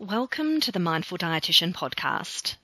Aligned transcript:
Welcome 0.00 0.60
to 0.60 0.70
the 0.70 0.78
Mindful 0.78 1.18
Dietitian 1.18 1.72
podcast. 1.72 2.54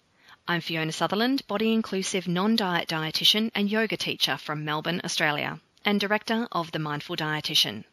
I'm 0.46 0.60
Fiona 0.60 0.92
Sutherland, 0.92 1.44
body 1.48 1.72
inclusive 1.72 2.28
non 2.28 2.54
diet 2.54 2.86
dietitian 2.86 3.50
and 3.56 3.68
yoga 3.68 3.96
teacher 3.96 4.36
from 4.36 4.64
Melbourne, 4.64 5.00
Australia, 5.02 5.58
and 5.84 5.98
director 5.98 6.46
of 6.52 6.70
The 6.70 6.78
Mindful 6.78 7.16
Dietitian. 7.16 7.86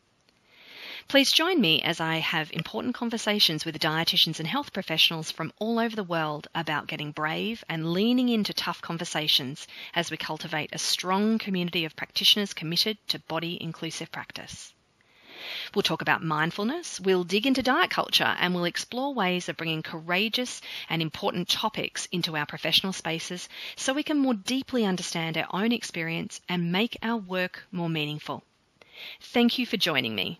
Please 1.07 1.31
join 1.31 1.59
me 1.59 1.81
as 1.81 1.99
I 1.99 2.17
have 2.17 2.53
important 2.53 2.93
conversations 2.93 3.65
with 3.65 3.79
dietitians 3.79 4.37
and 4.37 4.47
health 4.47 4.73
professionals 4.73 5.31
from 5.31 5.51
all 5.57 5.79
over 5.79 5.95
the 5.95 6.03
world 6.03 6.47
about 6.53 6.85
getting 6.85 7.11
brave 7.11 7.63
and 7.67 7.93
leaning 7.93 8.29
into 8.29 8.53
tough 8.53 8.79
conversations 8.83 9.67
as 9.95 10.11
we 10.11 10.17
cultivate 10.17 10.69
a 10.71 10.77
strong 10.77 11.39
community 11.39 11.83
of 11.85 11.95
practitioners 11.95 12.53
committed 12.53 12.99
to 13.07 13.17
body 13.17 13.57
inclusive 13.59 14.11
practice. 14.11 14.75
We'll 15.73 15.83
talk 15.83 16.01
about 16.01 16.23
mindfulness, 16.23 16.99
we'll 16.99 17.23
dig 17.23 17.45
into 17.45 17.63
diet 17.63 17.89
culture, 17.89 18.35
and 18.39 18.53
we'll 18.53 18.65
explore 18.65 19.13
ways 19.13 19.49
of 19.49 19.57
bringing 19.57 19.83
courageous 19.83 20.61
and 20.89 21.01
important 21.01 21.49
topics 21.49 22.07
into 22.11 22.35
our 22.35 22.45
professional 22.45 22.93
spaces 22.93 23.47
so 23.75 23.93
we 23.93 24.03
can 24.03 24.17
more 24.17 24.33
deeply 24.33 24.85
understand 24.85 25.37
our 25.37 25.47
own 25.51 25.71
experience 25.71 26.41
and 26.49 26.71
make 26.71 26.97
our 27.01 27.17
work 27.17 27.63
more 27.71 27.89
meaningful. 27.89 28.43
Thank 29.21 29.57
you 29.57 29.65
for 29.65 29.77
joining 29.77 30.15
me. 30.15 30.39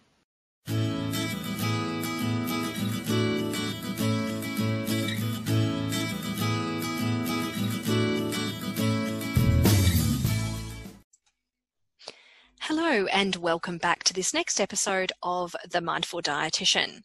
And 13.07 13.37
welcome 13.37 13.77
back 13.77 14.03
to 14.03 14.13
this 14.13 14.33
next 14.33 14.59
episode 14.59 15.11
of 15.23 15.55
The 15.69 15.81
Mindful 15.81 16.21
Dietitian. 16.21 17.01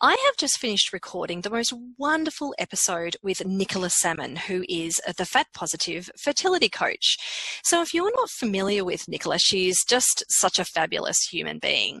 I 0.00 0.10
have 0.10 0.36
just 0.38 0.58
finished 0.58 0.92
recording 0.92 1.40
the 1.40 1.50
most 1.50 1.72
wonderful 1.98 2.54
episode 2.58 3.16
with 3.22 3.44
Nicola 3.44 3.90
Salmon, 3.90 4.36
who 4.36 4.64
is 4.68 5.00
the 5.16 5.26
fat 5.26 5.46
positive 5.54 6.10
fertility 6.18 6.68
coach. 6.68 7.16
So, 7.62 7.82
if 7.82 7.92
you're 7.94 8.14
not 8.16 8.30
familiar 8.30 8.84
with 8.84 9.08
Nicola, 9.08 9.38
she's 9.38 9.84
just 9.84 10.24
such 10.28 10.58
a 10.58 10.64
fabulous 10.64 11.20
human 11.30 11.58
being. 11.58 12.00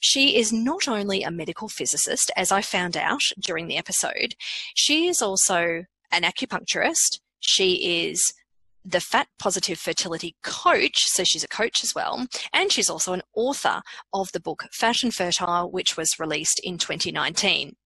She 0.00 0.36
is 0.36 0.52
not 0.52 0.88
only 0.88 1.22
a 1.22 1.30
medical 1.30 1.68
physicist, 1.68 2.30
as 2.36 2.52
I 2.52 2.60
found 2.60 2.96
out 2.96 3.22
during 3.40 3.68
the 3.68 3.78
episode, 3.78 4.34
she 4.74 5.08
is 5.08 5.22
also 5.22 5.84
an 6.10 6.22
acupuncturist. 6.22 7.20
She 7.40 8.08
is 8.08 8.32
the 8.84 9.00
Fat 9.00 9.28
Positive 9.38 9.78
Fertility 9.78 10.36
Coach, 10.42 11.04
so 11.06 11.24
she's 11.24 11.44
a 11.44 11.48
coach 11.48 11.82
as 11.82 11.94
well, 11.94 12.26
and 12.52 12.72
she's 12.72 12.90
also 12.90 13.12
an 13.12 13.22
author 13.34 13.82
of 14.12 14.32
the 14.32 14.40
book 14.40 14.64
Fat 14.72 15.02
and 15.02 15.14
Fertile, 15.14 15.70
which 15.70 15.96
was 15.96 16.18
released 16.18 16.60
in 16.62 16.78
2019. 16.78 17.76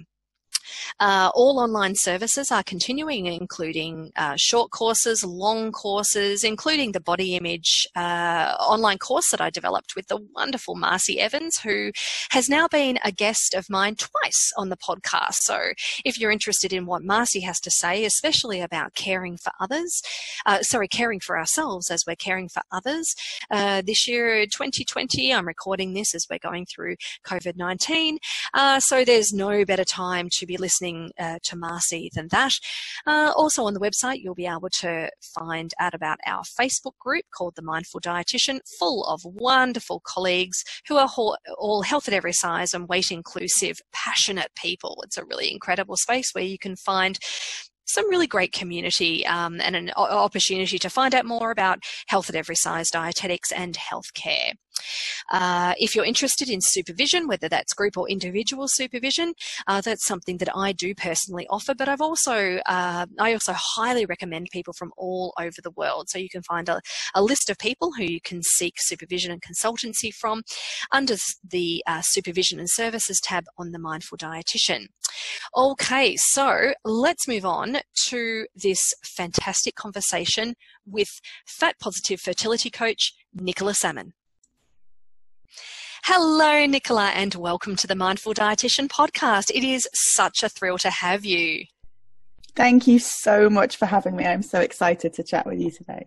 uh, 0.99 1.29
all 1.33 1.59
online 1.59 1.95
services 1.95 2.51
are 2.51 2.63
continuing, 2.63 3.25
including 3.25 4.11
uh, 4.15 4.35
short 4.37 4.71
courses, 4.71 5.23
long 5.23 5.71
courses, 5.71 6.43
including 6.43 6.91
the 6.91 6.99
body 6.99 7.35
image 7.35 7.87
uh, 7.95 8.55
online 8.59 8.97
course 8.97 9.29
that 9.31 9.41
I 9.41 9.49
developed 9.49 9.95
with 9.95 10.07
the 10.07 10.19
wonderful 10.35 10.75
Marci 10.75 11.17
Evans, 11.17 11.57
who 11.59 11.91
has 12.31 12.49
now 12.49 12.67
been 12.67 12.99
a 13.03 13.11
guest 13.11 13.53
of 13.53 13.69
mine 13.69 13.95
twice 13.95 14.51
on 14.57 14.69
the 14.69 14.77
podcast. 14.77 15.35
So 15.41 15.59
if 16.03 16.19
you're 16.19 16.31
interested 16.31 16.73
in 16.73 16.85
what 16.85 17.03
Marcy 17.03 17.41
has 17.41 17.59
to 17.61 17.71
say, 17.71 18.05
especially 18.05 18.61
about 18.61 18.93
caring 18.95 19.37
for 19.37 19.51
others, 19.59 20.01
uh, 20.45 20.61
sorry, 20.61 20.87
caring 20.87 21.19
for 21.19 21.37
ourselves 21.37 21.89
as 21.91 22.03
we're 22.05 22.15
caring 22.15 22.49
for 22.49 22.61
others, 22.71 23.15
uh, 23.51 23.81
this 23.85 24.07
year, 24.07 24.45
2020, 24.45 25.33
I'm 25.33 25.47
recording 25.47 25.93
this 25.93 26.13
as 26.15 26.25
we're 26.29 26.39
going 26.39 26.65
through 26.65 26.95
COVID 27.25 27.55
19. 27.55 28.17
Uh, 28.53 28.79
so 28.79 29.03
there's 29.03 29.33
no 29.33 29.65
better 29.65 29.83
time 29.83 30.29
to 30.31 30.45
be 30.45 30.54
listening 30.57 31.11
uh, 31.19 31.39
to 31.43 31.55
Marci 31.55 32.09
than 32.13 32.27
that. 32.31 32.53
Uh, 33.05 33.31
also 33.35 33.65
on 33.65 33.73
the 33.73 33.79
website, 33.79 34.21
you'll 34.21 34.35
be 34.35 34.45
able 34.45 34.69
to 34.81 35.09
find 35.21 35.73
out 35.79 35.93
about 35.93 36.19
our 36.25 36.43
Facebook 36.43 36.97
group 36.99 37.25
called 37.35 37.53
The 37.55 37.61
Mindful 37.61 38.01
Dietitian, 38.01 38.59
full 38.79 39.05
of 39.05 39.21
wonderful 39.23 40.01
colleagues 40.05 40.63
who 40.87 40.97
are 40.97 41.09
all 41.57 41.81
health 41.83 42.07
at 42.07 42.13
every 42.13 42.33
size 42.33 42.73
and 42.73 42.87
weight 42.87 43.11
inclusive, 43.11 43.79
passionate 43.93 44.51
people. 44.55 45.01
It's 45.05 45.17
a 45.17 45.25
really 45.25 45.51
incredible 45.51 45.97
space 45.97 46.31
where 46.33 46.43
you 46.43 46.57
can 46.57 46.75
find 46.75 47.19
some 47.87 48.09
really 48.09 48.27
great 48.27 48.51
community 48.51 49.25
um, 49.27 49.61
and 49.61 49.75
an 49.75 49.91
opportunity 49.91 50.79
to 50.79 50.89
find 50.89 51.13
out 51.13 51.25
more 51.25 51.51
about 51.51 51.79
health 52.07 52.29
at 52.29 52.35
every 52.35 52.55
size 52.55 52.89
dietetics 52.89 53.51
and 53.51 53.75
healthcare. 53.75 54.53
Uh, 55.31 55.73
if 55.77 55.95
you're 55.95 56.05
interested 56.05 56.49
in 56.49 56.59
supervision, 56.61 57.27
whether 57.27 57.49
that's 57.49 57.73
group 57.73 57.97
or 57.97 58.09
individual 58.09 58.67
supervision, 58.67 59.33
uh, 59.67 59.81
that's 59.81 60.05
something 60.05 60.37
that 60.37 60.55
I 60.55 60.71
do 60.71 60.93
personally 60.93 61.47
offer. 61.49 61.73
But 61.73 61.89
I've 61.89 62.01
also 62.01 62.59
uh, 62.65 63.05
I 63.19 63.33
also 63.33 63.53
highly 63.55 64.05
recommend 64.05 64.47
people 64.51 64.73
from 64.73 64.91
all 64.97 65.33
over 65.39 65.61
the 65.61 65.71
world. 65.71 66.09
So 66.09 66.17
you 66.17 66.29
can 66.29 66.43
find 66.43 66.69
a, 66.69 66.81
a 67.13 67.23
list 67.23 67.49
of 67.49 67.57
people 67.57 67.93
who 67.97 68.03
you 68.03 68.21
can 68.21 68.41
seek 68.43 68.75
supervision 68.77 69.31
and 69.31 69.41
consultancy 69.41 70.13
from 70.13 70.43
under 70.91 71.15
the 71.43 71.83
uh, 71.87 72.01
supervision 72.01 72.59
and 72.59 72.69
services 72.69 73.19
tab 73.21 73.45
on 73.57 73.71
the 73.71 73.79
Mindful 73.79 74.17
Dietitian. 74.17 74.87
Okay, 75.55 76.15
so 76.17 76.73
let's 76.83 77.27
move 77.27 77.45
on 77.45 77.77
to 78.07 78.45
this 78.55 78.93
fantastic 79.03 79.75
conversation 79.75 80.55
with 80.85 81.19
fat 81.45 81.75
positive 81.79 82.19
fertility 82.19 82.69
coach 82.69 83.13
Nicola 83.33 83.73
Salmon. 83.73 84.13
Hello, 86.07 86.67
Nicola, 86.67 87.07
and 87.15 87.33
welcome 87.33 87.75
to 87.77 87.87
the 87.87 87.95
Mindful 87.95 88.35
Dietitian 88.35 88.89
podcast. 88.89 89.49
It 89.49 89.63
is 89.63 89.89
such 89.95 90.43
a 90.43 90.49
thrill 90.49 90.77
to 90.77 90.91
have 90.91 91.25
you. 91.25 91.65
Thank 92.55 92.85
you 92.85 92.99
so 92.99 93.49
much 93.49 93.77
for 93.77 93.87
having 93.87 94.15
me. 94.15 94.23
I'm 94.23 94.43
so 94.43 94.59
excited 94.59 95.13
to 95.13 95.23
chat 95.23 95.47
with 95.47 95.59
you 95.59 95.71
today. 95.71 96.05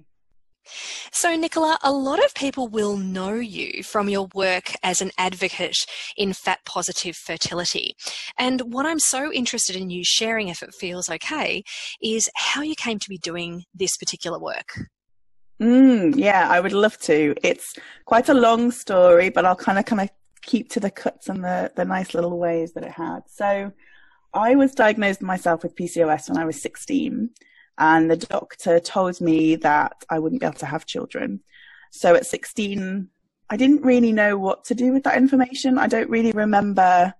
So, 1.10 1.34
Nicola, 1.34 1.80
a 1.82 1.90
lot 1.90 2.24
of 2.24 2.32
people 2.34 2.68
will 2.68 2.96
know 2.96 3.34
you 3.34 3.82
from 3.82 4.08
your 4.08 4.28
work 4.34 4.72
as 4.84 5.02
an 5.02 5.10
advocate 5.18 5.78
in 6.16 6.32
fat 6.32 6.60
positive 6.64 7.16
fertility. 7.16 7.96
And 8.38 8.72
what 8.72 8.86
I'm 8.86 9.00
so 9.00 9.32
interested 9.32 9.74
in 9.74 9.90
you 9.90 10.04
sharing, 10.04 10.46
if 10.46 10.62
it 10.62 10.76
feels 10.78 11.10
okay, 11.10 11.64
is 12.00 12.30
how 12.36 12.62
you 12.62 12.76
came 12.76 13.00
to 13.00 13.08
be 13.08 13.18
doing 13.18 13.64
this 13.74 13.96
particular 13.96 14.38
work. 14.38 14.78
Mm, 15.60 16.14
yeah, 16.16 16.48
I 16.48 16.60
would 16.60 16.72
love 16.72 16.98
to. 17.00 17.34
It's 17.42 17.74
quite 18.04 18.28
a 18.28 18.34
long 18.34 18.70
story, 18.70 19.28
but 19.28 19.44
I'll 19.44 19.56
kind 19.56 19.78
of 19.78 19.84
kind 19.84 20.02
of 20.02 20.10
keep 20.42 20.70
to 20.70 20.80
the 20.80 20.90
cuts 20.90 21.28
and 21.28 21.42
the 21.44 21.72
the 21.74 21.84
nice 21.84 22.14
little 22.14 22.38
ways 22.38 22.72
that 22.74 22.84
it 22.84 22.92
had. 22.92 23.22
So, 23.28 23.72
I 24.34 24.54
was 24.54 24.74
diagnosed 24.74 25.22
myself 25.22 25.62
with 25.62 25.74
PCOS 25.74 26.28
when 26.28 26.38
I 26.38 26.44
was 26.44 26.62
16, 26.62 27.30
and 27.78 28.10
the 28.10 28.16
doctor 28.16 28.78
told 28.80 29.20
me 29.20 29.56
that 29.56 30.04
I 30.10 30.18
wouldn't 30.18 30.40
be 30.40 30.46
able 30.46 30.58
to 30.58 30.66
have 30.66 30.86
children. 30.86 31.40
So 31.90 32.14
at 32.14 32.26
16, 32.26 33.08
I 33.50 33.56
didn't 33.56 33.82
really 33.82 34.12
know 34.12 34.36
what 34.36 34.64
to 34.66 34.74
do 34.74 34.92
with 34.92 35.04
that 35.04 35.16
information. 35.16 35.78
I 35.78 35.86
don't 35.86 36.10
really 36.10 36.32
remember 36.32 37.14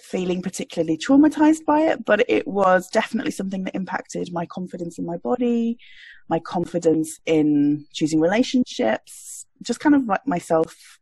feeling 0.00 0.42
particularly 0.42 0.98
traumatized 0.98 1.64
by 1.64 1.80
it, 1.80 2.04
but 2.04 2.24
it 2.28 2.46
was 2.46 2.88
definitely 2.88 3.30
something 3.30 3.64
that 3.64 3.74
impacted 3.74 4.32
my 4.32 4.46
confidence 4.46 4.98
in 4.98 5.06
my 5.06 5.16
body, 5.18 5.78
my 6.30 6.38
confidence 6.38 7.18
in 7.26 7.84
choosing 7.92 8.20
relationships, 8.20 9.46
just 9.62 9.80
kind 9.80 9.94
of 9.94 10.06
like 10.06 10.26
myself, 10.26 10.98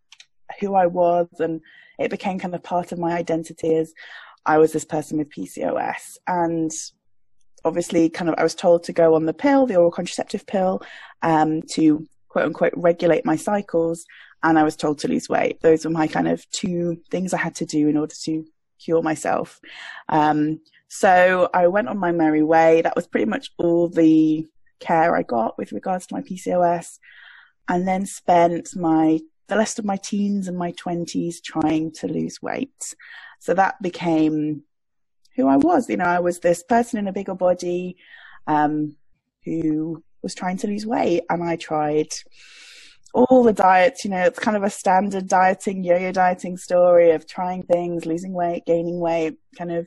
who 0.58 0.74
I 0.74 0.86
was, 0.86 1.28
and 1.38 1.60
it 1.98 2.10
became 2.10 2.38
kind 2.38 2.54
of 2.54 2.62
part 2.62 2.90
of 2.90 2.98
my 2.98 3.12
identity 3.12 3.76
as 3.76 3.92
I 4.46 4.56
was 4.58 4.72
this 4.72 4.86
person 4.86 5.18
with 5.18 5.30
PCOS. 5.30 6.16
And 6.26 6.72
obviously, 7.64 8.08
kind 8.08 8.30
of, 8.30 8.36
I 8.38 8.42
was 8.42 8.54
told 8.54 8.84
to 8.84 8.92
go 8.92 9.14
on 9.14 9.26
the 9.26 9.34
pill, 9.34 9.66
the 9.66 9.76
oral 9.76 9.90
contraceptive 9.90 10.46
pill, 10.46 10.80
um, 11.22 11.62
to 11.74 12.06
quote 12.28 12.46
unquote 12.46 12.72
regulate 12.74 13.26
my 13.26 13.36
cycles. 13.36 14.06
And 14.42 14.58
I 14.58 14.62
was 14.62 14.76
told 14.76 14.98
to 15.00 15.08
lose 15.08 15.28
weight. 15.28 15.60
Those 15.60 15.84
were 15.84 15.90
my 15.90 16.06
kind 16.06 16.28
of 16.28 16.48
two 16.50 16.98
things 17.10 17.34
I 17.34 17.38
had 17.38 17.56
to 17.56 17.66
do 17.66 17.88
in 17.88 17.96
order 17.96 18.14
to 18.24 18.44
cure 18.82 19.02
myself. 19.02 19.60
Um, 20.08 20.60
so 20.88 21.50
I 21.52 21.66
went 21.66 21.88
on 21.88 21.98
my 21.98 22.12
merry 22.12 22.42
way. 22.42 22.80
That 22.82 22.96
was 22.96 23.06
pretty 23.06 23.26
much 23.26 23.50
all 23.58 23.88
the 23.88 24.46
care 24.80 25.16
I 25.16 25.22
got 25.22 25.58
with 25.58 25.72
regards 25.72 26.06
to 26.06 26.14
my 26.14 26.22
PCOS, 26.22 26.98
and 27.68 27.86
then 27.86 28.06
spent 28.06 28.76
my 28.76 29.20
the 29.48 29.56
rest 29.56 29.78
of 29.78 29.84
my 29.84 29.96
teens 29.96 30.46
and 30.46 30.58
my 30.58 30.72
twenties 30.72 31.40
trying 31.40 31.92
to 31.92 32.06
lose 32.06 32.42
weight. 32.42 32.94
So 33.40 33.54
that 33.54 33.80
became 33.80 34.62
who 35.36 35.48
I 35.48 35.56
was. 35.56 35.88
You 35.88 35.96
know, 35.96 36.04
I 36.04 36.20
was 36.20 36.40
this 36.40 36.62
person 36.62 36.98
in 36.98 37.08
a 37.08 37.12
bigger 37.12 37.34
body 37.34 37.96
um, 38.46 38.96
who 39.44 40.02
was 40.22 40.34
trying 40.34 40.58
to 40.58 40.66
lose 40.66 40.86
weight, 40.86 41.22
and 41.30 41.42
I 41.42 41.56
tried 41.56 42.08
all 43.14 43.42
the 43.42 43.52
diets, 43.52 44.04
you 44.04 44.10
know, 44.10 44.22
it's 44.22 44.38
kind 44.38 44.56
of 44.56 44.62
a 44.62 44.70
standard 44.70 45.26
dieting, 45.26 45.82
yo-yo 45.82 46.12
dieting 46.12 46.56
story 46.56 47.10
of 47.12 47.26
trying 47.26 47.62
things, 47.62 48.06
losing 48.06 48.32
weight, 48.32 48.66
gaining 48.66 49.00
weight, 49.00 49.36
kind 49.56 49.72
of, 49.72 49.86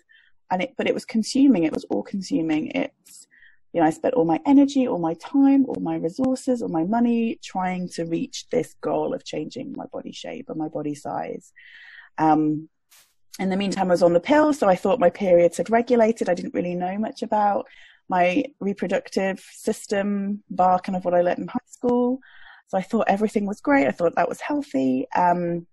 and 0.49 0.63
it, 0.63 0.73
but 0.77 0.87
it 0.87 0.93
was 0.93 1.05
consuming. 1.05 1.63
It 1.63 1.73
was 1.73 1.85
all 1.85 2.03
consuming. 2.03 2.71
It's, 2.71 3.27
you 3.73 3.79
know, 3.79 3.87
I 3.87 3.91
spent 3.91 4.15
all 4.15 4.25
my 4.25 4.39
energy, 4.45 4.87
all 4.87 4.99
my 4.99 5.13
time, 5.15 5.65
all 5.65 5.81
my 5.81 5.95
resources, 5.95 6.61
all 6.61 6.69
my 6.69 6.83
money 6.83 7.39
trying 7.41 7.87
to 7.89 8.05
reach 8.05 8.49
this 8.49 8.75
goal 8.81 9.13
of 9.13 9.23
changing 9.23 9.73
my 9.77 9.85
body 9.87 10.11
shape 10.11 10.49
and 10.49 10.57
my 10.57 10.67
body 10.67 10.95
size. 10.95 11.53
Um, 12.17 12.69
in 13.39 13.49
the 13.49 13.57
meantime, 13.57 13.87
I 13.87 13.91
was 13.91 14.03
on 14.03 14.13
the 14.13 14.19
pill, 14.19 14.53
so 14.53 14.67
I 14.67 14.75
thought 14.75 14.99
my 14.99 15.09
periods 15.09 15.57
had 15.57 15.69
regulated. 15.69 16.27
I 16.27 16.33
didn't 16.33 16.53
really 16.53 16.75
know 16.75 16.97
much 16.97 17.23
about 17.23 17.65
my 18.09 18.43
reproductive 18.59 19.39
system, 19.39 20.43
bar 20.49 20.79
kind 20.79 20.97
of 20.97 21.05
what 21.05 21.13
I 21.13 21.21
learned 21.21 21.39
in 21.39 21.47
high 21.47 21.59
school. 21.65 22.19
So 22.67 22.77
I 22.77 22.81
thought 22.81 23.07
everything 23.07 23.45
was 23.45 23.61
great. 23.61 23.87
I 23.87 23.91
thought 23.91 24.15
that 24.15 24.27
was 24.29 24.41
healthy. 24.41 25.07
Um, 25.15 25.65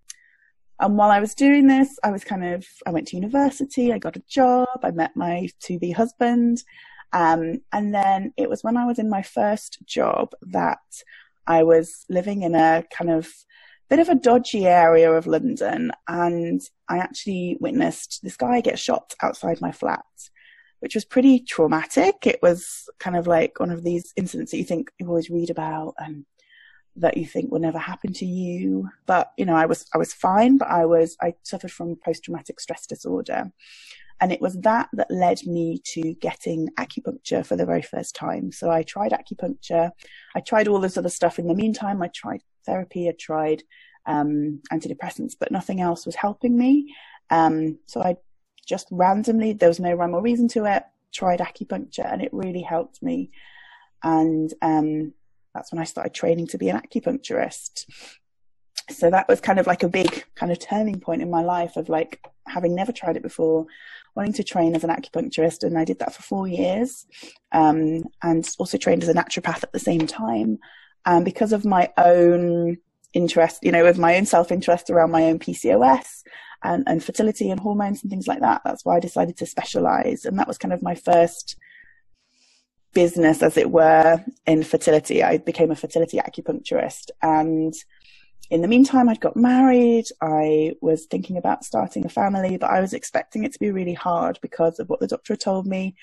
and 0.79 0.97
while 0.97 1.11
I 1.11 1.19
was 1.19 1.35
doing 1.35 1.67
this, 1.67 1.99
I 2.03 2.11
was 2.11 2.23
kind 2.23 2.45
of, 2.45 2.65
I 2.87 2.91
went 2.91 3.09
to 3.09 3.17
university, 3.17 3.91
I 3.91 3.97
got 3.97 4.15
a 4.15 4.23
job, 4.29 4.69
I 4.81 4.91
met 4.91 5.15
my 5.15 5.49
to 5.63 5.77
be 5.77 5.91
husband. 5.91 6.63
Um, 7.11 7.61
and 7.71 7.93
then 7.93 8.33
it 8.37 8.49
was 8.49 8.63
when 8.63 8.77
I 8.77 8.85
was 8.85 8.99
in 8.99 9.09
my 9.09 9.21
first 9.21 9.79
job 9.85 10.31
that 10.41 10.79
I 11.47 11.63
was 11.63 12.05
living 12.09 12.43
in 12.43 12.55
a 12.55 12.83
kind 12.95 13.09
of 13.09 13.31
bit 13.89 13.99
of 13.99 14.09
a 14.09 14.15
dodgy 14.15 14.67
area 14.67 15.11
of 15.11 15.27
London. 15.27 15.91
And 16.07 16.61
I 16.87 16.97
actually 16.97 17.57
witnessed 17.59 18.19
this 18.21 18.37
guy 18.37 18.61
get 18.61 18.77
shot 18.77 19.13
outside 19.23 19.61
my 19.61 19.71
flat, 19.71 20.05
which 20.79 20.93
was 20.93 21.05
pretty 21.05 21.39
traumatic. 21.39 22.27
It 22.27 22.39
was 22.41 22.87
kind 22.99 23.15
of 23.15 23.25
like 23.25 23.59
one 23.59 23.71
of 23.71 23.83
these 23.83 24.13
incidents 24.15 24.51
that 24.51 24.57
you 24.57 24.63
think 24.63 24.91
you 24.99 25.07
always 25.07 25.31
read 25.31 25.49
about 25.49 25.95
and 25.97 26.25
that 26.99 27.17
you 27.17 27.25
think 27.25 27.51
will 27.51 27.59
never 27.59 27.79
happen 27.79 28.13
to 28.13 28.25
you. 28.25 28.89
But 29.05 29.31
you 29.37 29.45
know, 29.45 29.55
I 29.55 29.65
was 29.65 29.85
I 29.93 29.97
was 29.97 30.13
fine, 30.13 30.57
but 30.57 30.69
I 30.69 30.85
was 30.85 31.17
I 31.21 31.33
suffered 31.43 31.71
from 31.71 31.95
post 31.95 32.23
traumatic 32.23 32.59
stress 32.59 32.85
disorder. 32.85 33.51
And 34.21 34.33
it 34.33 34.41
was 34.41 34.55
that 34.59 34.89
that 34.93 35.09
led 35.09 35.45
me 35.45 35.81
to 35.93 36.13
getting 36.15 36.69
acupuncture 36.77 37.45
for 37.45 37.55
the 37.55 37.65
very 37.65 37.81
first 37.81 38.15
time. 38.15 38.51
So 38.51 38.69
I 38.69 38.83
tried 38.83 39.13
acupuncture. 39.13 39.91
I 40.35 40.41
tried 40.41 40.67
all 40.67 40.79
this 40.79 40.97
other 40.97 41.09
stuff 41.09 41.39
in 41.39 41.47
the 41.47 41.55
meantime. 41.55 42.01
I 42.01 42.09
tried 42.09 42.41
therapy. 42.65 43.07
I 43.07 43.13
tried 43.17 43.63
um, 44.05 44.61
antidepressants, 44.73 45.35
but 45.39 45.51
nothing 45.51 45.79
else 45.79 46.05
was 46.05 46.15
helping 46.15 46.57
me. 46.57 46.93
Um, 47.29 47.79
so 47.85 48.01
I 48.01 48.17
just 48.67 48.87
randomly, 48.91 49.53
there 49.53 49.69
was 49.69 49.79
no 49.79 49.93
rhyme 49.93 50.13
or 50.13 50.21
reason 50.21 50.47
to 50.49 50.65
it, 50.65 50.83
tried 51.13 51.39
acupuncture 51.39 52.05
and 52.05 52.21
it 52.21 52.33
really 52.33 52.61
helped 52.61 53.01
me. 53.01 53.31
And 54.03 54.53
um, 54.61 55.13
that's 55.53 55.71
when 55.71 55.79
I 55.79 55.85
started 55.85 56.13
training 56.13 56.47
to 56.47 56.57
be 56.57 56.69
an 56.69 56.79
acupuncturist. 56.79 57.85
So 58.89 59.09
that 59.09 59.27
was 59.27 59.41
kind 59.41 59.59
of 59.59 59.67
like 59.67 59.83
a 59.83 59.89
big 59.89 60.25
kind 60.35 60.51
of 60.51 60.59
turning 60.59 60.99
point 60.99 61.21
in 61.21 61.29
my 61.29 61.43
life 61.43 61.75
of 61.75 61.89
like 61.89 62.25
having 62.47 62.75
never 62.75 62.91
tried 62.91 63.17
it 63.17 63.23
before, 63.23 63.67
wanting 64.15 64.33
to 64.33 64.43
train 64.43 64.75
as 64.75 64.83
an 64.83 64.89
acupuncturist. 64.89 65.63
And 65.63 65.77
I 65.77 65.85
did 65.85 65.99
that 65.99 66.13
for 66.13 66.23
four 66.23 66.47
years 66.47 67.05
um, 67.51 68.03
and 68.23 68.47
also 68.57 68.77
trained 68.77 69.03
as 69.03 69.09
a 69.09 69.13
naturopath 69.13 69.63
at 69.63 69.71
the 69.71 69.79
same 69.79 70.07
time. 70.07 70.59
And 71.05 71.23
because 71.23 71.53
of 71.53 71.65
my 71.65 71.91
own 71.97 72.77
interest, 73.13 73.59
you 73.63 73.71
know, 73.71 73.83
with 73.83 73.97
my 73.97 74.17
own 74.17 74.25
self 74.25 74.51
interest 74.51 74.89
around 74.89 75.11
my 75.11 75.25
own 75.25 75.39
PCOS 75.39 76.23
and, 76.63 76.83
and 76.87 77.03
fertility 77.03 77.49
and 77.49 77.59
hormones 77.59 78.01
and 78.01 78.09
things 78.09 78.27
like 78.27 78.41
that, 78.41 78.61
that's 78.65 78.85
why 78.85 78.97
I 78.97 78.99
decided 78.99 79.37
to 79.37 79.45
specialize. 79.45 80.25
And 80.25 80.37
that 80.39 80.47
was 80.47 80.57
kind 80.57 80.73
of 80.73 80.81
my 80.81 80.95
first 80.95 81.57
business, 82.93 83.41
as 83.43 83.57
it 83.57 83.71
were, 83.71 84.23
in 84.45 84.63
fertility. 84.63 85.23
I 85.23 85.37
became 85.37 85.71
a 85.71 85.75
fertility 85.75 86.17
acupuncturist. 86.17 87.09
And 87.21 87.73
in 88.49 88.61
the 88.61 88.67
meantime, 88.67 89.09
I'd 89.09 89.19
got 89.19 89.35
married. 89.35 90.05
I 90.21 90.73
was 90.81 91.05
thinking 91.05 91.37
about 91.37 91.63
starting 91.63 92.05
a 92.05 92.09
family, 92.09 92.57
but 92.57 92.69
I 92.69 92.81
was 92.81 92.93
expecting 92.93 93.43
it 93.43 93.53
to 93.53 93.59
be 93.59 93.71
really 93.71 93.93
hard 93.93 94.39
because 94.41 94.79
of 94.79 94.89
what 94.89 94.99
the 94.99 95.07
doctor 95.07 95.33
had 95.33 95.41
told 95.41 95.67
me. 95.67 95.95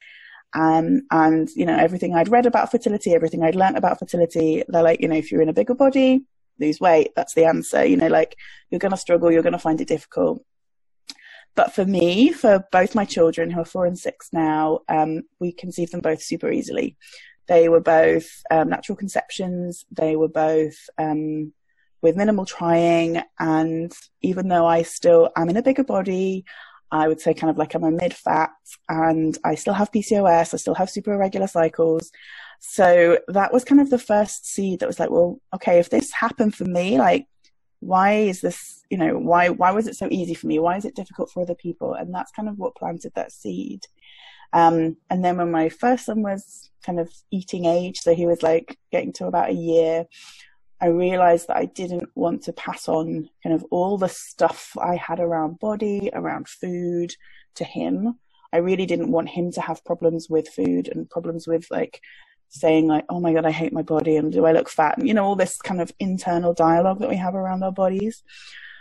Um, 0.55 1.03
and, 1.11 1.51
you 1.57 1.67
know, 1.67 1.77
everything 1.77 2.15
I'd 2.15 2.29
read 2.29 2.47
about 2.47 2.71
fertility, 2.71 3.15
everything 3.15 3.43
I'd 3.43 3.57
learned 3.57 3.77
about 3.77 3.99
fertility, 3.99 4.63
they're 4.69 4.83
like, 4.83 5.01
you 5.01 5.09
know, 5.09 5.17
if 5.17 5.33
you're 5.33 5.43
in 5.43 5.49
a 5.49 5.53
bigger 5.53 5.75
body, 5.75 6.25
lose 6.61 6.81
weight. 6.81 7.13
That's 7.17 7.35
the 7.35 7.45
answer. 7.45 7.85
You 7.85 7.97
know, 7.97 8.07
like 8.07 8.37
you're 8.71 8.79
going 8.79 8.93
to 8.93 8.97
struggle. 8.97 9.31
You're 9.31 9.43
going 9.43 9.53
to 9.53 9.59
find 9.59 9.81
it 9.81 9.89
difficult. 9.89 10.43
But 11.57 11.75
for 11.75 11.85
me, 11.87 12.33
for 12.33 12.65
both 12.71 12.95
my 12.95 13.07
children 13.07 13.51
who 13.51 13.61
are 13.61 13.65
four 13.65 13.87
and 13.87 13.99
six 13.99 14.29
now, 14.33 14.81
um, 14.89 15.23
we 15.41 15.53
conceived 15.53 15.93
them 15.93 16.01
both 16.01 16.23
super 16.23 16.51
easily. 16.51 16.97
They 17.49 17.69
were 17.69 17.81
both 17.81 18.29
um, 18.51 18.69
natural 18.69 18.97
conceptions. 18.97 19.85
They 19.91 20.17
were 20.17 20.29
both 20.29 20.77
um, 20.99 21.53
with 22.03 22.17
minimal 22.17 22.45
trying. 22.45 23.23
And 23.39 23.93
even 24.21 24.49
though 24.49 24.67
I 24.67 24.83
still 24.83 25.31
am 25.35 25.49
in 25.49 25.57
a 25.57 25.63
bigger 25.63 25.85
body, 25.85 26.45
I 26.91 27.09
would 27.09 27.21
say 27.21 27.35
kind 27.35 27.51
of 27.51 27.57
like 27.57 27.75
I'm 27.75 27.85
a 27.85 27.91
mid 27.91 28.15
fat 28.15 28.51
and 28.89 29.37
I 29.45 29.55
still 29.55 29.75
have 29.75 29.91
PCOS. 29.91 30.55
I 30.55 30.57
still 30.57 30.75
have 30.75 30.91
super 30.91 31.15
irregular 31.15 31.47
cycles. 31.47 32.11
So 32.61 33.19
that 33.29 33.53
was 33.53 33.65
kind 33.65 33.81
of 33.81 33.91
the 33.91 33.99
first 33.99 34.47
seed 34.47 34.81
that 34.81 34.87
was 34.87 35.01
like, 35.01 35.11
well, 35.11 35.41
okay, 35.55 35.79
if 35.79 35.91
this 35.91 36.13
happened 36.13 36.55
for 36.55 36.65
me, 36.65 36.99
like 36.99 37.27
why 37.81 38.13
is 38.13 38.41
this 38.41 38.83
you 38.91 38.99
know 38.99 39.19
why 39.19 39.49
why 39.49 39.73
was 39.73 39.87
it 39.87 39.97
so 39.97 40.09
easy 40.11 40.35
for 40.35 40.47
me? 40.47 40.59
Why 40.59 40.77
is 40.77 40.85
it 40.85 40.97
difficult 40.97 41.31
for 41.31 41.43
other 41.43 41.55
people? 41.55 41.95
And 41.95 42.15
that's 42.15 42.33
kind 42.33 42.49
of 42.49 42.59
what 42.59 42.77
planted 42.77 43.13
that 43.15 43.33
seed. 43.33 43.85
Um, 44.53 44.97
and 45.11 45.25
then 45.25 45.37
when 45.37 45.51
my 45.51 45.69
first 45.69 46.07
son 46.07 46.23
was 46.23 46.71
kind 46.85 47.01
of 47.01 47.13
eating 47.33 47.65
age 47.65 47.99
so 47.99 48.15
he 48.15 48.27
was 48.27 48.45
like 48.45 48.79
getting 48.93 49.13
to 49.15 49.27
about 49.27 49.51
a 49.51 49.55
year 49.55 50.07
i 50.81 50.87
realized 50.87 51.49
that 51.49 51.57
i 51.57 51.65
didn't 51.65 52.09
want 52.15 52.43
to 52.43 52.53
pass 52.53 52.89
on 52.89 53.29
kind 53.43 53.53
of 53.53 53.65
all 53.73 53.99
the 53.99 54.09
stuff 54.09 54.71
i 54.81 54.95
had 54.95 55.19
around 55.19 55.59
body 55.59 56.11
around 56.15 56.47
food 56.47 57.13
to 57.57 57.65
him. 57.65 58.19
I 58.53 58.59
really 58.59 58.87
didn't 58.87 59.11
want 59.11 59.31
him 59.31 59.51
to 59.53 59.61
have 59.61 59.85
problems 59.85 60.31
with 60.31 60.49
food 60.49 60.89
and 60.89 61.11
problems 61.11 61.47
with 61.47 61.67
like 61.71 62.01
saying 62.49 62.87
like, 62.87 63.05
"Oh 63.09 63.21
my 63.21 63.33
god, 63.33 63.47
I 63.47 63.51
hate 63.51 63.73
my 63.73 63.83
body," 63.83 64.17
and 64.17 64.33
"Do 64.33 64.47
I 64.47 64.53
look 64.53 64.69
fat?" 64.69 64.99
And 64.99 65.09
you 65.09 65.15
know 65.15 65.25
all 65.25 65.37
this 65.37 65.57
kind 65.59 65.81
of 65.81 65.93
internal 65.99 66.55
dialogue 66.55 67.01
that 67.01 67.09
we 67.09 67.17
have 67.17 67.35
around 67.35 67.63
our 67.63 67.73
bodies. 67.73 68.23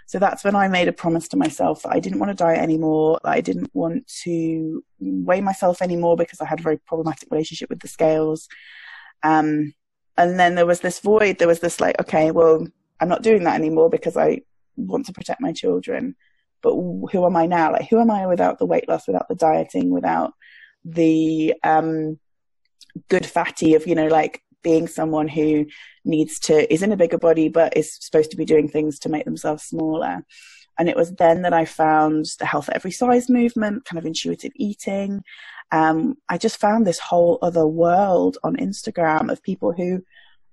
So 0.07 0.19
that's 0.19 0.43
when 0.43 0.55
I 0.55 0.67
made 0.67 0.87
a 0.87 0.93
promise 0.93 1.27
to 1.29 1.37
myself 1.37 1.81
that 1.81 1.91
I 1.91 1.99
didn't 1.99 2.19
want 2.19 2.29
to 2.29 2.35
diet 2.35 2.59
anymore. 2.59 3.19
That 3.23 3.31
I 3.31 3.41
didn't 3.41 3.71
want 3.73 4.07
to 4.23 4.83
weigh 4.99 5.41
myself 5.41 5.81
anymore 5.81 6.15
because 6.15 6.39
I 6.41 6.45
had 6.45 6.59
a 6.59 6.63
very 6.63 6.77
problematic 6.77 7.29
relationship 7.31 7.69
with 7.69 7.79
the 7.79 7.87
scales. 7.87 8.47
Um, 9.23 9.73
and 10.17 10.39
then 10.39 10.55
there 10.55 10.67
was 10.67 10.81
this 10.81 10.99
void. 10.99 11.39
There 11.39 11.47
was 11.47 11.59
this 11.59 11.81
like, 11.81 11.99
okay, 11.99 12.31
well, 12.31 12.67
I'm 12.99 13.09
not 13.09 13.23
doing 13.23 13.43
that 13.43 13.55
anymore 13.55 13.89
because 13.89 14.15
I 14.15 14.41
want 14.77 15.07
to 15.07 15.13
protect 15.13 15.41
my 15.41 15.51
children. 15.51 16.15
But 16.61 16.73
who 16.73 17.25
am 17.25 17.35
I 17.35 17.47
now? 17.47 17.71
Like, 17.71 17.89
who 17.89 17.99
am 17.99 18.11
I 18.11 18.27
without 18.27 18.59
the 18.59 18.65
weight 18.65 18.87
loss, 18.87 19.07
without 19.07 19.27
the 19.27 19.35
dieting, 19.35 19.89
without 19.89 20.33
the 20.83 21.55
um, 21.63 22.19
good 23.09 23.25
fatty 23.25 23.73
of 23.73 23.87
you 23.87 23.95
know 23.95 24.07
like 24.07 24.41
being 24.63 24.87
someone 24.87 25.27
who 25.27 25.65
needs 26.03 26.39
to 26.39 26.71
is 26.73 26.81
in 26.81 26.91
a 26.91 26.97
bigger 26.97 27.17
body 27.17 27.49
but 27.49 27.75
is 27.77 27.97
supposed 27.99 28.31
to 28.31 28.37
be 28.37 28.45
doing 28.45 28.67
things 28.67 28.99
to 28.99 29.09
make 29.09 29.25
themselves 29.25 29.63
smaller 29.63 30.25
and 30.77 30.89
it 30.89 30.95
was 30.95 31.13
then 31.15 31.43
that 31.43 31.53
i 31.53 31.65
found 31.65 32.25
the 32.39 32.45
health 32.45 32.69
at 32.69 32.75
every 32.75 32.91
size 32.91 33.29
movement 33.29 33.85
kind 33.85 33.99
of 33.99 34.05
intuitive 34.05 34.51
eating 34.55 35.23
um, 35.71 36.15
i 36.29 36.37
just 36.37 36.59
found 36.59 36.85
this 36.85 36.99
whole 36.99 37.37
other 37.41 37.67
world 37.67 38.37
on 38.43 38.55
instagram 38.57 39.31
of 39.31 39.43
people 39.43 39.71
who 39.71 40.03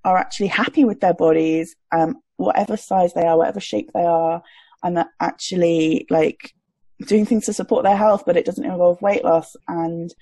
are 0.04 0.18
actually 0.18 0.49
happy 0.49 0.84
with 0.84 1.00
their 1.00 1.14
bodies 1.14 1.76
um, 1.92 2.16
whatever 2.42 2.76
size 2.76 3.14
they 3.14 3.22
are, 3.25 3.38
whatever 3.38 3.61
shape 3.61 3.90
they 3.94 4.04
are, 4.04 4.42
and 4.82 4.96
that 4.96 5.08
actually 5.20 6.06
like 6.11 6.54
doing 7.06 7.25
things 7.25 7.46
to 7.46 7.52
support 7.52 7.84
their 7.84 7.96
health, 7.96 8.25
but 8.26 8.37
it 8.37 8.44
doesn't 8.44 8.64
involve 8.64 9.00
weight 9.00 9.25
loss. 9.25 9.56
And 9.68 10.12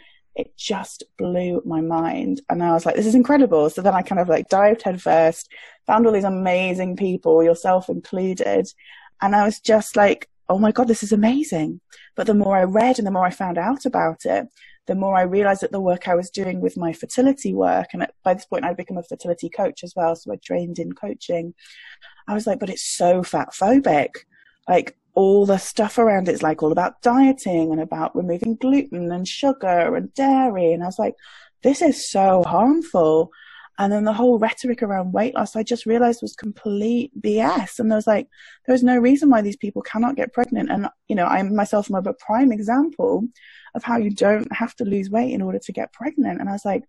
it 0.40 0.56
just 0.56 1.04
blew 1.18 1.62
my 1.64 1.80
mind. 1.80 2.40
And 2.48 2.62
I 2.62 2.72
was 2.72 2.86
like, 2.86 2.96
this 2.96 3.06
is 3.06 3.14
incredible. 3.14 3.70
So 3.70 3.82
then 3.82 3.94
I 3.94 4.02
kind 4.02 4.20
of 4.20 4.28
like 4.28 4.48
dived 4.48 4.82
headfirst, 4.82 5.50
found 5.86 6.06
all 6.06 6.12
these 6.12 6.24
amazing 6.24 6.96
people, 6.96 7.44
yourself 7.44 7.88
included. 7.88 8.66
And 9.22 9.36
I 9.36 9.44
was 9.44 9.60
just 9.60 9.96
like, 9.96 10.28
oh 10.48 10.58
my 10.58 10.72
God, 10.72 10.88
this 10.88 11.02
is 11.02 11.12
amazing. 11.12 11.80
But 12.16 12.26
the 12.26 12.34
more 12.34 12.56
I 12.56 12.64
read 12.64 12.98
and 12.98 13.06
the 13.06 13.12
more 13.12 13.26
I 13.26 13.30
found 13.30 13.58
out 13.58 13.86
about 13.86 14.24
it, 14.24 14.48
the 14.86 14.94
more 14.94 15.16
I 15.16 15.22
realized 15.22 15.62
that 15.62 15.72
the 15.72 15.80
work 15.80 16.08
I 16.08 16.16
was 16.16 16.30
doing 16.30 16.60
with 16.60 16.76
my 16.76 16.92
fertility 16.92 17.54
work, 17.54 17.88
and 17.92 18.06
by 18.24 18.34
this 18.34 18.46
point 18.46 18.64
I'd 18.64 18.76
become 18.76 18.98
a 18.98 19.04
fertility 19.04 19.48
coach 19.48 19.84
as 19.84 19.92
well, 19.94 20.16
so 20.16 20.32
I 20.32 20.36
trained 20.36 20.78
in 20.78 20.92
coaching. 20.92 21.54
I 22.26 22.34
was 22.34 22.46
like, 22.46 22.58
but 22.58 22.70
it's 22.70 22.82
so 22.82 23.22
fat 23.22 23.50
phobic. 23.52 24.10
Like 24.68 24.96
all 25.20 25.44
the 25.44 25.58
stuff 25.58 25.98
around 25.98 26.28
it's 26.28 26.42
like 26.42 26.62
all 26.62 26.72
about 26.72 27.02
dieting 27.02 27.72
and 27.72 27.80
about 27.80 28.16
removing 28.16 28.56
gluten 28.56 29.12
and 29.12 29.28
sugar 29.28 29.94
and 29.94 30.12
dairy. 30.14 30.72
And 30.72 30.82
I 30.82 30.86
was 30.86 30.98
like, 30.98 31.14
this 31.62 31.82
is 31.82 32.10
so 32.10 32.42
harmful. 32.42 33.30
And 33.78 33.92
then 33.92 34.04
the 34.04 34.14
whole 34.14 34.38
rhetoric 34.38 34.82
around 34.82 35.12
weight 35.12 35.34
loss, 35.34 35.56
I 35.56 35.62
just 35.62 35.84
realized 35.84 36.22
was 36.22 36.34
complete 36.34 37.12
BS. 37.20 37.78
And 37.78 37.90
there 37.90 37.96
was 37.96 38.06
like, 38.06 38.28
there's 38.66 38.82
no 38.82 38.96
reason 38.96 39.28
why 39.28 39.42
these 39.42 39.56
people 39.56 39.82
cannot 39.82 40.16
get 40.16 40.32
pregnant. 40.32 40.70
And, 40.70 40.88
you 41.08 41.16
know, 41.16 41.26
I 41.26 41.42
myself 41.42 41.90
am 41.90 41.96
a 41.96 42.12
prime 42.14 42.50
example 42.50 43.26
of 43.74 43.84
how 43.84 43.98
you 43.98 44.10
don't 44.10 44.50
have 44.52 44.74
to 44.76 44.84
lose 44.84 45.10
weight 45.10 45.32
in 45.32 45.42
order 45.42 45.58
to 45.58 45.72
get 45.72 45.92
pregnant. 45.92 46.40
And 46.40 46.48
I 46.48 46.52
was 46.52 46.64
like, 46.64 46.84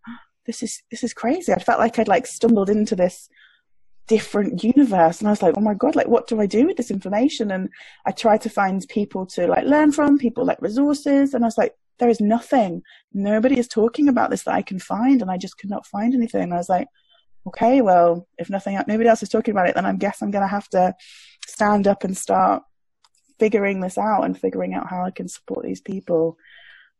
this 0.46 0.64
is, 0.64 0.82
this 0.90 1.04
is 1.04 1.14
crazy. 1.14 1.54
I 1.54 1.60
felt 1.60 1.80
like 1.80 2.00
I'd 2.00 2.08
like 2.08 2.28
stumbled 2.28 2.70
into 2.70 2.96
this 2.96 3.30
different 4.08 4.64
universe. 4.64 5.20
And 5.20 5.28
i 5.28 5.32
was 5.32 5.42
like 5.42 5.56
oh 5.58 5.62
my 5.62 5.74
god 5.74 5.96
like 5.96 6.08
what 6.08 6.28
do 6.28 6.42
i 6.42 6.46
do 6.46 6.66
with 6.68 6.78
this 6.78 6.92
information? 6.92 7.52
And 7.52 7.70
i 8.06 8.12
tried 8.12 8.42
to 8.42 8.50
find 8.50 8.86
people 8.90 9.26
to 9.28 9.48
like 9.48 9.66
learn 9.66 9.92
from 9.92 10.18
people 10.18 10.46
like 10.46 10.62
resources. 10.62 11.34
And 11.34 11.44
i 11.44 11.48
was 11.48 11.58
like 11.58 11.74
there 12.00 12.10
is 12.10 12.20
nothing. 12.20 12.82
Nobody 13.14 13.60
is 13.60 13.68
talking 13.68 14.08
about 14.10 14.30
this 14.32 14.44
that 14.44 14.56
i 14.56 14.62
can 14.62 14.80
find 14.80 15.22
and 15.22 15.32
i 15.32 15.38
just 15.38 15.58
could 15.58 15.70
not 15.70 15.86
find 15.86 16.14
anything. 16.14 16.44
And 16.44 16.54
i 16.54 16.58
was 16.58 16.70
like 16.70 16.88
okay 17.48 17.82
well 17.82 18.28
if 18.38 18.52
nothing 18.52 18.80
nobody 18.88 19.10
else 19.10 19.24
is 19.24 19.30
talking 19.30 19.52
about 19.52 19.68
it 19.68 19.74
then 19.74 19.84
i 19.84 19.92
guess 19.94 20.22
i'm 20.22 20.30
going 20.30 20.44
to 20.44 20.48
have 20.48 20.70
to 20.70 20.94
stand 21.48 21.88
up 21.88 22.04
and 22.04 22.16
start 22.16 22.62
figuring 23.40 23.80
this 23.80 23.98
out 23.98 24.22
and 24.22 24.40
figuring 24.40 24.76
out 24.76 24.88
how 24.88 25.04
i 25.04 25.10
can 25.10 25.28
support 25.28 25.66
these 25.66 25.82
people. 25.82 26.38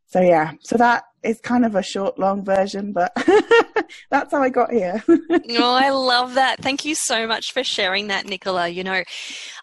So 0.06 0.20
yeah. 0.20 0.52
So 0.60 0.76
that 0.76 1.04
is 1.22 1.40
kind 1.40 1.64
of 1.64 1.74
a 1.74 1.82
short 1.82 2.18
long 2.18 2.44
version 2.44 2.92
but 2.92 3.12
that's 4.10 4.32
how 4.32 4.42
i 4.42 4.48
got 4.48 4.72
here. 4.72 5.02
Oh 5.58 5.74
i 5.74 5.90
love 5.90 6.34
that. 6.34 6.60
Thank 6.60 6.84
you 6.84 6.94
so 6.94 7.26
much 7.26 7.52
for 7.52 7.64
sharing 7.64 8.08
that 8.08 8.26
nicola. 8.26 8.68
You 8.68 8.84
know 8.84 9.02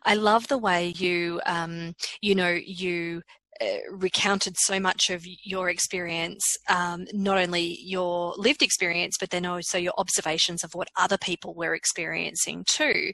i 0.03 0.15
love 0.15 0.47
the 0.47 0.57
way 0.57 0.93
you 0.97 1.41
um, 1.45 1.93
you 2.21 2.35
know 2.35 2.57
you 2.65 3.21
uh, 3.61 3.77
recounted 3.91 4.55
so 4.57 4.79
much 4.79 5.09
of 5.09 5.25
your 5.43 5.69
experience, 5.69 6.57
um, 6.69 7.05
not 7.11 7.37
only 7.37 7.77
your 7.83 8.33
lived 8.37 8.61
experience, 8.61 9.17
but 9.19 9.31
then 9.31 9.45
also 9.45 9.77
your 9.77 9.91
observations 9.97 10.63
of 10.63 10.73
what 10.73 10.87
other 10.97 11.17
people 11.17 11.53
were 11.53 11.75
experiencing 11.75 12.63
too. 12.69 13.11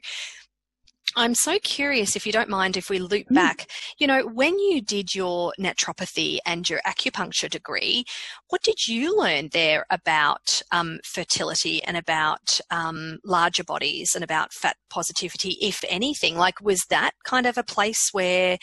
I'm 1.18 1.34
so 1.34 1.58
curious, 1.60 2.14
if 2.14 2.26
you 2.26 2.32
don't 2.32 2.50
mind, 2.50 2.76
if 2.76 2.90
we 2.90 2.98
loop 2.98 3.26
mm. 3.30 3.34
back, 3.34 3.70
you 3.98 4.06
know, 4.06 4.26
when 4.26 4.58
you 4.58 4.82
did 4.82 5.14
your 5.14 5.54
naturopathy 5.58 6.38
and 6.44 6.68
your 6.68 6.80
acupuncture 6.86 7.48
degree, 7.48 8.04
what 8.50 8.62
did 8.62 8.86
you 8.86 9.16
learn 9.16 9.48
there 9.52 9.86
about 9.88 10.60
um, 10.72 11.00
fertility 11.04 11.82
and 11.84 11.96
about 11.96 12.60
um, 12.70 13.18
larger 13.24 13.64
bodies 13.64 14.14
and 14.14 14.22
about 14.22 14.52
fat 14.52 14.76
positivity, 14.90 15.56
if 15.62 15.82
anything? 15.88 16.36
Like, 16.36 16.60
was 16.60 16.84
that 16.90 17.12
kind 17.24 17.46
of 17.46 17.56
a 17.56 17.64
place 17.64 18.10
where 18.12 18.58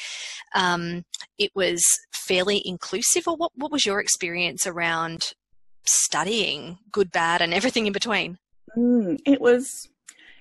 um, 0.54 1.06
it 1.40 1.50
was 1.56 1.84
fairly 2.14 2.62
inclusive, 2.66 3.28
or 3.28 3.36
what, 3.36 3.52
what 3.56 3.72
was 3.72 3.84
your 3.84 4.00
experience 4.00 4.68
around 4.68 5.34
studying 5.86 6.78
good, 6.92 7.12
bad, 7.12 7.42
and 7.42 7.52
everything 7.52 7.88
in 7.88 7.94
between? 7.94 8.38
Mm, 8.78 9.18
it 9.26 9.42
was 9.42 9.90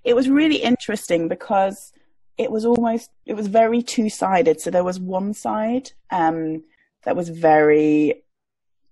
it 0.04 0.16
was 0.16 0.28
really 0.28 0.56
interesting 0.56 1.28
because 1.28 1.91
it 2.38 2.50
was 2.50 2.64
almost 2.64 3.10
it 3.26 3.34
was 3.34 3.46
very 3.46 3.82
two 3.82 4.08
sided. 4.08 4.60
So 4.60 4.70
there 4.70 4.84
was 4.84 4.98
one 4.98 5.34
side 5.34 5.92
um, 6.10 6.64
that 7.04 7.16
was 7.16 7.28
very 7.28 8.22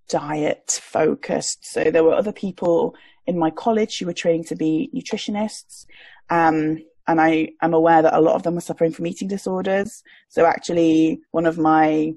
diet 0.08 0.78
focused. 0.82 1.64
So 1.64 1.90
there 1.90 2.04
were 2.04 2.14
other 2.14 2.32
people 2.32 2.94
in 3.26 3.38
my 3.38 3.50
college 3.50 3.98
who 3.98 4.06
were 4.06 4.12
training 4.12 4.44
to 4.44 4.56
be 4.56 4.90
nutritionists. 4.94 5.86
Um, 6.28 6.78
and 7.06 7.20
I 7.20 7.52
am 7.62 7.74
aware 7.74 8.02
that 8.02 8.16
a 8.16 8.20
lot 8.20 8.34
of 8.34 8.42
them 8.42 8.54
were 8.54 8.60
suffering 8.60 8.92
from 8.92 9.06
eating 9.06 9.28
disorders. 9.28 10.02
So 10.28 10.46
actually, 10.46 11.20
one 11.32 11.46
of 11.46 11.58
my 11.58 12.14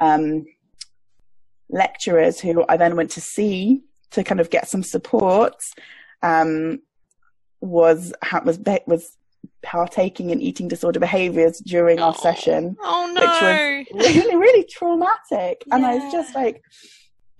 um, 0.00 0.44
lecturers, 1.68 2.38
who 2.38 2.64
I 2.68 2.76
then 2.76 2.96
went 2.96 3.10
to 3.12 3.20
see 3.20 3.82
to 4.12 4.22
kind 4.22 4.40
of 4.40 4.50
get 4.50 4.68
some 4.68 4.82
support, 4.82 5.56
um, 6.22 6.80
was 7.60 8.12
was 8.44 8.58
was 8.86 9.16
partaking 9.66 10.30
in 10.30 10.40
eating 10.40 10.68
disorder 10.68 11.00
behaviors 11.00 11.58
during 11.58 11.98
our 11.98 12.14
oh. 12.16 12.22
session, 12.22 12.76
oh, 12.82 13.12
no. 13.12 13.20
which 13.20 13.92
was 13.92 14.14
really, 14.14 14.36
really 14.36 14.64
traumatic. 14.64 15.64
Yeah. 15.66 15.74
And 15.74 15.84
I 15.84 15.96
was 15.96 16.12
just 16.12 16.34
like, 16.34 16.62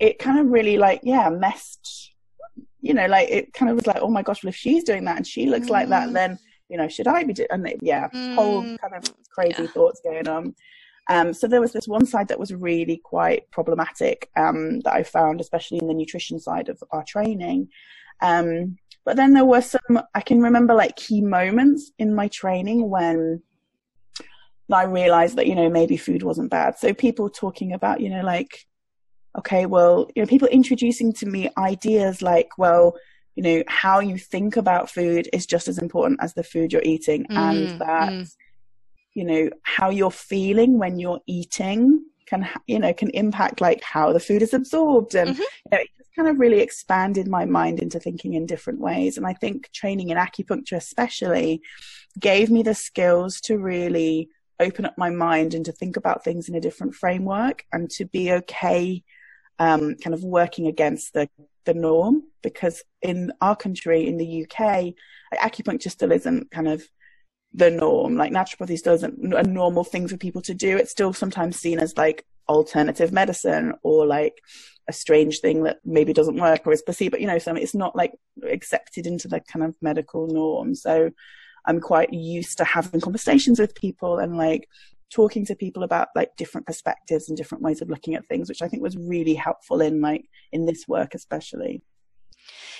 it 0.01 0.19
kind 0.19 0.39
of 0.39 0.47
really 0.47 0.77
like, 0.77 1.01
yeah, 1.05 1.31
messed, 1.31 2.13
you 2.81 2.93
know, 2.93 3.07
like 3.07 3.29
it 3.31 3.53
kind 3.55 3.71
of 3.71 3.77
was 3.77 3.87
like, 3.87 4.03
oh 4.03 4.11
my 4.11 4.23
gosh, 4.23 4.43
well, 4.43 4.51
if 4.51 4.57
she's 4.57 4.85
doing 4.85 5.05
that 5.05 5.17
and 5.17 5.27
she 5.27 5.47
looks 5.47 5.69
mm. 5.69 5.71
like 5.71 5.89
that, 5.89 6.09
mm. 6.09 6.13
then, 6.13 6.39
you 6.69 6.77
know, 6.77 6.89
should 6.89 7.07
I 7.07 7.23
be 7.23 7.33
doing, 7.33 7.49
and 7.51 7.67
it, 7.69 7.79
yeah, 7.81 8.09
mm. 8.09 8.35
whole 8.35 8.63
kind 8.63 8.95
of 8.97 9.05
crazy 9.33 9.63
yeah. 9.63 9.69
thoughts 9.69 10.01
going 10.05 10.29
on. 10.29 10.55
Um, 11.09 11.33
so 11.33 11.47
there 11.47 11.61
was 11.61 11.73
this 11.73 11.87
one 11.87 12.05
side 12.05 12.29
that 12.29 12.41
was 12.41 12.53
really 12.53 13.01
quite 13.05 13.49
problematic 13.53 14.29
um, 14.37 14.81
that 14.81 14.93
I 14.93 15.05
found, 15.05 15.41
especially 15.41 15.79
in 15.79 15.87
the 15.87 15.95
nutrition 15.95 16.41
side 16.41 16.69
of 16.69 16.83
our 16.91 17.05
training. 17.05 17.69
Um, 18.21 18.79
but 19.07 19.17
then 19.17 19.33
there 19.33 19.45
were 19.45 19.63
some, 19.63 20.03
I 20.15 20.21
can 20.21 20.43
remember 20.43 20.75
like 20.75 20.97
key 20.97 21.21
moments 21.21 21.93
in 21.97 22.13
my 22.13 22.27
training 22.27 22.91
when 22.91 23.41
I 24.71 24.83
realized 24.83 25.37
that, 25.37 25.47
you 25.47 25.55
know, 25.55 25.71
maybe 25.71 25.97
food 25.97 26.25
wasn't 26.25 26.51
bad. 26.51 26.77
So 26.77 26.93
people 26.93 27.31
talking 27.31 27.73
about, 27.73 28.01
you 28.01 28.11
know, 28.11 28.23
like, 28.23 28.67
okay, 29.39 29.65
well, 29.65 30.11
you 30.17 30.23
know, 30.23 30.27
people 30.27 30.49
introducing 30.49 31.13
to 31.15 31.27
me 31.27 31.49
ideas 31.57 32.21
like, 32.21 32.59
well, 32.59 32.97
you 33.37 33.45
know, 33.45 33.63
how 33.69 34.01
you 34.01 34.19
think 34.19 34.57
about 34.57 34.91
food 34.91 35.29
is 35.33 35.47
just 35.47 35.69
as 35.69 35.79
important 35.79 36.19
as 36.21 36.35
the 36.35 36.43
food 36.43 36.73
you're 36.73 36.83
eating. 36.83 37.27
Mm, 37.27 37.37
and 37.37 37.81
that, 37.81 38.13
mm. 38.13 38.35
you 39.15 39.23
know, 39.25 39.51
how 39.63 39.89
you're 39.89 40.11
feeling 40.11 40.81
when 40.81 40.99
you're 40.99 41.21
eating 41.27 42.03
can, 42.27 42.49
you 42.67 42.81
know, 42.81 42.93
can 42.93 43.11
impact 43.11 43.61
like 43.61 43.85
how 43.85 44.13
the 44.13 44.19
food 44.19 44.43
is 44.43 44.53
absorbed. 44.53 45.15
And, 45.15 45.31
mm-hmm. 45.31 45.43
you 45.43 45.79
know, 45.79 45.85
kind 46.17 46.29
of 46.29 46.41
really 46.41 46.61
expanded 46.61 47.29
my 47.29 47.45
mind 47.45 47.79
into 47.79 48.01
thinking 48.01 48.35
in 48.35 48.47
different 48.47 48.81
ways. 48.81 49.17
And 49.17 49.27
I 49.27 49.35
think 49.35 49.71
training 49.73 50.09
in 50.09 50.17
acupuncture, 50.17 50.77
especially, 50.77 51.61
gave 52.19 52.51
me 52.51 52.63
the 52.63 52.75
skills 52.75 53.41
to 53.43 53.59
really 53.59 54.31
open 54.59 54.87
up 54.87 54.97
my 54.97 55.11
mind 55.11 55.53
and 55.53 55.65
to 55.67 55.73
think 55.73 55.97
about 55.97 56.25
things 56.25 56.49
in 56.49 56.55
a 56.55 56.61
different 56.61 56.95
framework 56.95 57.67
and 57.73 57.91
to 57.91 58.07
be 58.07 58.33
okay 58.33 59.05
um, 59.59 59.97
kind 59.97 60.15
of 60.15 60.25
working 60.25 60.67
against 60.67 61.13
the, 61.13 61.29
the 61.67 61.75
norm. 61.75 62.23
Because 62.43 62.83
in 63.03 63.33
our 63.41 63.57
country, 63.57 64.07
in 64.07 64.17
the 64.17 64.45
UK, 64.45 64.95
acupuncture 65.35 65.91
still 65.91 66.13
isn't 66.13 66.51
kind 66.51 66.69
of 66.69 66.83
the 67.53 67.71
norm. 67.71 68.17
Like 68.17 68.33
naturopathy 68.33 68.79
still 68.79 68.95
isn't 68.95 69.35
a 69.35 69.43
normal 69.43 69.85
thing 69.85 70.09
for 70.09 70.17
people 70.17 70.43
to 70.43 70.55
do. 70.55 70.77
It's 70.77 70.91
still 70.91 71.13
sometimes 71.13 71.59
seen 71.59 71.79
as 71.79 71.97
like 71.97 72.25
alternative 72.49 73.13
medicine 73.13 73.75
or 73.83 74.07
like 74.07 74.41
a 74.89 74.93
strange 74.93 75.41
thing 75.41 75.65
that 75.65 75.79
maybe 75.85 76.13
doesn't 76.13 76.37
work 76.37 76.67
or 76.67 76.73
is 76.73 76.83
perceived, 76.83 77.11
but 77.11 77.21
you 77.21 77.27
know, 77.27 77.39
so 77.39 77.55
it's 77.55 77.75
not 77.75 77.97
like 77.97 78.13
accepted 78.49 79.07
into 79.07 79.29
the 79.29 79.41
kind 79.41 79.65
of 79.65 79.75
medical 79.83 80.27
norm. 80.29 80.75
So 80.75 81.11
I'm 81.67 81.81
quite 81.81 82.13
used 82.13 82.59
to 82.59 82.65
having 82.65 83.01
conversations 83.01 83.59
with 83.59 83.75
people 83.75 84.19
and 84.19 84.37
like 84.37 84.69
talking 85.11 85.45
to 85.47 85.55
people 85.55 85.83
about 85.83 86.09
like 86.15 86.37
different 86.37 86.67
perspectives 86.67 87.29
and 87.29 87.37
different 87.37 87.63
ways 87.63 87.83
of 87.83 87.89
looking 87.89 88.15
at 88.15 88.27
things, 88.27 88.49
which 88.49 88.63
I 88.63 88.69
think 88.69 88.83
was 88.83 88.97
really 88.97 89.35
helpful 89.35 89.81
in 89.81 90.01
like 90.01 90.29
in 90.53 90.67
this 90.67 90.87
work 90.87 91.15
especially. 91.15 91.83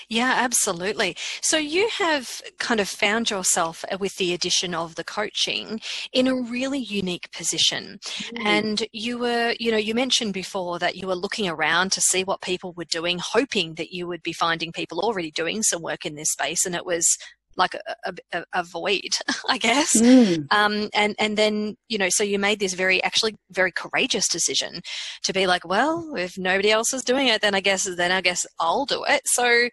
Yeah, 0.09 0.35
absolutely. 0.37 1.17
So 1.41 1.57
you 1.57 1.89
have 1.97 2.41
kind 2.59 2.79
of 2.79 2.87
found 2.87 3.29
yourself 3.29 3.83
uh, 3.91 3.97
with 3.99 4.15
the 4.15 4.33
addition 4.33 4.73
of 4.73 4.95
the 4.95 5.03
coaching 5.03 5.81
in 6.13 6.27
a 6.27 6.35
really 6.35 6.79
unique 6.79 7.29
position. 7.33 7.99
Mm. 8.33 8.45
And 8.45 8.87
you 8.93 9.17
were, 9.17 9.53
you 9.59 9.69
know, 9.69 9.77
you 9.77 9.93
mentioned 9.93 10.33
before 10.33 10.79
that 10.79 10.95
you 10.95 11.07
were 11.07 11.15
looking 11.15 11.49
around 11.49 11.91
to 11.91 12.01
see 12.01 12.23
what 12.23 12.41
people 12.41 12.71
were 12.73 12.85
doing, 12.85 13.19
hoping 13.19 13.73
that 13.75 13.91
you 13.91 14.07
would 14.07 14.23
be 14.23 14.31
finding 14.31 14.71
people 14.71 15.01
already 15.01 15.29
doing 15.29 15.61
some 15.61 15.81
work 15.81 16.05
in 16.05 16.15
this 16.15 16.31
space. 16.31 16.65
And 16.65 16.73
it 16.73 16.85
was 16.85 17.17
like 17.57 17.73
a, 17.73 18.13
a, 18.31 18.45
a 18.53 18.63
void, 18.63 19.17
I 19.49 19.57
guess. 19.57 19.99
Mm. 19.99 20.51
Um, 20.51 20.89
and 20.93 21.15
and 21.19 21.37
then 21.37 21.75
you 21.89 21.97
know, 21.97 22.09
so 22.09 22.23
you 22.23 22.39
made 22.39 22.59
this 22.59 22.73
very 22.73 23.03
actually 23.03 23.35
very 23.51 23.71
courageous 23.71 24.27
decision 24.27 24.81
to 25.23 25.33
be 25.33 25.47
like, 25.47 25.67
well, 25.67 26.13
if 26.15 26.37
nobody 26.37 26.71
else 26.71 26.93
is 26.93 27.03
doing 27.03 27.27
it, 27.27 27.41
then 27.41 27.55
I 27.55 27.59
guess 27.59 27.83
then 27.95 28.11
I 28.11 28.21
guess 28.21 28.45
I'll 28.59 28.85
do 28.85 29.03
it. 29.07 29.21
So 29.25 29.69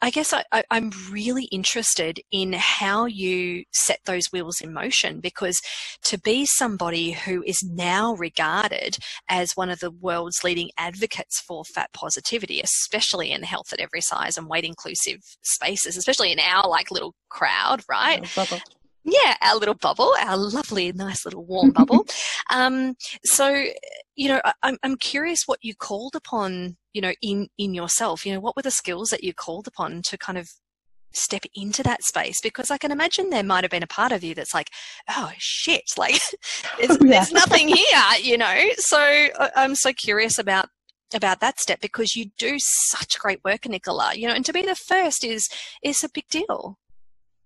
I 0.00 0.10
guess 0.10 0.32
I, 0.32 0.44
I, 0.52 0.62
I'm 0.70 0.92
really 1.10 1.44
interested 1.46 2.20
in 2.30 2.52
how 2.52 3.06
you 3.06 3.64
set 3.72 4.00
those 4.04 4.26
wheels 4.32 4.60
in 4.60 4.72
motion 4.72 5.20
because 5.20 5.60
to 6.04 6.18
be 6.18 6.46
somebody 6.46 7.12
who 7.12 7.42
is 7.44 7.62
now 7.68 8.14
regarded 8.14 8.98
as 9.28 9.52
one 9.56 9.70
of 9.70 9.80
the 9.80 9.90
world's 9.90 10.44
leading 10.44 10.70
advocates 10.78 11.40
for 11.40 11.64
fat 11.64 11.92
positivity, 11.92 12.60
especially 12.60 13.32
in 13.32 13.42
health 13.42 13.72
at 13.72 13.80
every 13.80 14.00
size 14.00 14.38
and 14.38 14.48
weight 14.48 14.64
inclusive 14.64 15.18
spaces, 15.42 15.96
especially 15.96 16.30
in 16.30 16.38
our 16.38 16.68
like 16.68 16.90
little 16.90 17.14
crowd, 17.28 17.82
right? 17.88 18.20
Yeah, 19.04 19.34
our 19.40 19.56
little 19.56 19.74
bubble, 19.74 20.14
our 20.20 20.36
lovely, 20.36 20.92
nice 20.92 21.24
little 21.24 21.44
warm 21.44 21.70
bubble. 21.70 22.06
Um, 22.50 22.94
so, 23.26 23.66
you 24.16 24.28
know, 24.28 24.40
I, 24.62 24.74
I'm 24.82 24.96
curious 24.96 25.42
what 25.44 25.58
you 25.60 25.74
called 25.74 26.16
upon, 26.16 26.78
you 26.98 27.02
know, 27.02 27.14
in 27.22 27.46
in 27.56 27.74
yourself. 27.74 28.26
You 28.26 28.34
know, 28.34 28.40
what 28.40 28.56
were 28.56 28.62
the 28.62 28.72
skills 28.72 29.10
that 29.10 29.22
you 29.22 29.32
called 29.32 29.68
upon 29.68 30.02
to 30.02 30.18
kind 30.18 30.36
of 30.36 30.50
step 31.12 31.44
into 31.54 31.84
that 31.84 32.02
space? 32.02 32.40
Because 32.42 32.72
I 32.72 32.76
can 32.76 32.90
imagine 32.90 33.30
there 33.30 33.44
might 33.44 33.62
have 33.62 33.70
been 33.70 33.84
a 33.84 33.86
part 33.86 34.10
of 34.10 34.24
you 34.24 34.34
that's 34.34 34.52
like, 34.52 34.70
oh 35.08 35.30
shit, 35.38 35.84
like 35.96 36.20
there's, 36.76 36.98
yeah. 37.00 37.08
there's 37.08 37.30
nothing 37.30 37.68
here, 37.68 38.02
you 38.20 38.36
know. 38.36 38.70
So 38.78 39.28
I'm 39.54 39.76
so 39.76 39.92
curious 39.92 40.40
about 40.40 40.70
about 41.14 41.38
that 41.38 41.60
step 41.60 41.80
because 41.80 42.16
you 42.16 42.32
do 42.36 42.56
such 42.58 43.16
great 43.20 43.44
work, 43.44 43.64
Nicola. 43.68 44.14
You 44.16 44.26
know, 44.26 44.34
and 44.34 44.44
to 44.44 44.52
be 44.52 44.62
the 44.62 44.74
first 44.74 45.24
is 45.24 45.48
is 45.80 46.02
a 46.02 46.08
big 46.12 46.26
deal. 46.28 46.80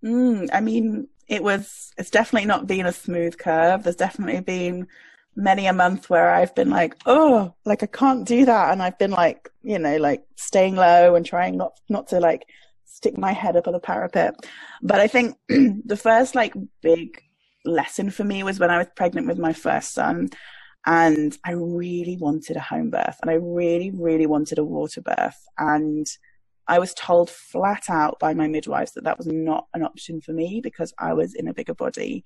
Mm, 0.03 0.49
I 0.51 0.63
mean, 0.63 1.09
it 1.29 1.43
was 1.43 1.93
it's 1.99 2.11
definitely 2.11 2.47
not 2.47 2.67
been 2.67 2.87
a 2.87 2.93
smooth 2.93 3.37
curve. 3.37 3.83
There's 3.83 3.97
definitely 3.97 4.41
been 4.41 4.89
many 5.37 5.67
a 5.67 5.73
month 5.73 6.11
where 6.11 6.31
I've 6.31 6.55
been 6.55 6.71
like, 6.71 6.97
oh, 7.07 7.55
like 7.65 7.83
I 7.83 7.87
can't 7.87 8.27
do 8.27 8.45
that, 8.45 8.73
and 8.73 8.83
I've 8.83 8.99
been 8.99 9.11
like, 9.11 9.51
you 9.63 9.79
know, 9.79 9.97
like 9.97 10.25
staying 10.37 10.77
low 10.77 11.15
and 11.15 11.25
trying 11.25 11.57
not 11.57 11.79
not 11.89 12.09
to 12.09 12.21
like 12.21 12.47
stick 12.85 13.17
my 13.17 13.33
head 13.33 13.57
up 13.57 13.67
on 13.67 13.73
the 13.73 13.81
parapet. 13.81 14.35
But 14.83 15.01
I 15.01 15.07
think 15.07 15.37
the 15.49 15.97
first 15.97 16.35
like 16.35 16.55
big 16.83 17.23
lesson 17.65 18.11
for 18.11 18.25
me 18.25 18.43
was 18.43 18.59
when 18.59 18.71
I 18.71 18.79
was 18.79 18.89
pregnant 18.97 19.27
with 19.27 19.39
my 19.39 19.53
first 19.53 19.93
son, 19.93 20.31
and 20.87 21.37
I 21.45 21.53
really 21.53 22.17
wanted 22.17 22.57
a 22.57 22.61
home 22.61 22.91
birth, 22.91 23.19
and 23.23 23.31
I 23.31 23.35
really, 23.35 23.91
really 23.91 24.27
wanted 24.27 24.59
a 24.59 24.65
water 24.65 25.01
birth, 25.01 25.41
and 25.59 26.07
I 26.69 26.79
was 26.79 26.95
told 26.95 27.29
flat 27.29 27.91
out 27.91 28.19
by 28.21 28.35
my 28.35 28.47
midwives 28.47 28.93
that 28.93 29.05
that 29.05 29.19
was 29.19 29.27
not 29.27 29.67
an 29.75 29.83
option 29.83 30.21
for 30.21 30.33
me 30.33 30.61
because 30.63 30.95
I 30.99 31.13
was 31.13 31.35
in 31.35 31.49
a 31.49 31.55
bigger 31.55 31.75
body. 31.75 32.25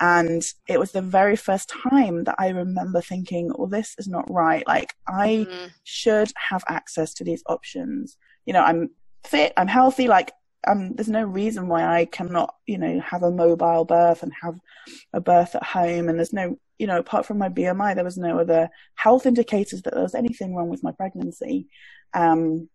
And 0.00 0.42
it 0.68 0.78
was 0.78 0.92
the 0.92 1.02
very 1.02 1.36
first 1.36 1.68
time 1.68 2.24
that 2.24 2.36
I 2.38 2.48
remember 2.48 3.00
thinking, 3.00 3.52
well, 3.54 3.68
this 3.68 3.94
is 3.98 4.08
not 4.08 4.30
right. 4.30 4.66
Like, 4.66 4.94
I 5.06 5.46
mm-hmm. 5.48 5.66
should 5.84 6.32
have 6.36 6.64
access 6.68 7.14
to 7.14 7.24
these 7.24 7.42
options. 7.46 8.16
You 8.44 8.54
know, 8.54 8.62
I'm 8.62 8.90
fit, 9.24 9.52
I'm 9.56 9.68
healthy, 9.68 10.08
like, 10.08 10.32
um, 10.66 10.94
there's 10.94 11.08
no 11.08 11.22
reason 11.22 11.68
why 11.68 11.84
I 11.84 12.06
cannot, 12.06 12.54
you 12.66 12.78
know, 12.78 13.00
have 13.00 13.22
a 13.22 13.30
mobile 13.30 13.84
birth 13.84 14.22
and 14.22 14.32
have 14.42 14.58
a 15.12 15.20
birth 15.20 15.54
at 15.54 15.62
home. 15.62 16.08
And 16.08 16.18
there's 16.18 16.32
no, 16.32 16.58
you 16.78 16.86
know, 16.86 16.98
apart 16.98 17.26
from 17.26 17.38
my 17.38 17.48
BMI, 17.48 17.94
there 17.94 18.04
was 18.04 18.16
no 18.16 18.38
other 18.38 18.70
health 18.94 19.26
indicators 19.26 19.82
that 19.82 19.94
there 19.94 20.02
was 20.02 20.14
anything 20.14 20.54
wrong 20.54 20.68
with 20.68 20.82
my 20.82 20.92
pregnancy. 20.92 21.68
Um, 22.14 22.68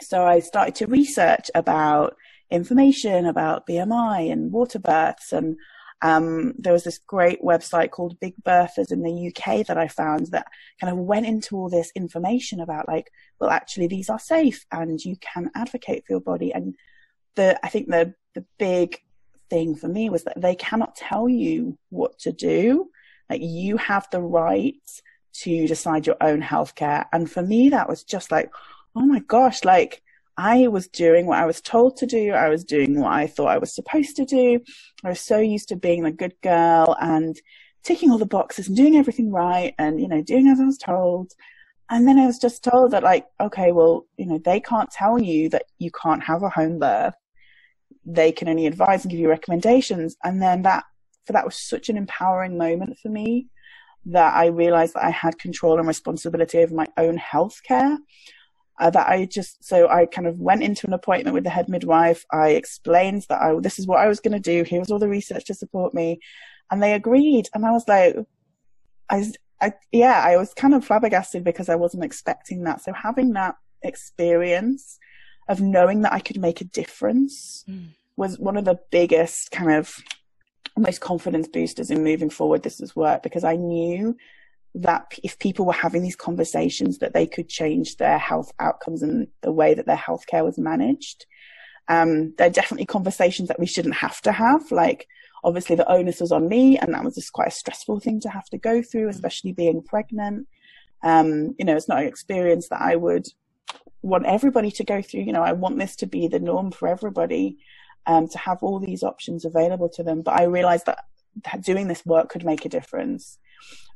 so 0.00 0.24
I 0.24 0.40
started 0.40 0.74
to 0.76 0.86
research 0.86 1.50
about 1.54 2.16
information 2.50 3.26
about 3.26 3.66
BMI 3.66 4.30
and 4.30 4.52
water 4.52 4.78
births. 4.78 5.32
And 5.32 5.56
um, 6.02 6.54
there 6.58 6.72
was 6.72 6.82
this 6.82 6.98
great 6.98 7.40
website 7.42 7.90
called 7.90 8.18
Big 8.18 8.34
Birthas 8.42 8.90
in 8.90 9.02
the 9.02 9.28
UK 9.28 9.64
that 9.66 9.78
I 9.78 9.86
found 9.86 10.26
that 10.28 10.46
kind 10.80 10.92
of 10.92 10.98
went 10.98 11.26
into 11.26 11.56
all 11.56 11.68
this 11.68 11.92
information 11.94 12.60
about 12.60 12.88
like, 12.88 13.10
well, 13.38 13.50
actually 13.50 13.86
these 13.86 14.10
are 14.10 14.18
safe 14.18 14.66
and 14.72 15.02
you 15.02 15.16
can 15.20 15.50
advocate 15.54 16.04
for 16.04 16.14
your 16.14 16.20
body. 16.20 16.52
And 16.52 16.74
the, 17.36 17.58
I 17.64 17.68
think 17.68 17.88
the, 17.88 18.14
the 18.34 18.44
big 18.58 19.00
thing 19.48 19.76
for 19.76 19.86
me 19.86 20.10
was 20.10 20.24
that 20.24 20.40
they 20.40 20.56
cannot 20.56 20.96
tell 20.96 21.28
you 21.28 21.78
what 21.90 22.18
to 22.20 22.32
do. 22.32 22.90
Like 23.30 23.40
you 23.40 23.76
have 23.76 24.08
the 24.10 24.20
right 24.20 24.74
to 25.34 25.68
decide 25.68 26.06
your 26.06 26.16
own 26.20 26.42
healthcare. 26.42 27.06
And 27.12 27.30
for 27.30 27.42
me, 27.42 27.68
that 27.68 27.88
was 27.88 28.02
just 28.02 28.32
like, 28.32 28.50
oh 28.96 29.06
my 29.06 29.20
gosh, 29.20 29.64
like 29.64 30.02
I 30.42 30.66
was 30.66 30.88
doing 30.88 31.26
what 31.26 31.38
I 31.38 31.46
was 31.46 31.60
told 31.60 31.96
to 31.98 32.06
do. 32.06 32.32
I 32.32 32.48
was 32.48 32.64
doing 32.64 32.98
what 32.98 33.12
I 33.12 33.28
thought 33.28 33.46
I 33.46 33.58
was 33.58 33.72
supposed 33.72 34.16
to 34.16 34.24
do. 34.24 34.58
I 35.04 35.10
was 35.10 35.20
so 35.20 35.38
used 35.38 35.68
to 35.68 35.76
being 35.76 36.04
a 36.04 36.10
good 36.10 36.34
girl 36.42 36.96
and 37.00 37.40
ticking 37.84 38.10
all 38.10 38.18
the 38.18 38.26
boxes 38.26 38.66
and 38.66 38.76
doing 38.76 38.96
everything 38.96 39.30
right 39.30 39.72
and, 39.78 40.00
you 40.00 40.08
know, 40.08 40.20
doing 40.20 40.48
as 40.48 40.58
I 40.58 40.64
was 40.64 40.78
told. 40.78 41.30
And 41.90 42.08
then 42.08 42.18
I 42.18 42.26
was 42.26 42.40
just 42.40 42.64
told 42.64 42.90
that 42.90 43.04
like, 43.04 43.26
okay, 43.40 43.70
well, 43.70 44.06
you 44.16 44.26
know, 44.26 44.40
they 44.44 44.58
can't 44.58 44.90
tell 44.90 45.16
you 45.16 45.48
that 45.50 45.66
you 45.78 45.92
can't 45.92 46.24
have 46.24 46.42
a 46.42 46.48
home 46.48 46.80
birth. 46.80 47.14
They 48.04 48.32
can 48.32 48.48
only 48.48 48.66
advise 48.66 49.04
and 49.04 49.12
give 49.12 49.20
you 49.20 49.28
recommendations. 49.28 50.16
And 50.24 50.42
then 50.42 50.62
that, 50.62 50.82
for 51.24 51.34
that 51.34 51.44
was 51.44 51.56
such 51.56 51.88
an 51.88 51.96
empowering 51.96 52.58
moment 52.58 52.98
for 53.00 53.10
me 53.10 53.46
that 54.06 54.34
I 54.34 54.46
realized 54.46 54.94
that 54.94 55.04
I 55.04 55.10
had 55.10 55.38
control 55.38 55.78
and 55.78 55.86
responsibility 55.86 56.58
over 56.58 56.74
my 56.74 56.88
own 56.96 57.16
health 57.16 57.60
care 57.62 57.96
uh, 58.78 58.90
that 58.90 59.08
I 59.08 59.26
just 59.26 59.64
so 59.64 59.88
I 59.88 60.06
kind 60.06 60.26
of 60.26 60.40
went 60.40 60.62
into 60.62 60.86
an 60.86 60.92
appointment 60.92 61.34
with 61.34 61.44
the 61.44 61.50
head 61.50 61.68
midwife. 61.68 62.24
I 62.30 62.50
explained 62.50 63.26
that 63.28 63.40
I 63.40 63.54
this 63.60 63.78
is 63.78 63.86
what 63.86 64.00
I 64.00 64.08
was 64.08 64.20
going 64.20 64.32
to 64.32 64.40
do. 64.40 64.64
Here 64.64 64.80
was 64.80 64.90
all 64.90 64.98
the 64.98 65.08
research 65.08 65.44
to 65.46 65.54
support 65.54 65.94
me, 65.94 66.20
and 66.70 66.82
they 66.82 66.94
agreed. 66.94 67.48
And 67.54 67.66
I 67.66 67.70
was 67.70 67.86
like, 67.86 68.16
I, 69.10 69.30
I 69.60 69.72
yeah, 69.92 70.22
I 70.24 70.36
was 70.36 70.54
kind 70.54 70.74
of 70.74 70.84
flabbergasted 70.84 71.44
because 71.44 71.68
I 71.68 71.76
wasn't 71.76 72.04
expecting 72.04 72.64
that. 72.64 72.82
So 72.82 72.92
having 72.92 73.32
that 73.34 73.56
experience 73.82 74.98
of 75.48 75.60
knowing 75.60 76.02
that 76.02 76.12
I 76.12 76.20
could 76.20 76.40
make 76.40 76.60
a 76.60 76.64
difference 76.64 77.64
mm. 77.68 77.88
was 78.16 78.38
one 78.38 78.56
of 78.56 78.64
the 78.64 78.78
biggest 78.90 79.50
kind 79.50 79.72
of 79.72 79.96
most 80.76 81.00
confidence 81.00 81.48
boosters 81.48 81.90
in 81.90 82.02
moving 82.02 82.30
forward 82.30 82.62
this 82.62 82.80
is 82.80 82.96
work 82.96 83.22
because 83.22 83.44
I 83.44 83.56
knew 83.56 84.16
that 84.74 85.18
if 85.22 85.38
people 85.38 85.66
were 85.66 85.72
having 85.72 86.02
these 86.02 86.16
conversations 86.16 86.98
that 86.98 87.12
they 87.12 87.26
could 87.26 87.48
change 87.48 87.96
their 87.96 88.18
health 88.18 88.52
outcomes 88.58 89.02
and 89.02 89.26
the 89.42 89.52
way 89.52 89.74
that 89.74 89.86
their 89.86 89.96
healthcare 89.96 90.44
was 90.44 90.58
managed. 90.58 91.26
Um, 91.88 92.34
there 92.38 92.46
are 92.46 92.50
definitely 92.50 92.86
conversations 92.86 93.48
that 93.48 93.60
we 93.60 93.66
shouldn't 93.66 93.96
have 93.96 94.20
to 94.22 94.32
have. 94.32 94.70
Like, 94.70 95.08
obviously, 95.44 95.76
the 95.76 95.90
onus 95.90 96.20
was 96.20 96.32
on 96.32 96.48
me, 96.48 96.78
and 96.78 96.94
that 96.94 97.04
was 97.04 97.16
just 97.16 97.32
quite 97.32 97.48
a 97.48 97.52
stressful 97.52 98.00
thing 98.00 98.20
to 98.20 98.30
have 98.30 98.46
to 98.46 98.58
go 98.58 98.82
through, 98.82 99.08
especially 99.08 99.52
being 99.52 99.82
pregnant. 99.82 100.46
Um, 101.02 101.54
you 101.58 101.64
know, 101.64 101.76
it's 101.76 101.88
not 101.88 102.00
an 102.00 102.08
experience 102.08 102.68
that 102.68 102.80
I 102.80 102.96
would 102.96 103.26
want 104.00 104.26
everybody 104.26 104.70
to 104.70 104.84
go 104.84 105.02
through. 105.02 105.22
You 105.22 105.32
know, 105.32 105.42
I 105.42 105.52
want 105.52 105.78
this 105.78 105.96
to 105.96 106.06
be 106.06 106.28
the 106.28 106.40
norm 106.40 106.70
for 106.70 106.88
everybody, 106.88 107.58
um, 108.06 108.28
to 108.28 108.38
have 108.38 108.62
all 108.62 108.78
these 108.78 109.02
options 109.02 109.44
available 109.44 109.88
to 109.90 110.02
them. 110.02 110.22
But 110.22 110.40
I 110.40 110.44
realized 110.44 110.86
that, 110.86 111.04
that 111.44 111.62
doing 111.62 111.88
this 111.88 112.06
work 112.06 112.28
could 112.28 112.44
make 112.44 112.64
a 112.64 112.70
difference. 112.70 113.38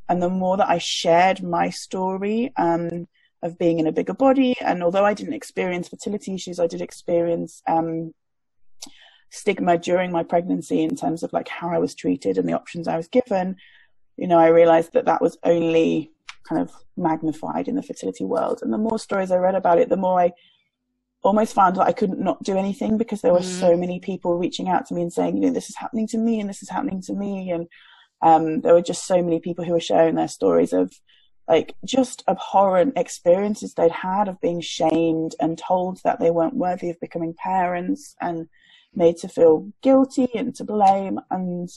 And 0.09 0.23
the 0.23 0.29
more 0.29 0.57
that 0.57 0.69
I 0.69 0.79
shared 0.79 1.43
my 1.43 1.71
story 1.71 2.53
um, 2.57 3.09
of 3.43 3.59
being 3.59 3.79
in 3.79 3.87
a 3.87 3.93
bigger 3.93 4.15
body, 4.15 4.57
and 4.61 4.83
although 4.83 5.05
I 5.05 5.15
didn't 5.15 5.35
experience 5.35 5.89
fertility 5.89 6.35
issues, 6.35 6.61
I 6.61 6.67
did 6.67 6.81
experience 6.81 7.63
um, 7.67 8.15
stigma 9.31 9.79
during 9.79 10.13
my 10.13 10.23
pregnancy 10.23 10.83
in 10.83 10.97
terms 10.97 11.23
of 11.23 11.33
like 11.33 11.49
how 11.49 11.69
I 11.69 11.79
was 11.79 11.95
treated 11.95 12.39
and 12.39 12.49
the 12.49 12.55
options 12.55 12.89
I 12.89 12.97
was 12.97 13.09
given. 13.09 13.57
You 14.17 14.29
know, 14.29 14.39
I 14.39 14.49
realized 14.49 14.93
that 14.93 15.07
that 15.07 15.21
was 15.21 15.37
only 15.43 16.13
kind 16.49 16.63
of 16.63 16.73
magnified 16.97 17.69
in 17.69 17.75
the 17.75 17.83
fertility 17.83 18.25
world. 18.25 18.61
And 18.63 18.73
the 18.73 18.79
more 18.79 18.99
stories 18.99 19.31
I 19.31 19.37
read 19.37 19.55
about 19.55 19.79
it, 19.79 19.89
the 19.89 19.97
more 19.97 20.21
I 20.21 20.33
almost 21.23 21.55
found 21.55 21.77
that 21.77 21.87
I 21.87 21.93
couldn't 21.93 22.21
not 22.21 22.43
do 22.43 22.57
anything 22.57 22.97
because 22.97 23.21
there 23.21 23.33
were 23.33 23.41
mm. 23.41 23.61
so 23.61 23.77
many 23.77 23.99
people 23.99 24.39
reaching 24.39 24.69
out 24.69 24.87
to 24.87 24.95
me 24.95 25.03
and 25.03 25.13
saying, 25.13 25.37
you 25.37 25.43
know, 25.43 25.53
this 25.53 25.69
is 25.69 25.77
happening 25.77 26.07
to 26.09 26.19
me 26.19 26.41
and 26.41 26.49
this 26.49 26.63
is 26.63 26.71
happening 26.71 27.03
to 27.03 27.15
me. 27.15 27.51
And 27.51 27.67
um, 28.23 28.61
there 28.61 28.75
were 28.75 28.83
just 28.83 29.07
so 29.07 29.23
many 29.23 29.41
people 29.41 29.65
who 29.65 29.73
were 29.73 29.81
sharing 29.81 30.15
their 30.15 30.29
stories 30.29 30.73
of 30.73 30.93
like 31.49 31.75
just 31.85 32.25
abhorrent 32.27 32.95
experiences 32.97 33.75
they'd 33.75 33.91
had 33.91 34.29
of 34.29 34.41
being 34.41 34.61
shamed 34.61 35.35
and 35.41 35.59
told 35.59 36.01
that 36.03 36.19
they 36.19 36.31
weren't 36.31 36.57
worthy 36.57 36.91
of 36.91 37.01
becoming 37.01 37.35
parents 37.35 38.17
and 38.21 38.49
made 38.95 39.17
to 39.19 39.29
feel 39.29 39.71
guilty 39.83 40.29
and 40.35 40.55
to 40.57 40.65
blame. 40.65 41.21
And 41.31 41.69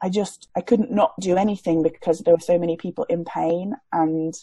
I 0.00 0.08
just 0.08 0.48
I 0.56 0.62
couldn't 0.62 0.90
not 0.90 1.12
do 1.20 1.36
anything 1.36 1.82
because 1.82 2.20
there 2.20 2.34
were 2.34 2.40
so 2.40 2.58
many 2.58 2.76
people 2.76 3.04
in 3.04 3.24
pain 3.24 3.74
and 3.92 4.34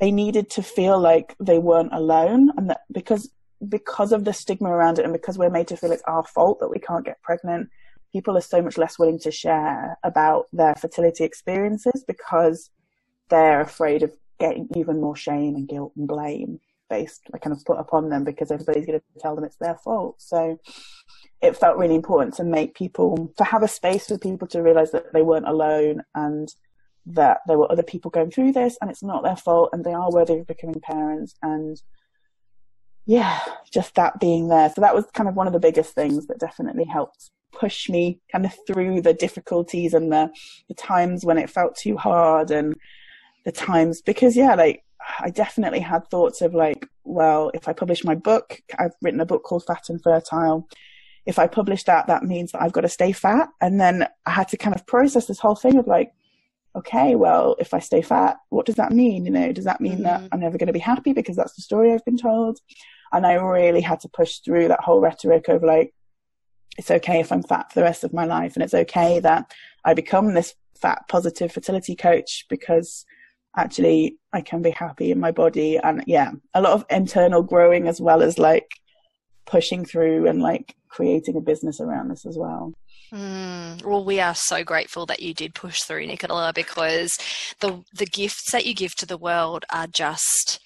they 0.00 0.10
needed 0.10 0.50
to 0.50 0.62
feel 0.62 0.98
like 0.98 1.36
they 1.38 1.58
weren't 1.58 1.92
alone 1.92 2.50
and 2.56 2.70
that 2.70 2.80
because 2.90 3.30
because 3.68 4.10
of 4.12 4.24
the 4.24 4.32
stigma 4.32 4.70
around 4.70 4.98
it 4.98 5.04
and 5.04 5.12
because 5.12 5.36
we're 5.36 5.50
made 5.50 5.68
to 5.68 5.76
feel 5.76 5.92
it's 5.92 6.02
our 6.06 6.24
fault 6.24 6.58
that 6.60 6.70
we 6.70 6.78
can't 6.78 7.04
get 7.04 7.20
pregnant 7.20 7.68
people 8.12 8.36
are 8.36 8.42
so 8.42 8.60
much 8.62 8.78
less 8.78 8.98
willing 8.98 9.18
to 9.20 9.30
share 9.30 9.98
about 10.02 10.46
their 10.52 10.74
fertility 10.74 11.24
experiences 11.24 12.04
because 12.06 12.70
they're 13.28 13.60
afraid 13.60 14.02
of 14.02 14.12
getting 14.38 14.68
even 14.74 15.00
more 15.00 15.16
shame 15.16 15.54
and 15.54 15.68
guilt 15.68 15.92
and 15.96 16.08
blame 16.08 16.60
based 16.88 17.22
like 17.32 17.42
kind 17.42 17.54
of 17.54 17.64
put 17.64 17.78
upon 17.78 18.08
them 18.08 18.24
because 18.24 18.50
everybody's 18.50 18.86
going 18.86 18.98
to 18.98 19.20
tell 19.20 19.36
them 19.36 19.44
it's 19.44 19.56
their 19.56 19.76
fault 19.76 20.16
so 20.18 20.58
it 21.40 21.56
felt 21.56 21.76
really 21.76 21.94
important 21.94 22.34
to 22.34 22.42
make 22.42 22.74
people 22.74 23.32
to 23.36 23.44
have 23.44 23.62
a 23.62 23.68
space 23.68 24.08
for 24.08 24.18
people 24.18 24.48
to 24.48 24.62
realize 24.62 24.90
that 24.90 25.12
they 25.12 25.22
weren't 25.22 25.46
alone 25.46 26.02
and 26.16 26.52
that 27.06 27.40
there 27.46 27.58
were 27.58 27.70
other 27.70 27.82
people 27.82 28.10
going 28.10 28.30
through 28.30 28.52
this 28.52 28.76
and 28.80 28.90
it's 28.90 29.02
not 29.02 29.22
their 29.22 29.36
fault 29.36 29.70
and 29.72 29.84
they 29.84 29.92
are 29.92 30.10
worthy 30.10 30.38
of 30.38 30.46
becoming 30.46 30.80
parents 30.80 31.34
and 31.42 31.80
yeah, 33.06 33.40
just 33.72 33.96
that 33.96 34.20
being 34.20 34.48
there. 34.48 34.70
So 34.72 34.82
that 34.82 34.94
was 34.94 35.04
kind 35.12 35.28
of 35.28 35.34
one 35.34 35.48
of 35.48 35.52
the 35.52 35.58
biggest 35.58 35.94
things 35.94 36.28
that 36.28 36.38
definitely 36.38 36.84
helped 36.84 37.30
push 37.52 37.88
me 37.88 38.20
kind 38.30 38.44
of 38.46 38.54
through 38.66 39.02
the 39.02 39.14
difficulties 39.14 39.94
and 39.94 40.12
the, 40.12 40.30
the 40.68 40.74
times 40.74 41.24
when 41.24 41.38
it 41.38 41.50
felt 41.50 41.76
too 41.76 41.96
hard 41.96 42.50
and 42.50 42.74
the 43.44 43.52
times 43.52 44.02
because 44.02 44.36
yeah, 44.36 44.54
like 44.54 44.84
I 45.18 45.30
definitely 45.30 45.80
had 45.80 46.08
thoughts 46.08 46.42
of 46.42 46.54
like, 46.54 46.86
well, 47.04 47.50
if 47.54 47.68
I 47.68 47.72
publish 47.72 48.04
my 48.04 48.14
book, 48.14 48.60
I've 48.78 48.94
written 49.02 49.20
a 49.20 49.26
book 49.26 49.42
called 49.42 49.64
Fat 49.66 49.88
and 49.88 50.02
Fertile. 50.02 50.68
If 51.26 51.38
I 51.38 51.46
publish 51.46 51.84
that, 51.84 52.06
that 52.06 52.24
means 52.24 52.52
that 52.52 52.62
I've 52.62 52.72
got 52.72 52.82
to 52.82 52.88
stay 52.88 53.12
fat. 53.12 53.48
And 53.60 53.80
then 53.80 54.06
I 54.26 54.30
had 54.30 54.48
to 54.48 54.56
kind 54.56 54.74
of 54.74 54.86
process 54.86 55.26
this 55.26 55.38
whole 55.38 55.54
thing 55.54 55.78
of 55.78 55.86
like, 55.86 56.12
okay, 56.76 57.14
well, 57.14 57.56
if 57.58 57.74
I 57.74 57.78
stay 57.78 58.02
fat, 58.02 58.36
what 58.50 58.66
does 58.66 58.76
that 58.76 58.92
mean? 58.92 59.24
You 59.24 59.32
know, 59.32 59.52
does 59.52 59.64
that 59.64 59.80
mean 59.80 59.94
mm-hmm. 59.94 60.02
that 60.04 60.28
I'm 60.32 60.40
never 60.40 60.56
going 60.56 60.68
to 60.68 60.72
be 60.72 60.78
happy 60.78 61.12
because 61.12 61.36
that's 61.36 61.54
the 61.54 61.62
story 61.62 61.92
I've 61.92 62.04
been 62.04 62.16
told? 62.16 62.58
And 63.12 63.26
I 63.26 63.34
really 63.34 63.80
had 63.80 64.00
to 64.00 64.08
push 64.08 64.38
through 64.38 64.68
that 64.68 64.80
whole 64.80 65.00
rhetoric 65.00 65.48
of 65.48 65.62
like, 65.62 65.92
it's 66.78 66.90
okay 66.90 67.20
if 67.20 67.32
I'm 67.32 67.42
fat 67.42 67.72
for 67.72 67.80
the 67.80 67.84
rest 67.84 68.04
of 68.04 68.12
my 68.12 68.24
life. 68.24 68.54
And 68.54 68.62
it's 68.62 68.74
okay 68.74 69.20
that 69.20 69.52
I 69.84 69.94
become 69.94 70.34
this 70.34 70.54
fat 70.80 71.02
positive 71.08 71.52
fertility 71.52 71.94
coach 71.94 72.46
because 72.48 73.04
actually 73.56 74.16
I 74.32 74.40
can 74.40 74.62
be 74.62 74.70
happy 74.70 75.10
in 75.10 75.20
my 75.20 75.30
body. 75.30 75.76
And 75.76 76.04
yeah, 76.06 76.32
a 76.54 76.60
lot 76.60 76.72
of 76.72 76.84
internal 76.90 77.42
growing 77.42 77.88
as 77.88 78.00
well 78.00 78.22
as 78.22 78.38
like 78.38 78.70
pushing 79.46 79.84
through 79.84 80.28
and 80.28 80.40
like 80.40 80.74
creating 80.88 81.36
a 81.36 81.40
business 81.40 81.80
around 81.80 82.08
this 82.08 82.24
as 82.24 82.36
well. 82.38 82.72
Mm, 83.12 83.84
well, 83.84 84.04
we 84.04 84.20
are 84.20 84.36
so 84.36 84.62
grateful 84.62 85.04
that 85.06 85.20
you 85.20 85.34
did 85.34 85.54
push 85.54 85.82
through, 85.82 86.06
Nicola, 86.06 86.52
because 86.54 87.18
the 87.60 87.82
the 87.92 88.06
gifts 88.06 88.52
that 88.52 88.66
you 88.66 88.74
give 88.74 88.94
to 88.96 89.06
the 89.06 89.18
world 89.18 89.64
are 89.72 89.88
just 89.88 90.60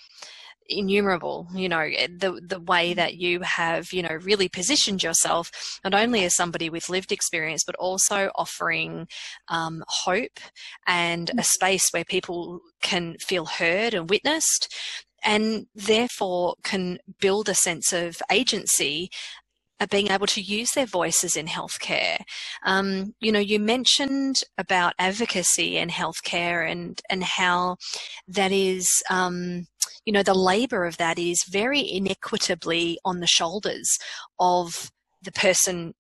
innumerable 0.68 1.46
you 1.55 1.68
know 1.68 1.81
eh, 1.81 2.09
the 2.18 2.40
the 2.42 2.61
way 2.61 2.94
that 2.94 3.16
you 3.16 3.40
have 3.40 3.92
you 3.92 4.03
know 4.03 4.16
really 4.22 4.48
positioned 4.48 5.03
yourself 5.03 5.50
not 5.85 5.94
only 5.94 6.24
as 6.24 6.35
somebody 6.35 6.70
with 6.70 6.88
lived 6.88 7.12
experience 7.12 7.64
but 7.64 7.77
also 7.77 8.31
offering 8.37 9.07
um, 9.48 9.83
hope 9.88 10.40
and 10.87 11.31
a 11.38 11.42
space 11.42 11.90
where 11.90 12.05
people 12.05 12.61
can 12.81 13.16
feel 13.20 13.44
heard 13.44 13.94
and 13.94 14.09
witnessed 14.09 14.74
and 15.24 15.66
therefore 15.74 16.55
can 16.62 16.98
build 17.18 17.48
a 17.48 17.55
sense 17.55 17.92
of 17.92 18.20
agency 18.31 19.11
being 19.91 20.11
able 20.11 20.27
to 20.27 20.41
use 20.41 20.73
their 20.73 20.87
voices 20.87 21.37
in 21.37 21.47
healthcare. 21.47 22.19
Um, 22.65 23.15
you 23.21 23.33
know, 23.33 23.41
you 23.41 23.59
mentioned 23.59 24.37
about 24.57 24.95
advocacy 24.99 25.77
in 25.77 25.89
healthcare 25.89 26.71
and 26.71 27.01
and 27.11 27.25
how 27.25 27.77
that 28.29 28.53
is. 28.53 28.89
Um, 29.11 29.67
you 30.07 30.13
know, 30.13 30.23
the 30.23 30.35
labour 30.35 30.85
of 30.85 30.99
that 30.99 31.19
is 31.19 31.45
very 31.49 31.81
inequitably 31.81 32.99
on 33.07 33.21
the 33.21 33.27
shoulders 33.27 33.99
of 34.39 34.91
the 35.23 35.33
person 35.33 35.95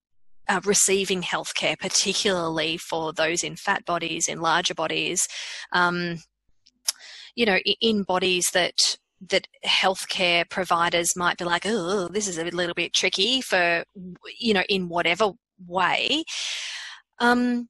uh, 0.48 0.60
receiving 0.64 1.22
healthcare, 1.22 1.78
particularly 1.78 2.76
for 2.76 3.12
those 3.12 3.42
in 3.42 3.56
fat 3.56 3.84
bodies, 3.86 4.28
in 4.28 4.40
larger 4.40 4.74
bodies, 4.74 5.26
um, 5.72 6.18
you 7.34 7.46
know, 7.46 7.58
in 7.80 8.02
bodies 8.02 8.50
that 8.52 8.98
that 9.28 9.46
healthcare 9.64 10.48
providers 10.48 11.16
might 11.16 11.38
be 11.38 11.44
like, 11.44 11.64
oh, 11.66 12.08
this 12.08 12.28
is 12.28 12.38
a 12.38 12.44
little 12.44 12.74
bit 12.74 12.92
tricky 12.92 13.40
for, 13.40 13.84
you 14.38 14.54
know, 14.54 14.64
in 14.68 14.88
whatever 14.88 15.32
way. 15.66 16.24
Um, 17.18 17.68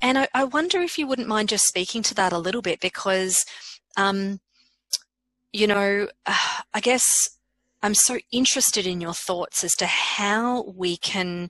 and 0.00 0.18
I, 0.18 0.28
I, 0.32 0.44
wonder 0.44 0.80
if 0.80 0.98
you 0.98 1.06
wouldn't 1.06 1.28
mind 1.28 1.50
just 1.50 1.66
speaking 1.66 2.02
to 2.04 2.14
that 2.14 2.32
a 2.32 2.38
little 2.38 2.62
bit 2.62 2.80
because, 2.80 3.44
um, 3.96 4.40
you 5.52 5.66
know, 5.66 6.08
I 6.74 6.80
guess 6.80 7.04
I'm 7.82 7.94
so 7.94 8.18
interested 8.32 8.86
in 8.86 9.00
your 9.00 9.14
thoughts 9.14 9.64
as 9.64 9.74
to 9.76 9.86
how 9.86 10.62
we 10.76 10.96
can 10.96 11.48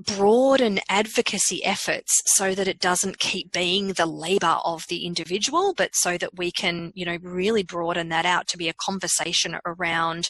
broaden 0.00 0.80
advocacy 0.88 1.64
efforts 1.64 2.22
so 2.26 2.54
that 2.54 2.68
it 2.68 2.78
doesn't 2.78 3.18
keep 3.18 3.52
being 3.52 3.88
the 3.88 4.06
labor 4.06 4.58
of 4.64 4.86
the 4.88 5.04
individual, 5.04 5.74
but 5.76 5.94
so 5.94 6.16
that 6.16 6.36
we 6.38 6.50
can, 6.50 6.92
you 6.94 7.04
know, 7.04 7.18
really 7.22 7.62
broaden 7.62 8.08
that 8.08 8.26
out 8.26 8.46
to 8.48 8.56
be 8.56 8.68
a 8.68 8.74
conversation 8.74 9.58
around 9.66 10.28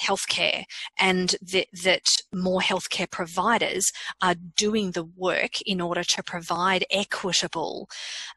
healthcare 0.00 0.64
and 0.98 1.36
that, 1.40 1.66
that 1.84 2.06
more 2.32 2.60
healthcare 2.60 3.10
providers 3.10 3.92
are 4.20 4.34
doing 4.56 4.92
the 4.92 5.04
work 5.04 5.60
in 5.62 5.80
order 5.80 6.02
to 6.02 6.22
provide 6.22 6.84
equitable 6.90 7.88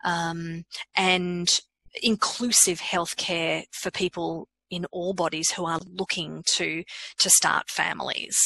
um, 0.03 0.63
and 0.95 1.59
inclusive 2.03 2.79
healthcare 2.81 3.63
for 3.71 3.89
people 3.89 4.47
in 4.69 4.85
all 4.91 5.13
bodies 5.13 5.51
who 5.51 5.65
are 5.65 5.79
looking 5.85 6.43
to 6.55 6.83
to 7.19 7.29
start 7.29 7.69
families. 7.69 8.37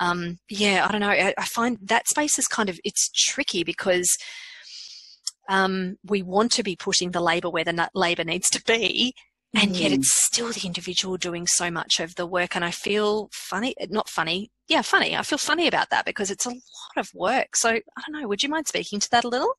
Um, 0.00 0.38
yeah, 0.48 0.86
I 0.86 0.92
don't 0.92 1.00
know. 1.00 1.10
I, 1.10 1.34
I, 1.36 1.44
find 1.44 1.78
that 1.82 2.08
space 2.08 2.38
is 2.38 2.46
kind 2.46 2.68
of 2.68 2.78
it's 2.84 3.10
tricky 3.10 3.64
because 3.64 4.16
um, 5.48 5.96
we 6.04 6.22
want 6.22 6.52
to 6.52 6.62
be 6.62 6.76
putting 6.76 7.10
the 7.10 7.20
labour 7.20 7.50
where 7.50 7.64
the 7.64 7.88
labour 7.94 8.24
needs 8.24 8.48
to 8.50 8.62
be. 8.64 9.14
And 9.56 9.72
mm. 9.72 9.80
yet 9.80 9.92
it's 9.92 10.12
still 10.12 10.50
the 10.50 10.66
individual 10.66 11.16
doing 11.16 11.46
so 11.46 11.70
much 11.70 12.00
of 12.00 12.16
the 12.16 12.26
work. 12.26 12.56
And 12.56 12.64
I 12.64 12.72
feel 12.72 13.28
funny, 13.32 13.74
not 13.88 14.08
funny. 14.08 14.50
Yeah, 14.66 14.82
funny. 14.82 15.16
I 15.16 15.22
feel 15.22 15.38
funny 15.38 15.68
about 15.68 15.90
that 15.90 16.04
because 16.04 16.30
it's 16.30 16.46
a 16.46 16.50
lot 16.50 16.96
of 16.96 17.08
work. 17.14 17.54
So 17.54 17.68
I 17.70 17.80
don't 18.06 18.20
know. 18.20 18.26
Would 18.26 18.42
you 18.42 18.48
mind 18.48 18.66
speaking 18.66 18.98
to 18.98 19.10
that 19.10 19.24
a 19.24 19.28
little? 19.28 19.56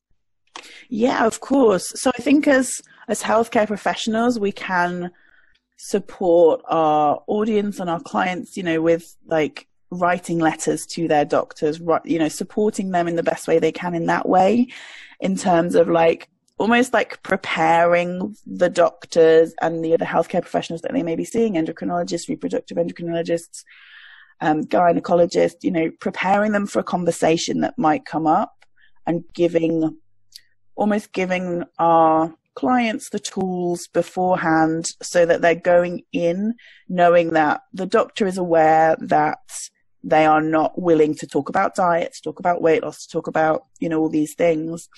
Yeah, 0.88 1.26
of 1.26 1.40
course. 1.40 1.92
So 2.00 2.10
I 2.18 2.22
think 2.22 2.46
as 2.46 2.82
as 3.08 3.22
healthcare 3.22 3.66
professionals, 3.66 4.38
we 4.38 4.52
can 4.52 5.10
support 5.76 6.62
our 6.68 7.22
audience 7.26 7.80
and 7.80 7.90
our 7.90 8.00
clients, 8.00 8.56
you 8.56 8.62
know, 8.62 8.80
with 8.80 9.16
like 9.26 9.68
writing 9.90 10.38
letters 10.38 10.86
to 10.86 11.06
their 11.06 11.24
doctors, 11.24 11.80
you 12.04 12.18
know, 12.18 12.28
supporting 12.28 12.90
them 12.90 13.08
in 13.08 13.16
the 13.16 13.22
best 13.22 13.46
way 13.46 13.58
they 13.58 13.72
can 13.72 13.94
in 13.94 14.06
that 14.06 14.28
way, 14.28 14.66
in 15.20 15.36
terms 15.36 15.74
of 15.74 15.88
like 15.88 16.28
almost 16.58 16.92
like 16.92 17.22
preparing 17.22 18.34
the 18.46 18.70
doctors 18.70 19.54
and 19.60 19.84
the 19.84 19.92
other 19.92 20.06
healthcare 20.06 20.40
professionals 20.40 20.80
that 20.82 20.92
they 20.92 21.02
may 21.02 21.14
be 21.14 21.24
seeing, 21.24 21.54
endocrinologists, 21.54 22.28
reproductive 22.28 22.78
endocrinologists, 22.78 23.62
um, 24.40 24.64
gynecologists, 24.64 25.62
you 25.62 25.70
know, 25.70 25.90
preparing 26.00 26.52
them 26.52 26.66
for 26.66 26.78
a 26.78 26.84
conversation 26.84 27.60
that 27.60 27.78
might 27.78 28.04
come 28.06 28.26
up 28.26 28.64
and 29.06 29.24
giving, 29.34 29.98
almost 30.74 31.12
giving 31.12 31.64
our 31.78 32.34
clients 32.56 33.10
the 33.10 33.20
tools 33.20 33.86
beforehand 33.88 34.90
so 35.02 35.24
that 35.24 35.42
they're 35.42 35.54
going 35.54 36.02
in 36.12 36.54
knowing 36.88 37.30
that 37.34 37.60
the 37.72 37.86
doctor 37.86 38.26
is 38.26 38.38
aware 38.38 38.96
that 38.98 39.38
they 40.02 40.24
are 40.24 40.40
not 40.40 40.80
willing 40.80 41.14
to 41.14 41.26
talk 41.26 41.48
about 41.48 41.74
diet, 41.74 42.14
to 42.14 42.22
talk 42.22 42.38
about 42.40 42.62
weight 42.62 42.82
loss, 42.82 43.06
talk 43.06 43.26
about, 43.26 43.66
you 43.78 43.88
know, 43.88 44.00
all 44.00 44.08
these 44.08 44.34
things. 44.34 44.88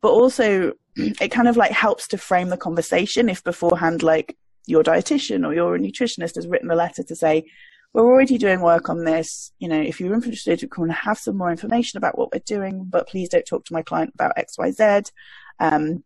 But 0.00 0.12
also 0.12 0.72
it 0.96 1.30
kind 1.30 1.48
of 1.48 1.56
like 1.56 1.72
helps 1.72 2.08
to 2.08 2.18
frame 2.18 2.48
the 2.48 2.56
conversation 2.56 3.28
if 3.28 3.44
beforehand 3.44 4.02
like 4.02 4.36
your 4.64 4.82
dietitian 4.82 5.46
or 5.46 5.54
your 5.54 5.78
nutritionist 5.78 6.36
has 6.36 6.46
written 6.48 6.70
a 6.70 6.74
letter 6.74 7.02
to 7.02 7.14
say, 7.14 7.44
we're 7.92 8.04
already 8.04 8.38
doing 8.38 8.60
work 8.60 8.88
on 8.88 9.04
this. 9.04 9.52
You 9.58 9.68
know, 9.68 9.80
if 9.80 10.00
you're 10.00 10.14
interested, 10.14 10.62
we 10.62 10.68
can 10.68 10.88
have 10.90 11.18
some 11.18 11.36
more 11.36 11.50
information 11.50 11.98
about 11.98 12.16
what 12.16 12.32
we're 12.32 12.40
doing, 12.46 12.84
but 12.84 13.08
please 13.08 13.28
don't 13.28 13.46
talk 13.46 13.64
to 13.66 13.72
my 13.72 13.82
client 13.82 14.12
about 14.14 14.32
X, 14.36 14.56
Y, 14.58 14.70
Z. 14.70 15.10
Um, 15.58 16.04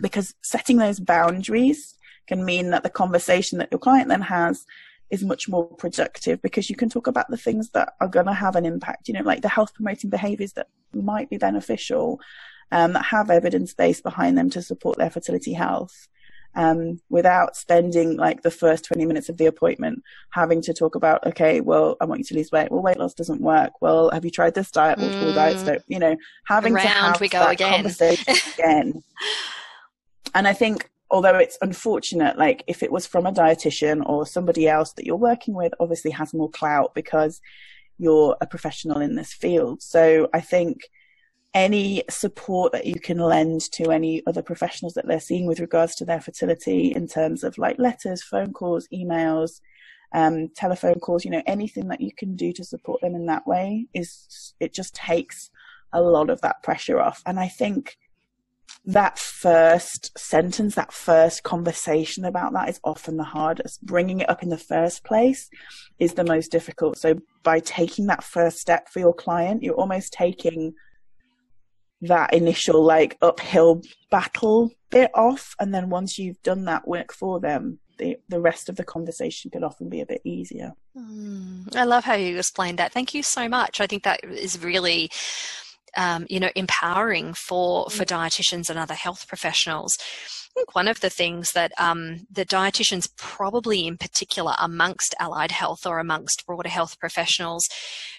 because 0.00 0.34
setting 0.42 0.76
those 0.76 1.00
boundaries 1.00 1.94
can 2.26 2.44
mean 2.44 2.70
that 2.70 2.82
the 2.82 2.90
conversation 2.90 3.58
that 3.58 3.68
your 3.70 3.78
client 3.78 4.08
then 4.08 4.22
has 4.22 4.66
is 5.10 5.24
much 5.24 5.48
more 5.48 5.66
productive 5.66 6.40
because 6.42 6.70
you 6.70 6.76
can 6.76 6.88
talk 6.88 7.06
about 7.06 7.28
the 7.28 7.36
things 7.36 7.70
that 7.70 7.94
are 8.00 8.08
going 8.08 8.26
to 8.26 8.32
have 8.32 8.56
an 8.56 8.64
impact, 8.64 9.08
you 9.08 9.14
know, 9.14 9.22
like 9.22 9.42
the 9.42 9.48
health 9.48 9.74
promoting 9.74 10.08
behaviors 10.08 10.52
that 10.52 10.68
might 10.94 11.28
be 11.28 11.36
beneficial, 11.36 12.20
um, 12.72 12.92
that 12.92 13.04
have 13.06 13.30
evidence 13.30 13.74
base 13.74 14.00
behind 14.00 14.38
them 14.38 14.48
to 14.50 14.62
support 14.62 14.96
their 14.96 15.10
fertility 15.10 15.52
health. 15.52 16.08
Um, 16.56 17.00
without 17.08 17.54
spending 17.54 18.16
like 18.16 18.42
the 18.42 18.50
first 18.50 18.84
20 18.86 19.06
minutes 19.06 19.28
of 19.28 19.36
the 19.36 19.46
appointment 19.46 20.02
having 20.30 20.60
to 20.62 20.74
talk 20.74 20.96
about, 20.96 21.24
okay, 21.24 21.60
well, 21.60 21.96
I 22.00 22.06
want 22.06 22.18
you 22.18 22.24
to 22.24 22.34
lose 22.34 22.50
weight. 22.50 22.72
Well, 22.72 22.82
weight 22.82 22.98
loss 22.98 23.14
doesn't 23.14 23.40
work. 23.40 23.70
Well, 23.80 24.10
have 24.10 24.24
you 24.24 24.32
tried 24.32 24.54
this 24.54 24.72
diet? 24.72 24.98
Multiple 24.98 25.30
mm. 25.30 25.34
diets 25.36 25.62
don't, 25.62 25.82
you 25.86 26.00
know, 26.00 26.16
having 26.46 26.74
Around 26.74 26.82
to 26.82 26.88
have 26.88 27.20
we 27.20 27.28
go 27.28 27.38
that 27.38 27.52
again. 27.52 27.74
conversation 27.74 28.34
again. 28.54 29.04
And 30.34 30.46
I 30.48 30.52
think 30.52 30.90
although 31.10 31.36
it's 31.36 31.58
unfortunate, 31.60 32.38
like 32.38 32.62
if 32.66 32.82
it 32.82 32.92
was 32.92 33.06
from 33.06 33.26
a 33.26 33.32
dietitian 33.32 34.08
or 34.08 34.26
somebody 34.26 34.68
else 34.68 34.92
that 34.92 35.04
you're 35.04 35.16
working 35.16 35.54
with, 35.54 35.72
obviously 35.80 36.10
has 36.12 36.32
more 36.32 36.50
clout 36.50 36.94
because 36.94 37.40
you're 37.98 38.36
a 38.40 38.46
professional 38.46 39.00
in 39.00 39.16
this 39.16 39.32
field. 39.32 39.82
So 39.82 40.28
I 40.32 40.40
think 40.40 40.88
any 41.52 42.04
support 42.08 42.72
that 42.72 42.86
you 42.86 42.94
can 43.00 43.18
lend 43.18 43.60
to 43.72 43.90
any 43.90 44.22
other 44.26 44.42
professionals 44.42 44.94
that 44.94 45.06
they're 45.06 45.18
seeing 45.20 45.46
with 45.46 45.58
regards 45.58 45.96
to 45.96 46.04
their 46.04 46.20
fertility 46.20 46.92
in 46.94 47.08
terms 47.08 47.42
of 47.42 47.58
like 47.58 47.78
letters, 47.78 48.22
phone 48.22 48.52
calls, 48.52 48.86
emails, 48.94 49.60
um, 50.12 50.48
telephone 50.54 51.00
calls, 51.00 51.24
you 51.24 51.30
know, 51.30 51.42
anything 51.46 51.88
that 51.88 52.00
you 52.00 52.12
can 52.16 52.36
do 52.36 52.52
to 52.52 52.64
support 52.64 53.00
them 53.00 53.14
in 53.14 53.26
that 53.26 53.46
way 53.46 53.86
is, 53.94 54.54
it 54.60 54.72
just 54.72 54.94
takes 54.94 55.50
a 55.92 56.00
lot 56.00 56.30
of 56.30 56.40
that 56.42 56.62
pressure 56.62 57.00
off. 57.00 57.22
And 57.26 57.38
I 57.38 57.48
think 57.48 57.96
that 58.92 59.18
first 59.18 60.18
sentence, 60.18 60.74
that 60.74 60.92
first 60.92 61.42
conversation 61.42 62.24
about 62.24 62.52
that 62.52 62.68
is 62.68 62.80
often 62.84 63.16
the 63.16 63.24
hardest. 63.24 63.84
Bringing 63.84 64.20
it 64.20 64.30
up 64.30 64.42
in 64.42 64.48
the 64.48 64.58
first 64.58 65.04
place 65.04 65.48
is 65.98 66.14
the 66.14 66.24
most 66.24 66.50
difficult. 66.50 66.98
So 66.98 67.16
by 67.42 67.60
taking 67.60 68.06
that 68.06 68.24
first 68.24 68.58
step 68.58 68.88
for 68.88 69.00
your 69.00 69.14
client, 69.14 69.62
you're 69.62 69.74
almost 69.74 70.12
taking 70.12 70.74
that 72.02 72.32
initial 72.32 72.82
like 72.82 73.18
uphill 73.20 73.82
battle 74.10 74.70
bit 74.90 75.10
off. 75.14 75.54
And 75.60 75.74
then 75.74 75.90
once 75.90 76.18
you've 76.18 76.42
done 76.42 76.64
that 76.64 76.88
work 76.88 77.12
for 77.12 77.40
them, 77.40 77.78
the, 77.98 78.16
the 78.28 78.40
rest 78.40 78.68
of 78.68 78.76
the 78.76 78.84
conversation 78.84 79.50
can 79.50 79.62
often 79.62 79.90
be 79.90 80.00
a 80.00 80.06
bit 80.06 80.22
easier. 80.24 80.72
Mm, 80.96 81.76
I 81.76 81.84
love 81.84 82.04
how 82.04 82.14
you 82.14 82.38
explained 82.38 82.78
that. 82.78 82.92
Thank 82.92 83.14
you 83.14 83.22
so 83.22 83.48
much. 83.48 83.80
I 83.80 83.86
think 83.86 84.04
that 84.04 84.24
is 84.24 84.62
really 84.62 85.10
um, 85.96 86.26
you 86.28 86.40
know, 86.40 86.50
empowering 86.54 87.34
for 87.34 87.88
for 87.90 88.04
mm. 88.04 88.08
dietitians 88.08 88.70
and 88.70 88.78
other 88.78 88.94
health 88.94 89.26
professionals. 89.28 89.96
I 90.50 90.60
think 90.60 90.74
one 90.74 90.88
of 90.88 91.00
the 91.00 91.10
things 91.10 91.52
that 91.52 91.72
um, 91.78 92.26
the 92.30 92.44
dietitians 92.44 93.08
probably 93.16 93.86
in 93.86 93.96
particular 93.96 94.54
amongst 94.58 95.14
allied 95.20 95.52
health 95.52 95.86
or 95.86 96.00
amongst 96.00 96.44
broader 96.44 96.68
health 96.68 96.98
professionals 96.98 97.68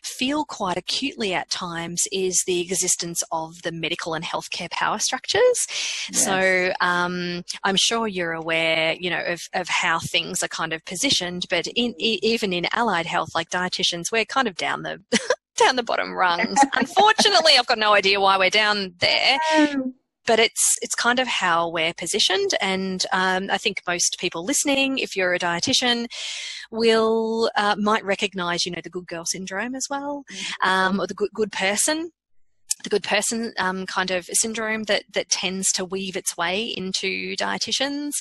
feel 0.01 0.45
quite 0.45 0.77
acutely 0.77 1.33
at 1.33 1.49
times 1.49 2.03
is 2.11 2.41
the 2.47 2.61
existence 2.61 3.21
of 3.33 3.61
the 3.63 3.71
medical 3.71 4.13
and 4.13 4.23
healthcare 4.23 4.71
power 4.71 4.97
structures. 4.97 5.67
Yes. 6.11 6.23
So 6.23 6.71
um, 6.79 7.43
I'm 7.65 7.75
sure 7.75 8.07
you're 8.07 8.31
aware, 8.31 8.95
you 8.97 9.09
know, 9.09 9.23
of, 9.25 9.41
of 9.53 9.67
how 9.67 9.99
things 9.99 10.41
are 10.41 10.47
kind 10.47 10.71
of 10.71 10.85
positioned, 10.85 11.45
but 11.49 11.67
in, 11.67 11.93
even 11.97 12.53
in 12.53 12.65
allied 12.71 13.07
health, 13.07 13.35
like 13.35 13.49
dietitians, 13.49 14.05
we're 14.09 14.25
kind 14.25 14.47
of 14.47 14.55
down 14.55 14.83
the 14.83 15.01
down 15.65 15.75
the 15.75 15.83
bottom 15.83 16.13
rungs. 16.13 16.59
Unfortunately, 16.73 17.53
I've 17.57 17.67
got 17.67 17.79
no 17.79 17.93
idea 17.93 18.19
why 18.19 18.37
we're 18.37 18.49
down 18.49 18.93
there. 18.99 19.37
But 20.27 20.37
it's 20.37 20.77
it's 20.83 20.93
kind 20.93 21.17
of 21.17 21.27
how 21.27 21.69
we're 21.69 21.95
positioned, 21.95 22.51
and 22.61 23.03
um, 23.11 23.49
I 23.49 23.57
think 23.57 23.81
most 23.87 24.19
people 24.19 24.45
listening, 24.45 24.99
if 24.99 25.15
you're 25.15 25.33
a 25.33 25.39
dietitian, 25.39 26.05
will 26.69 27.49
uh, 27.57 27.75
might 27.79 28.05
recognise, 28.05 28.63
you 28.63 28.71
know, 28.71 28.81
the 28.83 28.89
good 28.91 29.07
girl 29.07 29.25
syndrome 29.25 29.73
as 29.73 29.87
well, 29.89 30.23
mm-hmm. 30.31 30.69
um, 30.69 31.01
or 31.01 31.07
the 31.07 31.15
good 31.15 31.31
good 31.33 31.51
person 31.51 32.11
the 32.83 32.89
good 32.89 33.03
person 33.03 33.53
um, 33.57 33.85
kind 33.85 34.11
of 34.11 34.25
syndrome 34.25 34.83
that 34.83 35.03
that 35.13 35.29
tends 35.29 35.71
to 35.73 35.85
weave 35.85 36.15
its 36.15 36.37
way 36.37 36.63
into 36.65 37.35
dietitians, 37.35 38.11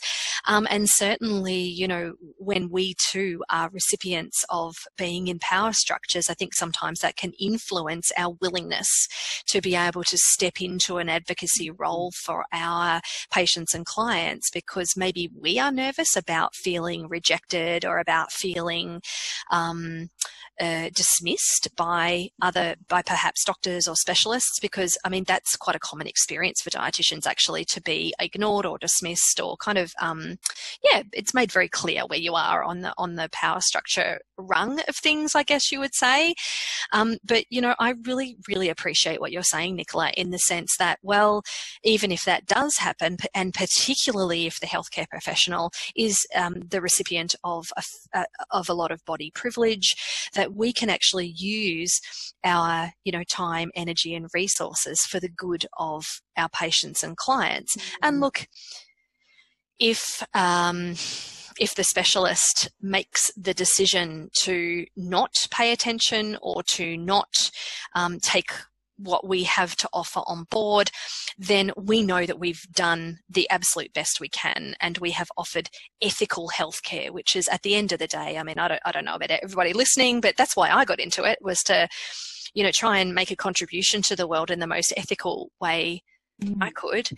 um, 0.47 0.67
and 0.71 0.89
certainly, 0.89 1.59
you 1.59 1.87
know, 1.87 2.15
when 2.39 2.71
we 2.71 2.95
too 2.95 3.43
are 3.51 3.71
recipients 3.71 4.45
of 4.51 4.75
being 4.97 5.29
in 5.29 5.39
power 5.39 5.73
structures, 5.73 6.29
I 6.29 6.35
think 6.35 6.55
sometimes 6.55 7.01
that 7.01 7.17
can 7.17 7.33
influence 7.39 8.13
our 8.17 8.37
willingness 8.41 8.89
to 9.47 9.61
be 9.61 9.75
able 9.75 10.05
to 10.05 10.19
step 10.19 10.61
into 10.61 10.99
an 10.99 11.09
advocacy 11.09 11.71
role 11.71 12.13
for 12.25 12.45
our 12.53 13.01
patients 13.33 13.75
and 13.75 13.85
clients 13.87 14.51
because 14.51 14.97
maybe 14.97 15.31
we 15.39 15.59
are 15.59 15.73
nervous 15.73 16.17
about 16.17 16.55
feeling 16.55 17.09
rejected 17.09 17.85
or 17.85 17.99
about 17.99 18.33
feeling 18.33 19.01
um, 19.51 20.09
uh, 20.61 20.91
dismissed 20.95 21.69
by 21.77 22.29
other, 22.43 22.77
by 22.89 23.03
perhaps 23.03 23.45
doctors 23.45 23.89
or 23.89 23.97
specialists, 23.97 24.61
because 24.61 24.99
I 25.05 25.09
mean, 25.09 25.25
that's 25.27 25.57
quite 25.57 25.77
a 25.77 25.81
common 25.81 26.07
experience 26.07 26.61
for 26.61 26.71
dietitians 26.71 27.27
actually 27.27 27.65
to 27.67 27.81
be 27.81 28.15
ignored 28.21 28.67
or 28.67 28.79
dismissed 28.79 29.41
or 29.41 29.57
kind 29.57 29.79
of, 29.79 29.93
um, 30.01 30.37
yeah, 30.85 31.03
it's 31.13 31.35
made 31.35 31.51
very 31.51 31.69
clear 31.69 32.03
where 32.03 32.19
you 32.19 32.35
are 32.35 32.63
on 32.63 32.83
the, 32.83 32.93
on 32.99 33.17
the 33.17 33.29
power 33.33 33.61
structure 33.61 34.21
rung 34.37 34.81
of 34.89 34.97
things, 34.97 35.35
I 35.35 35.43
guess 35.43 35.73
you 35.73 35.81
would 35.81 35.95
say. 35.95 36.35
Um, 36.93 37.17
but, 37.25 37.45
you 37.51 37.61
know, 37.61 37.75
I 37.79 37.95
really, 38.05 38.37
really 38.49 38.69
appreciate 38.69 39.21
what 39.21 39.33
you're 39.33 39.43
saying, 39.43 39.77
Nicola, 39.77 40.11
in 40.17 40.31
the 40.31 40.39
sense 40.39 40.77
that, 40.79 40.99
well, 41.03 41.43
even 41.85 42.13
if 42.13 42.25
that 42.25 42.47
does 42.47 42.77
happen, 42.79 43.17
and 43.35 43.55
particularly 43.55 44.47
if 44.47 44.61
the 44.61 44.67
healthcare 44.67 45.09
professional 45.09 45.71
is 45.97 46.27
um, 46.35 46.61
the 46.69 46.81
recipient 46.81 47.35
of 47.45 47.73
a, 47.77 47.83
uh, 48.19 48.25
of 48.51 48.69
a 48.69 48.75
lot 48.75 48.91
of 48.91 49.05
body 49.05 49.31
privilege, 49.35 49.95
that 50.35 50.50
we 50.55 50.73
can 50.73 50.91
actually 50.91 51.33
use 51.37 52.01
our, 52.45 52.93
you 53.05 53.13
know, 53.13 53.25
time, 53.25 53.71
energy 53.75 54.15
and 54.15 54.29
resources 54.35 55.01
for 55.03 55.21
the 55.21 55.29
good 55.29 55.67
of 55.79 56.05
our 56.37 56.49
patients 56.49 57.03
and 57.03 57.17
clients. 57.17 57.77
Mm-hmm. 57.77 57.97
And 58.03 58.21
look, 58.21 58.47
if, 59.79 60.23
um, 60.35 60.95
if 61.59 61.75
the 61.75 61.85
specialist 61.85 62.71
makes 62.81 63.31
the 63.37 63.55
decision 63.55 64.31
to 64.43 64.87
not 64.97 65.35
pay 65.51 65.73
attention 65.73 66.39
or 66.41 66.63
to 66.75 66.97
not 66.97 67.51
um, 67.95 68.19
take 68.21 68.51
what 69.03 69.27
we 69.27 69.45
have 69.45 69.77
to 69.77 69.89
offer 69.93 70.21
on 70.27 70.45
board, 70.51 70.91
then 71.39 71.73
we 71.77 72.03
know 72.03 72.27
that 72.27 72.39
we've 72.39 72.63
done 72.73 73.19
the 73.29 73.49
absolute 73.51 73.93
best 73.93 74.21
we 74.21 74.29
can 74.29 74.75
and 74.81 74.99
we 74.99 75.11
have 75.13 75.31
offered 75.37 75.71
ethical 76.03 76.51
healthcare, 76.55 77.11
which 77.11 77.35
is 77.35 77.49
at 77.49 77.63
the 77.63 77.75
end 77.75 77.93
of 77.93 77.99
the 77.99 78.07
day, 78.07 78.39
I 78.39 78.43
mean, 78.43 78.59
I 78.59 78.69
don't, 78.69 78.83
I 78.85 78.93
don't 78.93 79.05
know 79.05 79.15
about 79.15 79.31
everybody 79.31 79.73
listening, 79.73 80.21
but 80.21 80.37
that's 80.37 80.57
why 80.57 80.71
I 80.71 80.85
got 80.85 81.01
into 81.01 81.25
it 81.25 81.39
was 81.41 81.63
to, 81.65 81.89
you 82.55 82.63
know, 82.63 82.71
try 82.73 82.99
and 82.99 83.15
make 83.15 83.31
a 83.31 83.37
contribution 83.37 84.03
to 84.03 84.17
the 84.17 84.27
world 84.27 84.51
in 84.51 84.61
the 84.61 84.67
most 84.67 84.93
ethical 84.97 85.51
way 85.61 86.03
mm. 86.43 86.57
I 86.61 86.71
could. 86.71 87.09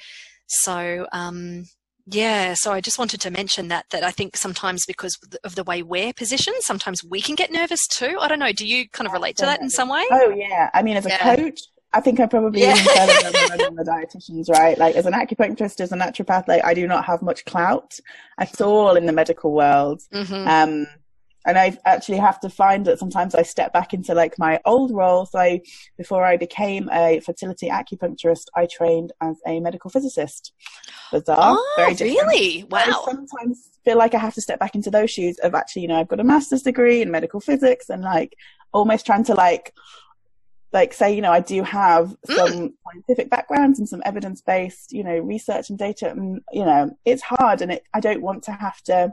So, 0.46 1.06
um, 1.12 1.64
yeah, 2.06 2.54
so 2.54 2.72
I 2.72 2.80
just 2.80 2.98
wanted 2.98 3.20
to 3.20 3.30
mention 3.30 3.68
that 3.68 3.86
that 3.90 4.02
I 4.02 4.10
think 4.10 4.36
sometimes 4.36 4.84
because 4.86 5.18
of 5.44 5.54
the 5.54 5.64
way 5.64 5.82
we're 5.82 6.12
positioned, 6.12 6.56
sometimes 6.60 7.04
we 7.04 7.20
can 7.20 7.34
get 7.34 7.52
nervous 7.52 7.86
too. 7.86 8.18
I 8.20 8.28
don't 8.28 8.38
know. 8.38 8.52
Do 8.52 8.66
you 8.66 8.88
kind 8.88 9.06
of 9.06 9.12
relate 9.12 9.36
to 9.38 9.46
that 9.46 9.60
in 9.60 9.70
some 9.70 9.88
way? 9.88 10.04
Oh 10.10 10.30
yeah. 10.30 10.70
I 10.74 10.82
mean, 10.82 10.96
as 10.96 11.06
a 11.06 11.10
yeah. 11.10 11.36
coach, 11.36 11.60
I 11.92 12.00
think 12.00 12.20
I 12.20 12.26
probably 12.26 12.62
yeah. 12.62 12.74
even 12.74 12.84
further 12.84 13.56
than 13.58 13.74
the 13.76 13.84
dietitians, 13.84 14.48
right? 14.48 14.78
Like 14.78 14.96
as 14.96 15.06
an 15.06 15.12
acupuncturist, 15.12 15.80
as 15.80 15.92
a 15.92 15.96
naturopath, 15.96 16.48
like 16.48 16.64
I 16.64 16.74
do 16.74 16.86
not 16.86 17.04
have 17.04 17.22
much 17.22 17.44
clout 17.44 17.98
at 18.38 18.60
all 18.60 18.96
in 18.96 19.06
the 19.06 19.12
medical 19.12 19.52
world. 19.52 20.00
Mm-hmm. 20.12 20.48
Um, 20.48 20.86
and 21.44 21.58
I 21.58 21.76
actually 21.84 22.18
have 22.18 22.40
to 22.40 22.48
find 22.48 22.84
that 22.86 22.98
sometimes 22.98 23.34
I 23.34 23.42
step 23.42 23.72
back 23.72 23.92
into 23.94 24.14
like 24.14 24.38
my 24.38 24.60
old 24.64 24.92
role. 24.92 25.26
So 25.26 25.58
before 25.96 26.24
I 26.24 26.36
became 26.36 26.88
a 26.92 27.20
fertility 27.20 27.68
acupuncturist, 27.68 28.46
I 28.54 28.66
trained 28.66 29.12
as 29.20 29.36
a 29.46 29.60
medical 29.60 29.90
physicist. 29.90 30.52
Bizarre, 31.10 31.56
oh, 31.56 31.74
very 31.76 31.94
different. 31.94 32.28
Really? 32.28 32.64
Wow. 32.64 32.78
I 32.86 33.04
sometimes 33.04 33.70
feel 33.84 33.98
like 33.98 34.14
I 34.14 34.18
have 34.18 34.34
to 34.34 34.40
step 34.40 34.60
back 34.60 34.74
into 34.74 34.90
those 34.90 35.10
shoes 35.10 35.38
of 35.40 35.54
actually, 35.54 35.82
you 35.82 35.88
know, 35.88 35.98
I've 35.98 36.08
got 36.08 36.20
a 36.20 36.24
master's 36.24 36.62
degree 36.62 37.02
in 37.02 37.10
medical 37.10 37.40
physics 37.40 37.90
and 37.90 38.02
like 38.02 38.36
almost 38.72 39.06
trying 39.06 39.24
to 39.24 39.34
like 39.34 39.72
like 40.72 40.92
say 40.94 41.14
you 41.14 41.20
know 41.20 41.30
i 41.30 41.40
do 41.40 41.62
have 41.62 42.16
mm. 42.28 42.34
some 42.34 42.48
mm. 42.48 42.72
scientific 42.84 43.30
backgrounds 43.30 43.78
and 43.78 43.88
some 43.88 44.02
evidence 44.04 44.40
based 44.40 44.92
you 44.92 45.04
know 45.04 45.18
research 45.18 45.68
and 45.70 45.78
data 45.78 46.10
and 46.10 46.40
you 46.52 46.64
know 46.64 46.90
it's 47.04 47.22
hard 47.22 47.60
and 47.60 47.72
it, 47.72 47.84
i 47.92 48.00
don't 48.00 48.22
want 48.22 48.42
to 48.42 48.52
have 48.52 48.80
to 48.82 49.12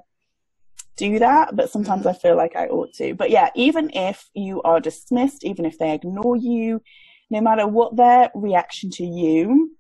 do 1.00 1.20
that 1.20 1.56
but 1.56 1.70
sometimes 1.70 2.06
i 2.06 2.14
feel 2.14 2.36
like 2.36 2.56
i 2.56 2.68
ought 2.68 2.94
to 2.94 3.14
but 3.16 3.30
yeah 3.30 3.50
even 3.56 3.90
if 3.94 4.30
you 4.34 4.62
are 4.64 4.80
dismissed 4.80 5.44
even 5.44 5.66
if 5.66 5.78
they 5.78 5.94
ignore 5.94 6.36
you 6.36 6.82
no 7.30 7.42
matter 7.42 7.68
what 7.68 7.96
their 7.96 8.30
reaction 8.36 8.90
to 8.90 9.06
you 9.06 9.76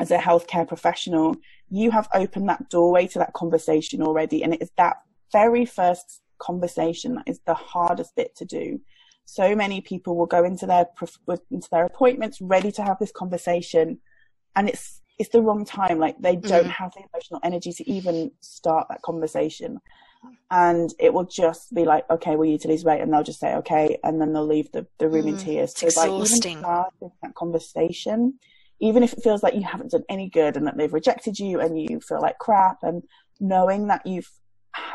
as 0.00 0.10
a 0.10 0.18
healthcare 0.18 0.66
professional 0.66 1.36
you 1.70 1.90
have 1.90 2.08
opened 2.14 2.48
that 2.48 2.68
doorway 2.68 3.06
to 3.06 3.18
that 3.18 3.32
conversation 3.32 4.02
already 4.02 4.42
and 4.42 4.54
it 4.54 4.62
is 4.62 4.70
that 4.76 4.96
very 5.32 5.64
first 5.64 6.22
conversation 6.38 7.14
that 7.14 7.28
is 7.28 7.40
the 7.46 7.54
hardest 7.54 8.14
bit 8.16 8.34
to 8.34 8.44
do 8.44 8.80
so 9.26 9.54
many 9.54 9.80
people 9.80 10.16
will 10.16 10.26
go 10.26 10.44
into 10.44 10.66
their 10.66 10.86
into 11.50 11.68
their 11.70 11.86
appointments 11.86 12.40
ready 12.40 12.70
to 12.72 12.82
have 12.82 12.98
this 12.98 13.12
conversation, 13.12 13.98
and 14.54 14.68
it's 14.68 15.00
it's 15.18 15.30
the 15.30 15.40
wrong 15.40 15.64
time. 15.64 15.98
Like 15.98 16.18
they 16.20 16.36
don't 16.36 16.66
mm. 16.66 16.70
have 16.70 16.92
the 16.94 17.04
emotional 17.12 17.40
energy 17.42 17.72
to 17.72 17.90
even 17.90 18.30
start 18.40 18.88
that 18.90 19.02
conversation, 19.02 19.80
and 20.50 20.92
it 20.98 21.12
will 21.12 21.24
just 21.24 21.74
be 21.74 21.84
like, 21.84 22.08
okay, 22.10 22.36
we 22.36 22.50
need 22.50 22.60
to 22.62 22.68
lose 22.68 22.84
weight, 22.84 23.00
and 23.00 23.12
they'll 23.12 23.22
just 23.22 23.40
say 23.40 23.54
okay, 23.56 23.98
and 24.04 24.20
then 24.20 24.32
they'll 24.32 24.46
leave 24.46 24.70
the, 24.72 24.86
the 24.98 25.08
room 25.08 25.26
mm. 25.26 25.28
in 25.30 25.36
tears. 25.36 25.74
so 25.76 25.86
like 26.00 26.10
even 26.10 26.26
starting 26.26 27.10
that 27.22 27.34
conversation, 27.34 28.38
even 28.80 29.02
if 29.02 29.12
it 29.12 29.22
feels 29.22 29.42
like 29.42 29.54
you 29.54 29.62
haven't 29.62 29.90
done 29.90 30.04
any 30.08 30.28
good 30.28 30.56
and 30.56 30.66
that 30.66 30.76
they've 30.76 30.92
rejected 30.92 31.38
you 31.38 31.60
and 31.60 31.80
you 31.80 32.00
feel 32.00 32.20
like 32.20 32.38
crap, 32.38 32.78
and 32.82 33.02
knowing 33.40 33.88
that 33.88 34.06
you've 34.06 34.30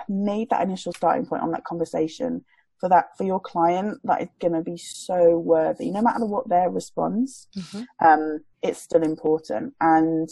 made 0.08 0.50
that 0.50 0.62
initial 0.62 0.94
starting 0.94 1.26
point 1.26 1.42
on 1.42 1.52
that 1.52 1.64
conversation 1.64 2.44
for 2.80 2.90
that 2.90 3.18
for 3.18 3.24
your 3.24 3.40
client 3.40 3.98
that 4.04 4.22
is 4.22 4.28
going 4.40 4.54
to 4.54 4.62
be 4.62 4.78
so 4.78 5.38
worthy 5.38 5.92
no 5.92 6.02
matter 6.02 6.26
what 6.26 6.48
their 6.50 6.70
response 6.70 7.48
mm-hmm. 7.58 7.82
um, 8.06 8.40
it's 8.62 8.82
still 8.82 9.04
important 9.04 9.74
and 9.82 10.30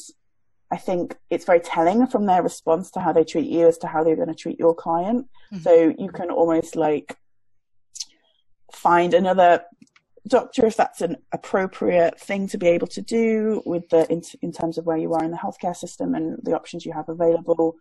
i 0.71 0.77
think 0.77 1.15
it's 1.29 1.45
very 1.45 1.59
telling 1.59 2.07
from 2.07 2.25
their 2.25 2.43
response 2.43 2.91
to 2.91 2.99
how 2.99 3.11
they 3.11 3.23
treat 3.23 3.49
you 3.49 3.67
as 3.67 3.77
to 3.77 3.87
how 3.87 4.03
they're 4.03 4.15
going 4.15 4.27
to 4.27 4.35
treat 4.35 4.59
your 4.59 4.75
client 4.75 5.27
mm-hmm. 5.51 5.61
so 5.63 5.93
you 5.97 6.09
can 6.09 6.29
almost 6.29 6.75
like 6.75 7.17
find 8.71 9.13
another 9.13 9.61
doctor 10.27 10.65
if 10.65 10.75
that's 10.75 11.01
an 11.01 11.15
appropriate 11.31 12.19
thing 12.19 12.47
to 12.47 12.57
be 12.57 12.67
able 12.67 12.87
to 12.87 13.01
do 13.01 13.61
with 13.65 13.87
the 13.89 14.11
in, 14.11 14.21
in 14.41 14.51
terms 14.51 14.77
of 14.77 14.85
where 14.85 14.97
you 14.97 15.13
are 15.13 15.23
in 15.23 15.31
the 15.31 15.37
healthcare 15.37 15.75
system 15.75 16.15
and 16.15 16.37
the 16.43 16.53
options 16.53 16.85
you 16.85 16.91
have 16.91 17.07
available 17.07 17.77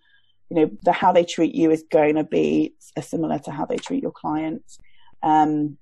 you 0.51 0.57
know, 0.57 0.71
the 0.83 0.93
how 0.93 1.13
they 1.13 1.25
treat 1.25 1.55
you 1.55 1.71
is 1.71 1.85
going 1.91 2.15
to 2.15 2.25
be 2.25 2.75
similar 3.01 3.39
to 3.41 3.51
how 3.51 3.67
they 3.67 3.77
treat 3.77 4.03
your 4.03 4.13
clients. 4.13 4.79
Um, 5.23 5.79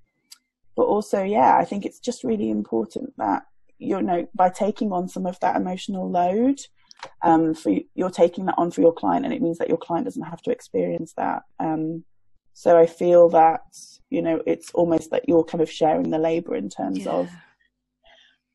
but 0.76 0.84
also, 0.84 1.22
yeah, 1.22 1.56
I 1.56 1.64
think 1.64 1.84
it's 1.84 2.00
just 2.00 2.24
really 2.24 2.50
important 2.50 3.14
that 3.18 3.44
you 3.78 4.00
know 4.00 4.26
by 4.34 4.48
taking 4.48 4.92
on 4.92 5.08
some 5.08 5.26
of 5.26 5.38
that 5.40 5.56
emotional 5.56 6.10
load, 6.10 6.60
um, 7.22 7.54
for 7.54 7.74
you're 7.94 8.10
taking 8.10 8.46
that 8.46 8.54
on 8.58 8.70
for 8.70 8.80
your 8.80 8.92
client, 8.92 9.24
and 9.24 9.34
it 9.34 9.42
means 9.42 9.58
that 9.58 9.68
your 9.68 9.78
client 9.78 10.06
doesn't 10.06 10.22
have 10.22 10.42
to 10.42 10.50
experience 10.50 11.12
that. 11.16 11.42
Um, 11.60 12.04
so 12.52 12.78
I 12.78 12.86
feel 12.86 13.28
that 13.30 13.62
you 14.10 14.22
know 14.22 14.42
it's 14.46 14.70
almost 14.72 15.10
that 15.10 15.28
you're 15.28 15.44
kind 15.44 15.62
of 15.62 15.70
sharing 15.70 16.10
the 16.10 16.18
labor 16.18 16.54
in 16.54 16.68
terms 16.68 17.00
yeah. 17.00 17.10
of 17.10 17.30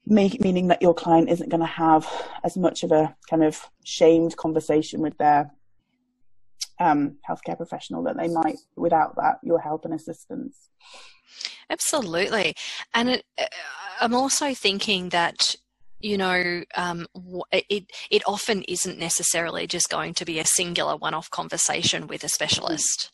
make, 0.05 0.41
meaning 0.41 0.67
that 0.67 0.81
your 0.81 0.93
client 0.93 1.29
isn't 1.29 1.49
going 1.49 1.61
to 1.61 1.67
have 1.67 2.07
as 2.43 2.57
much 2.57 2.83
of 2.83 2.91
a 2.91 3.15
kind 3.29 3.43
of 3.43 3.69
shamed 3.83 4.35
conversation 4.37 5.01
with 5.01 5.17
their 5.17 5.51
um, 6.79 7.17
healthcare 7.29 7.57
professional 7.57 8.03
that 8.03 8.17
they 8.17 8.29
might 8.29 8.57
without 8.75 9.15
that 9.17 9.39
your 9.43 9.59
help 9.59 9.85
and 9.85 9.93
assistance. 9.93 10.69
Absolutely, 11.69 12.55
and 12.93 13.09
it, 13.09 13.25
uh, 13.37 13.45
I'm 14.01 14.15
also 14.15 14.53
thinking 14.53 15.09
that 15.09 15.55
you 15.99 16.17
know, 16.17 16.63
um, 16.75 17.07
it 17.51 17.85
it 18.09 18.23
often 18.25 18.63
isn't 18.63 18.97
necessarily 18.97 19.67
just 19.67 19.89
going 19.89 20.13
to 20.15 20.25
be 20.25 20.39
a 20.39 20.45
singular 20.45 20.95
one-off 20.95 21.29
conversation 21.29 22.07
with 22.07 22.23
a 22.23 22.29
specialist 22.29 23.11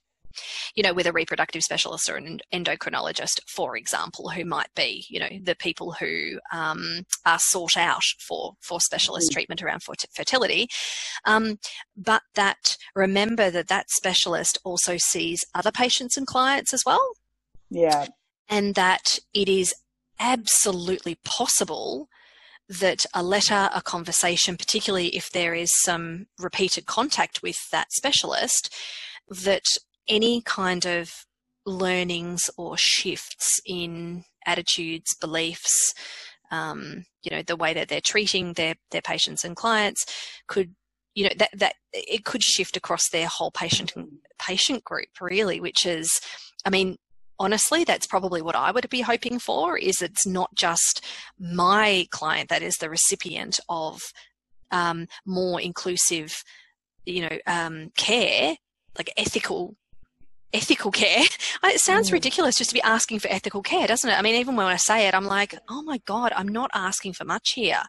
you 0.75 0.83
know, 0.83 0.93
with 0.93 1.07
a 1.07 1.11
reproductive 1.11 1.63
specialist 1.63 2.09
or 2.09 2.15
an 2.15 2.39
endocrinologist, 2.53 3.39
for 3.47 3.77
example, 3.77 4.29
who 4.29 4.45
might 4.45 4.73
be, 4.75 5.05
you 5.09 5.19
know, 5.19 5.29
the 5.41 5.55
people 5.55 5.93
who 5.93 6.39
um, 6.51 7.03
are 7.25 7.39
sought 7.39 7.77
out 7.77 8.03
for 8.27 8.53
for 8.61 8.79
specialist 8.79 9.29
mm. 9.31 9.33
treatment 9.33 9.61
around 9.61 9.81
fertility. 10.13 10.67
Um, 11.25 11.57
but 11.95 12.23
that 12.35 12.77
remember 12.95 13.49
that 13.49 13.67
that 13.67 13.89
specialist 13.89 14.57
also 14.63 14.97
sees 14.97 15.45
other 15.53 15.71
patients 15.71 16.17
and 16.17 16.27
clients 16.27 16.73
as 16.73 16.83
well. 16.85 17.13
Yeah, 17.69 18.07
and 18.49 18.75
that 18.75 19.19
it 19.33 19.49
is 19.49 19.73
absolutely 20.19 21.17
possible 21.25 22.07
that 22.67 23.05
a 23.13 23.21
letter, 23.21 23.69
a 23.73 23.81
conversation, 23.81 24.57
particularly 24.57 25.09
if 25.09 25.29
there 25.31 25.53
is 25.53 25.71
some 25.81 26.27
repeated 26.39 26.85
contact 26.85 27.41
with 27.43 27.57
that 27.71 27.91
specialist, 27.91 28.73
that 29.29 29.65
any 30.07 30.41
kind 30.41 30.85
of 30.85 31.25
learnings 31.65 32.49
or 32.57 32.77
shifts 32.77 33.59
in 33.65 34.23
attitudes, 34.45 35.15
beliefs, 35.15 35.93
um, 36.51 37.05
you 37.23 37.35
know, 37.35 37.41
the 37.41 37.55
way 37.55 37.73
that 37.73 37.87
they're 37.87 38.01
treating 38.01 38.53
their, 38.53 38.75
their 38.91 39.01
patients 39.01 39.43
and 39.43 39.55
clients 39.55 40.05
could, 40.47 40.75
you 41.15 41.23
know, 41.23 41.35
that, 41.37 41.49
that 41.53 41.75
it 41.93 42.23
could 42.25 42.43
shift 42.43 42.77
across 42.77 43.09
their 43.09 43.27
whole 43.27 43.51
patient, 43.51 43.93
patient 44.39 44.83
group 44.83 45.09
really, 45.21 45.59
which 45.59 45.85
is, 45.85 46.21
I 46.65 46.69
mean, 46.69 46.97
honestly, 47.39 47.83
that's 47.83 48.07
probably 48.07 48.41
what 48.41 48.55
I 48.55 48.71
would 48.71 48.89
be 48.89 49.01
hoping 49.01 49.39
for 49.39 49.77
is 49.77 50.01
it's 50.01 50.25
not 50.25 50.53
just 50.55 51.03
my 51.39 52.07
client 52.11 52.49
that 52.49 52.61
is 52.61 52.75
the 52.77 52.89
recipient 52.89 53.59
of 53.69 54.01
um, 54.71 55.07
more 55.25 55.61
inclusive, 55.61 56.43
you 57.05 57.21
know, 57.21 57.37
um, 57.47 57.91
care, 57.95 58.55
like 58.97 59.11
ethical 59.17 59.75
ethical 60.53 60.91
care. 60.91 61.23
It 61.63 61.81
sounds 61.81 62.09
mm. 62.09 62.13
ridiculous 62.13 62.57
just 62.57 62.69
to 62.69 62.75
be 62.75 62.81
asking 62.83 63.19
for 63.19 63.27
ethical 63.27 63.61
care, 63.61 63.87
doesn't 63.87 64.09
it? 64.09 64.17
I 64.17 64.21
mean, 64.21 64.35
even 64.35 64.55
when 64.55 64.67
I 64.67 64.77
say 64.77 65.07
it, 65.07 65.15
I'm 65.15 65.25
like, 65.25 65.55
oh 65.67 65.81
my 65.81 65.97
God, 66.05 66.31
I'm 66.35 66.47
not 66.47 66.69
asking 66.73 67.13
for 67.13 67.25
much 67.25 67.53
here. 67.53 67.81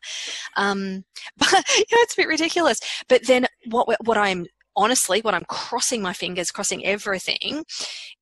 Um, 0.57 1.05
but, 1.37 1.53
you 1.53 1.85
know, 1.93 2.03
it's 2.03 2.15
a 2.15 2.17
bit 2.17 2.27
ridiculous. 2.27 2.81
But 3.07 3.27
then 3.27 3.47
what, 3.67 3.87
what 4.05 4.17
I'm 4.17 4.47
honestly, 4.75 5.21
what 5.21 5.35
I'm 5.35 5.45
crossing 5.45 6.03
my 6.03 6.15
fingers, 6.15 6.51
crossing 6.51 6.85
everything 6.85 7.65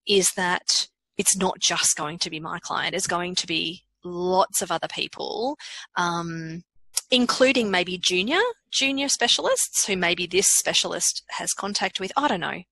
is 0.07 0.33
that 0.33 0.89
it's 1.17 1.37
not 1.37 1.59
just 1.61 1.97
going 1.97 2.19
to 2.19 2.31
be 2.31 2.41
my 2.41 2.59
client. 2.61 2.95
It's 2.95 3.07
going 3.07 3.35
to 3.37 3.47
be 3.47 3.83
lots 4.05 4.63
of 4.63 4.71
other 4.71 4.89
people. 4.89 5.57
Um, 5.97 6.63
including 7.11 7.73
maybe 7.73 7.99
junior 7.99 8.41
junior 8.71 9.09
specialists 9.09 9.85
who 9.85 9.97
maybe 9.97 10.27
this 10.27 10.47
specialist 10.49 11.25
has 11.31 11.53
contact 11.53 11.99
with 11.99 12.13
i 12.17 12.29
don't 12.29 12.41
know 12.41 12.63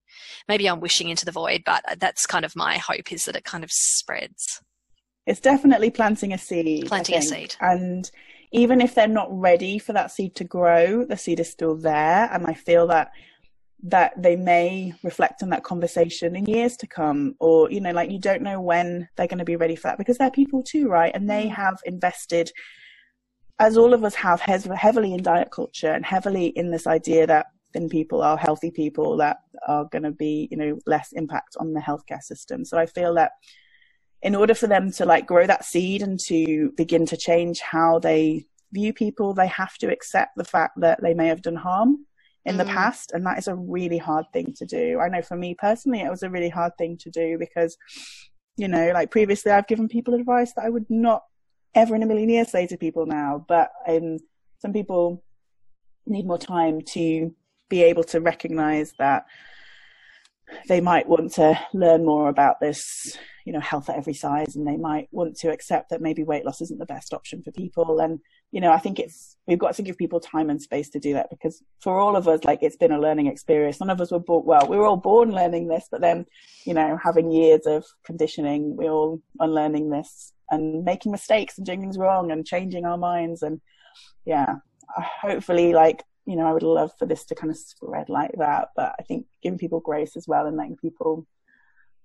maybe 0.48 0.68
I'm 0.68 0.80
wishing 0.80 1.08
into 1.08 1.24
the 1.24 1.32
void, 1.32 1.62
but 1.64 1.84
that's 1.98 2.26
kind 2.26 2.44
of 2.44 2.56
my 2.56 2.78
hope 2.78 3.12
is 3.12 3.24
that 3.24 3.36
it 3.36 3.44
kind 3.44 3.64
of 3.64 3.70
spreads. 3.70 4.60
It's 5.26 5.40
definitely 5.40 5.90
planting 5.90 6.32
a 6.32 6.38
seed. 6.38 6.86
Planting 6.86 7.16
a 7.16 7.22
seed. 7.22 7.56
And 7.60 8.10
even 8.50 8.80
if 8.80 8.94
they're 8.94 9.08
not 9.08 9.28
ready 9.30 9.78
for 9.78 9.92
that 9.92 10.10
seed 10.10 10.34
to 10.36 10.44
grow, 10.44 11.04
the 11.04 11.16
seed 11.16 11.40
is 11.40 11.50
still 11.50 11.76
there. 11.76 12.28
And 12.32 12.46
I 12.46 12.54
feel 12.54 12.86
that 12.88 13.12
that 13.84 14.12
they 14.20 14.36
may 14.36 14.92
reflect 15.02 15.42
on 15.42 15.50
that 15.50 15.64
conversation 15.64 16.36
in 16.36 16.44
years 16.46 16.76
to 16.76 16.86
come 16.86 17.34
or 17.40 17.68
you 17.70 17.80
know 17.80 17.90
like 17.90 18.10
you 18.10 18.18
don't 18.18 18.42
know 18.42 18.60
when 18.60 19.08
they're 19.16 19.26
going 19.26 19.38
to 19.38 19.44
be 19.44 19.56
ready 19.56 19.74
for 19.74 19.88
that 19.88 19.98
because 19.98 20.16
they're 20.18 20.30
people 20.30 20.62
too 20.62 20.88
right 20.88 21.10
and 21.14 21.28
they 21.28 21.46
mm. 21.46 21.54
have 21.54 21.80
invested 21.84 22.52
as 23.58 23.76
all 23.76 23.92
of 23.92 24.04
us 24.04 24.14
have 24.14 24.40
heavily 24.40 25.14
in 25.14 25.22
diet 25.22 25.50
culture 25.50 25.92
and 25.92 26.04
heavily 26.04 26.46
in 26.46 26.70
this 26.70 26.86
idea 26.86 27.26
that 27.26 27.46
thin 27.72 27.88
people 27.88 28.22
are 28.22 28.36
healthy 28.36 28.70
people 28.70 29.16
that 29.16 29.38
are 29.66 29.86
going 29.90 30.02
to 30.02 30.10
be, 30.10 30.48
you 30.50 30.56
know, 30.56 30.78
less 30.86 31.12
impact 31.12 31.56
on 31.58 31.72
the 31.72 31.80
healthcare 31.80 32.20
system. 32.20 32.64
So 32.64 32.78
I 32.78 32.86
feel 32.86 33.14
that 33.14 33.32
in 34.22 34.34
order 34.34 34.54
for 34.54 34.66
them 34.66 34.90
to 34.92 35.04
like 35.04 35.26
grow 35.26 35.46
that 35.46 35.64
seed 35.64 36.02
and 36.02 36.18
to 36.26 36.72
begin 36.76 37.06
to 37.06 37.16
change 37.16 37.60
how 37.60 37.98
they 37.98 38.46
view 38.72 38.92
people, 38.92 39.34
they 39.34 39.48
have 39.48 39.76
to 39.78 39.90
accept 39.90 40.32
the 40.36 40.44
fact 40.44 40.80
that 40.80 41.02
they 41.02 41.14
may 41.14 41.26
have 41.28 41.42
done 41.42 41.56
harm 41.56 42.06
in 42.44 42.56
mm. 42.56 42.58
the 42.58 42.64
past. 42.64 43.12
And 43.12 43.24
that 43.26 43.38
is 43.38 43.48
a 43.48 43.54
really 43.54 43.98
hard 43.98 44.26
thing 44.32 44.54
to 44.58 44.66
do. 44.66 45.00
I 45.00 45.08
know 45.08 45.22
for 45.22 45.36
me 45.36 45.54
personally, 45.54 46.00
it 46.00 46.10
was 46.10 46.22
a 46.22 46.30
really 46.30 46.48
hard 46.48 46.72
thing 46.78 46.96
to 46.98 47.10
do 47.10 47.38
because, 47.38 47.76
you 48.56 48.68
know, 48.68 48.90
like 48.92 49.10
previously 49.10 49.52
I've 49.52 49.66
given 49.68 49.88
people 49.88 50.14
advice 50.14 50.52
that 50.54 50.64
I 50.64 50.70
would 50.70 50.86
not 50.88 51.22
ever 51.74 51.94
in 51.94 52.02
a 52.02 52.06
million 52.06 52.28
years 52.28 52.50
say 52.50 52.66
to 52.66 52.76
people 52.76 53.06
now, 53.06 53.44
but 53.48 53.70
um, 53.88 54.18
some 54.58 54.72
people 54.72 55.22
need 56.06 56.26
more 56.26 56.38
time 56.38 56.80
to 56.80 57.34
be 57.68 57.82
able 57.82 58.04
to 58.04 58.20
recognize 58.20 58.92
that 58.98 59.24
they 60.68 60.80
might 60.80 61.08
want 61.08 61.32
to 61.32 61.58
learn 61.72 62.04
more 62.04 62.28
about 62.28 62.60
this, 62.60 63.16
you 63.46 63.52
know, 63.52 63.60
health 63.60 63.88
at 63.88 63.96
every 63.96 64.12
size, 64.12 64.54
and 64.54 64.66
they 64.66 64.76
might 64.76 65.08
want 65.10 65.36
to 65.36 65.50
accept 65.50 65.88
that 65.88 66.02
maybe 66.02 66.22
weight 66.22 66.44
loss 66.44 66.60
isn't 66.60 66.78
the 66.78 66.84
best 66.84 67.14
option 67.14 67.42
for 67.42 67.52
people. 67.52 68.00
And, 68.00 68.18
you 68.52 68.60
know, 68.60 68.70
I 68.70 68.78
think 68.78 68.98
it's, 68.98 69.36
we've 69.46 69.58
got 69.58 69.74
to 69.74 69.82
give 69.82 69.96
people 69.96 70.20
time 70.20 70.50
and 70.50 70.60
space 70.60 70.90
to 70.90 71.00
do 71.00 71.14
that 71.14 71.30
because 71.30 71.62
for 71.80 71.98
all 71.98 72.16
of 72.16 72.28
us, 72.28 72.44
like, 72.44 72.62
it's 72.62 72.76
been 72.76 72.92
a 72.92 73.00
learning 73.00 73.26
experience. 73.26 73.80
None 73.80 73.90
of 73.90 74.00
us 74.00 74.12
were 74.12 74.20
born, 74.20 74.44
well, 74.44 74.68
we 74.68 74.76
were 74.76 74.86
all 74.86 74.98
born 74.98 75.32
learning 75.32 75.68
this, 75.68 75.88
but 75.90 76.02
then, 76.02 76.26
you 76.66 76.74
know, 76.74 76.98
having 77.02 77.32
years 77.32 77.62
of 77.66 77.84
conditioning, 78.04 78.76
we're 78.76 78.90
all 78.90 79.20
unlearning 79.40 79.88
this 79.88 80.34
and 80.50 80.84
making 80.84 81.10
mistakes 81.10 81.56
and 81.56 81.66
doing 81.66 81.80
things 81.80 81.96
wrong 81.96 82.30
and 82.30 82.46
changing 82.46 82.84
our 82.84 82.98
minds. 82.98 83.42
And 83.42 83.60
yeah, 84.26 84.56
uh, 84.96 85.02
hopefully, 85.22 85.72
like, 85.72 86.04
you 86.26 86.36
know, 86.36 86.46
I 86.46 86.52
would 86.52 86.62
love 86.62 86.92
for 86.98 87.06
this 87.06 87.24
to 87.24 87.34
kind 87.34 87.50
of 87.50 87.56
spread 87.56 88.10
like 88.10 88.32
that. 88.38 88.68
But 88.76 88.94
I 89.00 89.02
think 89.02 89.26
giving 89.42 89.58
people 89.58 89.80
grace 89.80 90.14
as 90.14 90.28
well 90.28 90.46
and 90.46 90.58
letting 90.58 90.76
people 90.76 91.26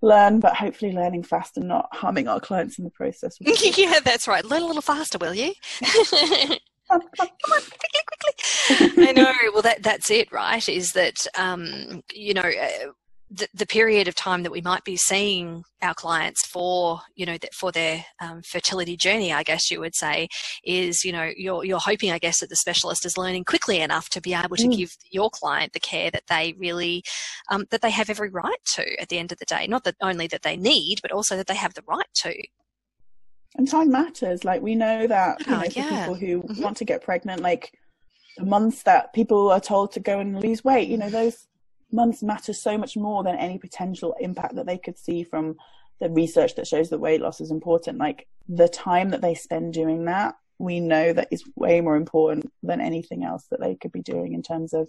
learn, 0.00 0.40
but 0.40 0.56
hopefully 0.56 0.92
learning 0.92 1.24
fast 1.24 1.56
and 1.56 1.68
not 1.68 1.88
harming 1.92 2.28
our 2.28 2.40
clients 2.40 2.78
in 2.78 2.84
the 2.84 2.90
process. 2.90 3.36
yeah, 3.40 4.00
that's 4.00 4.28
right. 4.28 4.44
Learn 4.44 4.62
a 4.62 4.66
little 4.66 4.82
faster, 4.82 5.18
will 5.18 5.34
you? 5.34 5.52
come 5.80 5.90
on, 6.90 7.00
come 7.16 7.28
on, 7.52 7.60
quickly, 7.62 8.76
quickly. 8.76 9.08
I 9.08 9.12
know. 9.12 9.32
Well, 9.52 9.62
that 9.62 9.82
that's 9.82 10.10
it, 10.10 10.30
right? 10.32 10.66
Is 10.68 10.92
that 10.92 11.26
um, 11.36 12.02
you 12.12 12.34
know, 12.34 12.42
uh, 12.42 12.90
the, 13.30 13.46
the 13.52 13.66
period 13.66 14.08
of 14.08 14.14
time 14.14 14.42
that 14.42 14.52
we 14.52 14.60
might 14.60 14.84
be 14.84 14.96
seeing 14.96 15.64
our 15.82 15.94
clients 15.94 16.46
for, 16.46 17.00
you 17.14 17.26
know, 17.26 17.36
that 17.38 17.52
for 17.52 17.70
their 17.70 18.04
um, 18.20 18.42
fertility 18.42 18.96
journey, 18.96 19.32
I 19.32 19.42
guess 19.42 19.70
you 19.70 19.80
would 19.80 19.94
say, 19.94 20.28
is, 20.64 21.04
you 21.04 21.12
know, 21.12 21.30
you're, 21.36 21.64
you're 21.64 21.78
hoping, 21.78 22.10
I 22.10 22.18
guess, 22.18 22.40
that 22.40 22.48
the 22.48 22.56
specialist 22.56 23.04
is 23.04 23.18
learning 23.18 23.44
quickly 23.44 23.80
enough 23.80 24.08
to 24.10 24.20
be 24.20 24.34
able 24.34 24.56
to 24.56 24.68
mm. 24.68 24.76
give 24.76 24.96
your 25.10 25.30
client 25.30 25.72
the 25.72 25.80
care 25.80 26.10
that 26.10 26.26
they 26.28 26.54
really, 26.58 27.02
um, 27.50 27.66
that 27.70 27.82
they 27.82 27.90
have 27.90 28.08
every 28.08 28.30
right 28.30 28.64
to 28.74 29.00
at 29.00 29.08
the 29.08 29.18
end 29.18 29.30
of 29.30 29.38
the 29.38 29.44
day. 29.44 29.66
Not 29.66 29.84
that 29.84 29.96
only 30.00 30.26
that 30.28 30.42
they 30.42 30.56
need, 30.56 31.00
but 31.02 31.12
also 31.12 31.36
that 31.36 31.46
they 31.46 31.56
have 31.56 31.74
the 31.74 31.84
right 31.86 32.08
to. 32.22 32.34
And 33.56 33.68
time 33.68 33.90
matters. 33.90 34.44
Like 34.44 34.62
we 34.62 34.74
know 34.74 35.06
that, 35.06 35.46
you 35.46 35.54
oh, 35.54 35.60
know, 35.60 35.68
for 35.68 35.78
yeah. 35.78 36.00
people 36.00 36.14
who 36.14 36.42
mm-hmm. 36.42 36.62
want 36.62 36.76
to 36.78 36.84
get 36.84 37.02
pregnant, 37.02 37.42
like 37.42 37.72
the 38.38 38.44
months 38.46 38.84
that 38.84 39.12
people 39.12 39.50
are 39.50 39.60
told 39.60 39.92
to 39.92 40.00
go 40.00 40.18
and 40.18 40.40
lose 40.40 40.64
weight, 40.64 40.88
you 40.88 40.96
know, 40.96 41.10
those 41.10 41.46
months 41.90 42.22
matter 42.22 42.52
so 42.52 42.76
much 42.76 42.96
more 42.96 43.22
than 43.22 43.36
any 43.36 43.58
potential 43.58 44.14
impact 44.20 44.54
that 44.56 44.66
they 44.66 44.78
could 44.78 44.98
see 44.98 45.24
from 45.24 45.56
the 46.00 46.10
research 46.10 46.54
that 46.54 46.66
shows 46.66 46.90
that 46.90 47.00
weight 47.00 47.20
loss 47.20 47.40
is 47.40 47.50
important. 47.50 47.98
Like 47.98 48.26
the 48.48 48.68
time 48.68 49.10
that 49.10 49.20
they 49.20 49.34
spend 49.34 49.74
doing 49.74 50.04
that, 50.04 50.36
we 50.58 50.80
know 50.80 51.12
that 51.12 51.28
is 51.30 51.44
way 51.56 51.80
more 51.80 51.96
important 51.96 52.52
than 52.62 52.80
anything 52.80 53.24
else 53.24 53.46
that 53.50 53.60
they 53.60 53.74
could 53.74 53.92
be 53.92 54.02
doing 54.02 54.34
in 54.34 54.42
terms 54.42 54.72
of 54.72 54.88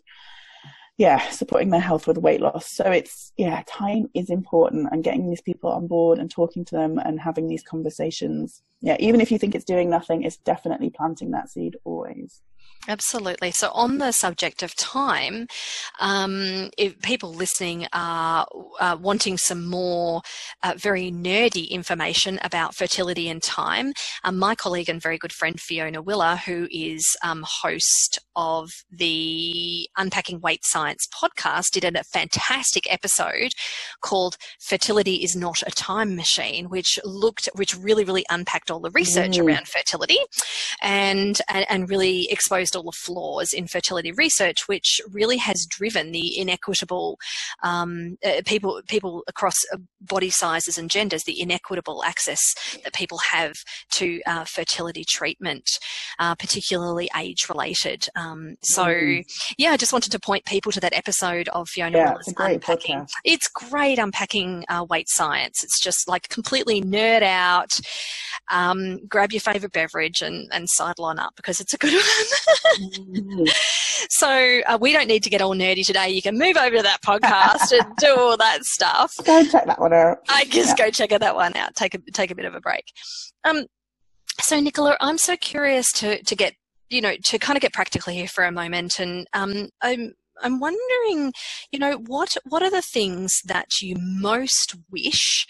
yeah, 0.99 1.29
supporting 1.29 1.69
their 1.69 1.79
health 1.79 2.07
with 2.07 2.17
weight 2.17 2.41
loss. 2.41 2.69
So 2.69 2.83
it's, 2.91 3.31
yeah, 3.37 3.63
time 3.65 4.09
is 4.13 4.29
important 4.29 4.89
and 4.91 5.01
getting 5.01 5.29
these 5.29 5.39
people 5.39 5.71
on 5.71 5.87
board 5.87 6.19
and 6.19 6.29
talking 6.29 6.65
to 6.65 6.75
them 6.75 6.99
and 6.99 7.17
having 7.17 7.47
these 7.47 7.63
conversations. 7.63 8.61
Yeah, 8.81 8.97
even 8.99 9.21
if 9.21 9.31
you 9.31 9.39
think 9.39 9.55
it's 9.55 9.63
doing 9.63 9.89
nothing, 9.89 10.23
it's 10.23 10.35
definitely 10.35 10.89
planting 10.89 11.31
that 11.31 11.49
seed 11.49 11.77
always. 11.85 12.41
Absolutely. 12.87 13.51
So, 13.51 13.69
on 13.73 13.97
the 13.97 14.11
subject 14.11 14.63
of 14.63 14.73
time, 14.75 15.47
um, 15.99 16.69
if 16.77 16.99
people 17.01 17.33
listening 17.33 17.85
are 17.93 18.47
uh, 18.79 18.97
wanting 18.99 19.37
some 19.37 19.65
more 19.65 20.21
uh, 20.63 20.73
very 20.77 21.11
nerdy 21.11 21.69
information 21.69 22.39
about 22.41 22.73
fertility 22.75 23.27
and 23.29 23.43
time, 23.43 23.93
um, 24.23 24.37
my 24.39 24.55
colleague 24.55 24.89
and 24.89 25.01
very 25.01 25.17
good 25.17 25.33
friend 25.33 25.59
Fiona 25.59 26.01
Willer, 26.01 26.37
who 26.37 26.67
is 26.71 27.15
um, 27.23 27.43
host 27.45 28.17
of 28.39 28.71
the 28.89 29.89
Unpacking 29.97 30.39
Weight 30.39 30.63
Science 30.63 31.05
podcast 31.13 31.71
did 31.71 31.83
a 31.83 32.03
fantastic 32.05 32.91
episode 32.91 33.51
called 33.99 34.37
Fertility 34.61 35.15
is 35.15 35.35
Not 35.35 35.61
a 35.67 35.71
Time 35.71 36.15
Machine, 36.15 36.69
which 36.69 36.97
looked, 37.03 37.49
which 37.55 37.75
really, 37.75 38.05
really 38.05 38.25
unpacked 38.29 38.71
all 38.71 38.79
the 38.79 38.91
research 38.91 39.31
mm. 39.31 39.45
around 39.45 39.67
fertility 39.67 40.19
and, 40.81 41.41
and, 41.49 41.65
and 41.69 41.89
really 41.89 42.31
exposed 42.31 42.77
all 42.77 42.83
the 42.83 42.93
flaws 42.93 43.51
in 43.51 43.67
fertility 43.67 44.13
research, 44.13 44.69
which 44.69 45.01
really 45.11 45.37
has 45.37 45.65
driven 45.65 46.13
the 46.13 46.39
inequitable 46.39 47.17
um, 47.61 48.15
uh, 48.23 48.41
people, 48.45 48.79
people 48.87 49.21
across 49.27 49.57
uh, 49.73 49.77
body 49.99 50.29
sizes 50.29 50.77
and 50.77 50.89
genders, 50.89 51.25
the 51.25 51.41
inequitable 51.41 52.05
access 52.05 52.55
that 52.85 52.93
people 52.93 53.19
have 53.31 53.55
to 53.91 54.21
uh, 54.25 54.45
fertility 54.45 55.03
treatment, 55.05 55.77
uh, 56.19 56.35
particularly 56.35 57.09
age 57.17 57.49
related. 57.49 58.05
Um, 58.15 58.28
so, 58.61 58.85
mm. 58.85 59.25
yeah, 59.57 59.71
I 59.71 59.77
just 59.77 59.93
wanted 59.93 60.11
to 60.11 60.19
point 60.19 60.45
people 60.45 60.71
to 60.71 60.79
that 60.79 60.93
episode 60.93 61.47
of 61.49 61.67
Fiona 61.69 61.97
yeah, 61.97 62.11
Willer's 62.11 62.27
Unpacking. 62.27 62.99
Podcast. 62.99 63.09
It's 63.23 63.47
great 63.47 63.99
unpacking 63.99 64.65
uh, 64.69 64.85
weight 64.89 65.07
science. 65.09 65.63
It's 65.63 65.79
just 65.81 66.07
like 66.07 66.29
completely 66.29 66.81
nerd 66.81 67.23
out. 67.23 67.79
Um, 68.51 69.05
grab 69.07 69.31
your 69.31 69.41
favorite 69.41 69.71
beverage 69.71 70.21
and, 70.21 70.47
and 70.51 70.69
sidle 70.69 71.05
on 71.05 71.19
up 71.19 71.33
because 71.35 71.59
it's 71.59 71.73
a 71.73 71.77
good 71.77 71.93
one. 71.93 72.91
mm. 72.91 73.49
So 74.09 74.61
uh, 74.65 74.77
we 74.79 74.93
don't 74.93 75.07
need 75.07 75.23
to 75.23 75.29
get 75.29 75.41
all 75.41 75.55
nerdy 75.55 75.85
today. 75.85 76.09
You 76.09 76.21
can 76.21 76.37
move 76.37 76.55
over 76.55 76.77
to 76.77 76.83
that 76.83 77.01
podcast 77.01 77.71
and 77.77 77.95
do 77.97 78.15
all 78.17 78.37
that 78.37 78.63
stuff. 78.63 79.13
Go 79.25 79.43
check 79.43 79.65
that 79.65 79.79
one 79.79 79.93
out. 79.93 80.19
I 80.29 80.45
just 80.45 80.77
yeah. 80.77 80.85
go 80.85 80.91
check 80.91 81.09
that 81.09 81.35
one 81.35 81.55
out. 81.55 81.75
Take 81.75 81.95
a 81.95 81.99
take 82.13 82.31
a 82.31 82.35
bit 82.35 82.45
of 82.45 82.55
a 82.55 82.61
break. 82.61 82.85
Um, 83.43 83.65
so 84.41 84.59
Nicola, 84.59 84.95
I'm 85.01 85.17
so 85.17 85.35
curious 85.35 85.91
to 85.93 86.23
to 86.23 86.35
get 86.35 86.53
you 86.89 87.01
know 87.01 87.15
to 87.15 87.39
kind 87.39 87.57
of 87.57 87.61
get 87.61 87.73
practical 87.73 88.13
here 88.13 88.27
for 88.27 88.43
a 88.43 88.51
moment, 88.51 88.99
and 88.99 89.27
um, 89.33 89.69
I'm 89.81 90.13
I'm 90.41 90.59
wondering, 90.59 91.33
you 91.71 91.79
know, 91.79 91.97
what 91.97 92.37
what 92.45 92.63
are 92.63 92.71
the 92.71 92.81
things 92.81 93.41
that 93.45 93.81
you 93.81 93.95
most 93.97 94.75
wish 94.91 95.45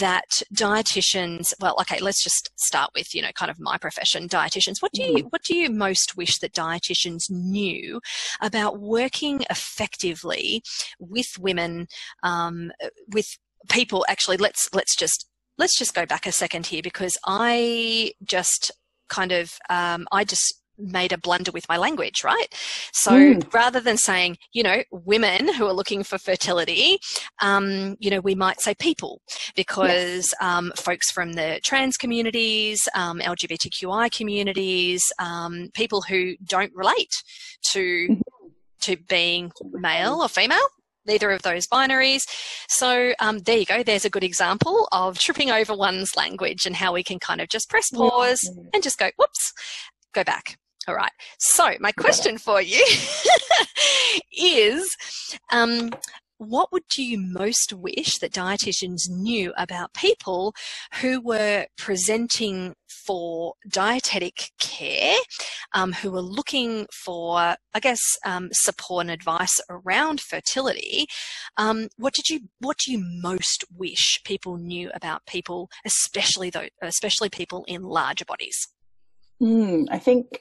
that 0.00 0.42
dietitians? 0.52 1.52
Well, 1.60 1.76
okay, 1.80 2.00
let's 2.00 2.22
just 2.22 2.50
start 2.56 2.90
with 2.94 3.14
you 3.14 3.22
know, 3.22 3.32
kind 3.32 3.50
of 3.50 3.60
my 3.60 3.78
profession, 3.78 4.28
dietitians. 4.28 4.80
What 4.80 4.92
do 4.92 5.02
you 5.02 5.14
mm-hmm. 5.14 5.28
what 5.28 5.42
do 5.42 5.56
you 5.56 5.70
most 5.70 6.16
wish 6.16 6.38
that 6.38 6.52
dietitians 6.52 7.30
knew 7.30 8.00
about 8.40 8.78
working 8.78 9.44
effectively 9.50 10.62
with 10.98 11.38
women, 11.38 11.86
um, 12.22 12.72
with 13.08 13.38
people? 13.68 14.04
Actually, 14.08 14.38
let's 14.38 14.68
let's 14.72 14.96
just 14.96 15.28
let's 15.58 15.78
just 15.78 15.94
go 15.94 16.06
back 16.06 16.26
a 16.26 16.32
second 16.32 16.66
here 16.66 16.82
because 16.82 17.18
I 17.26 18.12
just 18.24 18.70
kind 19.08 19.32
of 19.32 19.52
um, 19.70 20.06
I 20.10 20.24
just 20.24 20.63
made 20.78 21.12
a 21.12 21.18
blunder 21.18 21.52
with 21.52 21.68
my 21.68 21.76
language, 21.76 22.24
right? 22.24 22.46
So 22.92 23.12
mm. 23.12 23.54
rather 23.54 23.80
than 23.80 23.96
saying, 23.96 24.38
you 24.52 24.62
know, 24.62 24.82
women 24.90 25.52
who 25.54 25.66
are 25.66 25.72
looking 25.72 26.02
for 26.02 26.18
fertility, 26.18 26.98
um, 27.40 27.96
you 27.98 28.10
know, 28.10 28.20
we 28.20 28.34
might 28.34 28.60
say 28.60 28.74
people 28.74 29.20
because 29.54 30.32
yes. 30.32 30.34
um, 30.40 30.72
folks 30.76 31.10
from 31.10 31.32
the 31.32 31.60
trans 31.62 31.96
communities, 31.96 32.88
um, 32.94 33.20
LGBTQI 33.20 34.10
communities, 34.10 35.02
um, 35.18 35.70
people 35.74 36.02
who 36.02 36.34
don't 36.44 36.72
relate 36.74 37.22
to 37.70 38.08
mm-hmm. 38.10 38.20
to 38.82 38.96
being 39.08 39.52
male 39.72 40.22
or 40.22 40.28
female. 40.28 40.66
Neither 41.06 41.32
of 41.32 41.42
those 41.42 41.66
binaries. 41.66 42.22
So 42.66 43.12
um, 43.20 43.40
there 43.40 43.58
you 43.58 43.66
go. 43.66 43.82
There's 43.82 44.06
a 44.06 44.10
good 44.10 44.24
example 44.24 44.88
of 44.90 45.18
tripping 45.18 45.50
over 45.50 45.76
one's 45.76 46.16
language 46.16 46.64
and 46.64 46.74
how 46.74 46.94
we 46.94 47.02
can 47.02 47.18
kind 47.18 47.42
of 47.42 47.48
just 47.48 47.68
press 47.68 47.90
pause 47.90 48.50
and 48.72 48.82
just 48.82 48.98
go, 48.98 49.10
whoops, 49.18 49.52
go 50.14 50.24
back. 50.24 50.56
All 50.86 50.94
right. 50.94 51.12
So 51.38 51.72
my 51.80 51.92
question 51.92 52.38
for 52.38 52.60
you 52.60 52.84
is, 54.36 54.96
um, 55.50 55.90
what 56.38 56.72
would 56.72 56.82
you 56.96 57.18
most 57.18 57.72
wish 57.72 58.18
that 58.18 58.32
dietitians 58.32 59.08
knew 59.08 59.52
about 59.56 59.94
people 59.94 60.54
who 61.00 61.20
were 61.20 61.66
presenting 61.78 62.74
for 62.88 63.54
dietetic 63.68 64.50
care, 64.58 65.16
um, 65.74 65.92
who 65.92 66.10
were 66.10 66.20
looking 66.20 66.86
for, 66.92 67.38
I 67.74 67.80
guess, 67.80 68.00
um, 68.24 68.48
support 68.52 69.04
and 69.04 69.10
advice 69.10 69.60
around 69.70 70.20
fertility? 70.20 71.06
Um, 71.56 71.88
what 71.96 72.14
did 72.14 72.28
you 72.28 72.40
What 72.60 72.78
do 72.78 72.92
you 72.92 73.02
most 73.22 73.64
wish 73.74 74.20
people 74.24 74.56
knew 74.56 74.90
about 74.94 75.26
people, 75.26 75.70
especially 75.84 76.50
though, 76.50 76.68
especially 76.82 77.28
people 77.28 77.64
in 77.68 77.82
larger 77.82 78.24
bodies? 78.24 78.68
Mm, 79.42 79.86
I 79.90 79.98
think 79.98 80.40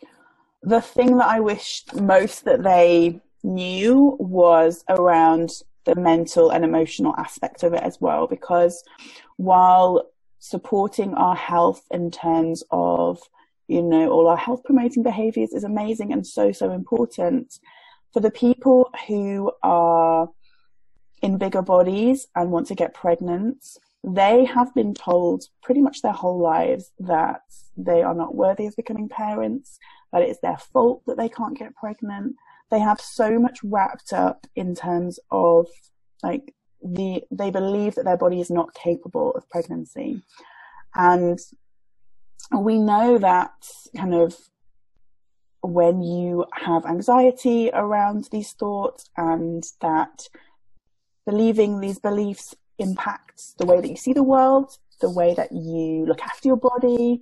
the 0.63 0.81
thing 0.81 1.17
that 1.17 1.27
I 1.27 1.39
wished 1.39 1.93
most 1.95 2.45
that 2.45 2.63
they 2.63 3.19
knew 3.43 4.15
was 4.19 4.83
around 4.89 5.51
the 5.85 5.95
mental 5.95 6.51
and 6.51 6.63
emotional 6.63 7.13
aspect 7.17 7.63
of 7.63 7.73
it 7.73 7.83
as 7.83 7.99
well, 7.99 8.25
because 8.27 8.83
while 9.35 10.09
supporting 10.39 11.13
our 11.15 11.35
health 11.35 11.83
in 11.91 12.09
terms 12.09 12.63
of, 12.71 13.19
you 13.67 13.81
know, 13.81 14.09
all 14.09 14.27
our 14.27 14.37
health 14.37 14.63
promoting 14.63 15.03
behaviors 15.03 15.51
is 15.51 15.65
amazing 15.65 16.13
and 16.13 16.25
so, 16.25 16.51
so 16.51 16.71
important 16.71 17.59
for 18.13 18.21
the 18.21 18.31
people 18.31 18.89
who 19.07 19.51
are 19.63 20.29
in 21.21 21.37
bigger 21.37 21.61
bodies 21.61 22.27
and 22.35 22.51
want 22.51 22.67
to 22.67 22.75
get 22.75 22.93
pregnant, 22.93 23.57
they 24.03 24.45
have 24.45 24.73
been 24.75 24.93
told 24.93 25.45
pretty 25.61 25.81
much 25.81 26.01
their 26.01 26.11
whole 26.11 26.39
lives 26.39 26.91
that 26.99 27.41
they 27.75 28.03
are 28.03 28.13
not 28.13 28.35
worthy 28.35 28.67
of 28.67 28.75
becoming 28.75 29.09
parents, 29.09 29.79
that 30.13 30.21
it's 30.21 30.39
their 30.39 30.57
fault 30.57 31.01
that 31.07 31.17
they 31.17 31.27
can't 31.27 31.57
get 31.57 31.75
pregnant. 31.75 32.35
They 32.71 32.79
have 32.79 33.01
so 33.01 33.39
much 33.39 33.59
wrapped 33.63 34.13
up 34.13 34.47
in 34.55 34.75
terms 34.75 35.19
of 35.31 35.67
like 36.21 36.53
the 36.81 37.23
they 37.31 37.49
believe 37.49 37.95
that 37.95 38.05
their 38.05 38.17
body 38.17 38.39
is 38.39 38.49
not 38.49 38.73
capable 38.73 39.31
of 39.31 39.49
pregnancy. 39.49 40.21
And 40.95 41.39
we 42.55 42.77
know 42.77 43.17
that 43.17 43.53
kind 43.97 44.13
of 44.13 44.35
when 45.61 46.03
you 46.03 46.45
have 46.53 46.85
anxiety 46.85 47.71
around 47.73 48.27
these 48.31 48.51
thoughts 48.51 49.09
and 49.17 49.63
that 49.81 50.27
believing 51.25 51.79
these 51.79 51.99
beliefs 51.99 52.53
impacts 52.77 53.55
the 53.57 53.65
way 53.65 53.79
that 53.79 53.89
you 53.89 53.95
see 53.95 54.13
the 54.13 54.23
world, 54.23 54.77
the 55.01 55.09
way 55.09 55.33
that 55.33 55.51
you 55.51 56.05
look 56.05 56.21
after 56.21 56.49
your 56.49 56.57
body, 56.57 57.21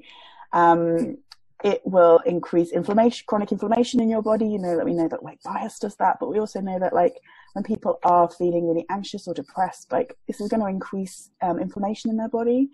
um, 0.54 1.18
it 1.64 1.82
will 1.86 2.20
increase 2.26 2.72
inflammation, 2.72 3.26
chronic 3.28 3.52
inflammation 3.52 4.00
in 4.00 4.10
your 4.10 4.22
body. 4.22 4.46
You 4.46 4.60
know 4.60 4.76
that 4.76 4.86
we 4.86 4.94
know 4.94 5.08
that 5.08 5.24
like 5.24 5.42
bias 5.44 5.80
does 5.80 5.96
that, 5.98 6.18
but 6.20 6.30
we 6.30 6.40
also 6.40 6.62
know 6.62 6.80
that 6.80 6.94
like 6.94 7.20
when 7.54 7.64
people 7.64 8.00
are 8.04 8.30
feeling 8.30 8.68
really 8.68 8.86
anxious 8.90 9.28
or 9.28 9.34
depressed, 9.34 9.92
like 9.92 10.18
this 10.28 10.42
is 10.42 10.50
going 10.50 10.62
to 10.62 10.68
increase 10.68 11.30
um, 11.42 11.60
inflammation 11.60 12.10
in 12.10 12.18
their 12.18 12.30
body 12.30 12.70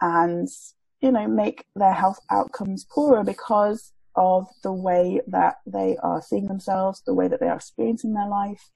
and 0.00 0.48
you 1.00 1.12
know 1.12 1.28
make 1.28 1.66
their 1.76 1.92
health 1.92 2.18
outcomes 2.30 2.84
poorer 2.84 3.22
because 3.22 3.92
of 4.16 4.48
the 4.62 4.72
way 4.72 5.20
that 5.26 5.56
they 5.66 5.96
are 6.02 6.22
seeing 6.22 6.46
themselves, 6.46 7.02
the 7.04 7.14
way 7.14 7.28
that 7.28 7.40
they 7.40 7.48
are 7.48 7.56
experiencing 7.56 8.14
their 8.14 8.28
life, 8.28 8.70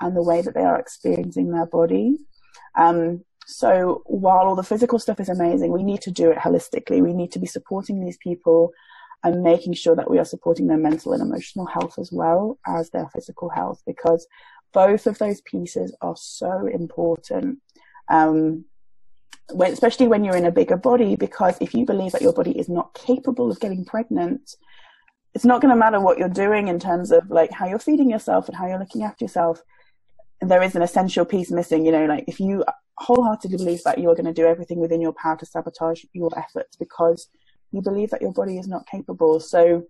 and 0.00 0.16
the 0.16 0.22
way 0.22 0.42
that 0.42 0.54
they 0.54 0.64
are 0.64 0.78
experiencing 0.78 1.50
their 1.50 1.66
body. 1.66 2.18
Um, 2.74 3.24
so 3.52 4.02
while 4.06 4.46
all 4.46 4.56
the 4.56 4.62
physical 4.62 4.98
stuff 4.98 5.20
is 5.20 5.28
amazing, 5.28 5.72
we 5.72 5.82
need 5.82 6.00
to 6.02 6.10
do 6.10 6.30
it 6.30 6.38
holistically. 6.38 7.02
We 7.02 7.12
need 7.12 7.32
to 7.32 7.38
be 7.38 7.46
supporting 7.46 8.04
these 8.04 8.16
people 8.16 8.72
and 9.24 9.42
making 9.42 9.74
sure 9.74 9.94
that 9.94 10.10
we 10.10 10.18
are 10.18 10.24
supporting 10.24 10.66
their 10.66 10.78
mental 10.78 11.12
and 11.12 11.22
emotional 11.22 11.66
health 11.66 11.98
as 11.98 12.10
well 12.10 12.58
as 12.66 12.90
their 12.90 13.08
physical 13.12 13.48
health 13.48 13.82
because 13.86 14.26
both 14.72 15.06
of 15.06 15.18
those 15.18 15.40
pieces 15.42 15.94
are 16.00 16.16
so 16.16 16.66
important. 16.66 17.60
Um, 18.08 18.64
when, 19.50 19.72
especially 19.72 20.08
when 20.08 20.24
you're 20.24 20.36
in 20.36 20.46
a 20.46 20.50
bigger 20.50 20.76
body, 20.76 21.14
because 21.14 21.56
if 21.60 21.74
you 21.74 21.84
believe 21.84 22.12
that 22.12 22.22
your 22.22 22.32
body 22.32 22.58
is 22.58 22.68
not 22.68 22.94
capable 22.94 23.50
of 23.50 23.60
getting 23.60 23.84
pregnant, 23.84 24.56
it's 25.34 25.44
not 25.44 25.60
going 25.60 25.70
to 25.70 25.76
matter 25.76 26.00
what 26.00 26.18
you're 26.18 26.28
doing 26.28 26.68
in 26.68 26.78
terms 26.78 27.12
of 27.12 27.30
like 27.30 27.50
how 27.52 27.66
you're 27.66 27.78
feeding 27.78 28.10
yourself 28.10 28.48
and 28.48 28.56
how 28.56 28.66
you're 28.66 28.78
looking 28.78 29.02
after 29.02 29.24
yourself. 29.24 29.62
There 30.40 30.62
is 30.62 30.74
an 30.74 30.82
essential 30.82 31.24
piece 31.24 31.50
missing, 31.50 31.86
you 31.86 31.92
know, 31.92 32.06
like 32.06 32.24
if 32.26 32.40
you 32.40 32.64
wholeheartedly 33.02 33.56
believe 33.56 33.82
that 33.84 33.98
you're 33.98 34.14
going 34.14 34.26
to 34.26 34.32
do 34.32 34.46
everything 34.46 34.78
within 34.78 35.00
your 35.00 35.12
power 35.12 35.36
to 35.36 35.46
sabotage 35.46 36.04
your 36.12 36.30
efforts 36.36 36.76
because 36.76 37.28
you 37.72 37.82
believe 37.82 38.10
that 38.10 38.22
your 38.22 38.32
body 38.32 38.58
is 38.58 38.68
not 38.68 38.86
capable. 38.86 39.40
So 39.40 39.84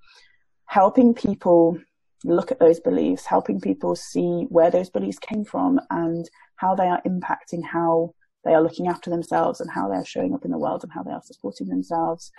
helping 0.67 1.15
people 1.15 1.79
look 2.25 2.51
at 2.51 2.59
those 2.59 2.81
beliefs, 2.81 3.27
helping 3.27 3.61
people 3.61 3.97
see 3.97 4.47
where 4.49 4.71
those 4.71 4.91
beliefs 4.91 5.19
came 5.19 5.45
from 5.45 5.81
and 5.91 6.29
how 6.57 6.75
they 6.75 6.87
are 6.87 7.03
impacting 7.07 7.65
how 7.65 8.15
they 8.45 8.55
are 8.55 8.63
looking 8.63 8.89
after 8.89 9.11
themselves 9.11 9.61
and 9.61 9.71
how 9.71 9.89
they're 9.89 10.05
showing 10.05 10.35
up 10.35 10.45
in 10.45 10.51
the 10.51 10.59
world 10.59 10.83
and 10.83 10.93
how 10.93 11.03
they 11.03 11.13
are 11.13 11.23
supporting 11.25 11.69
themselves 11.69 12.31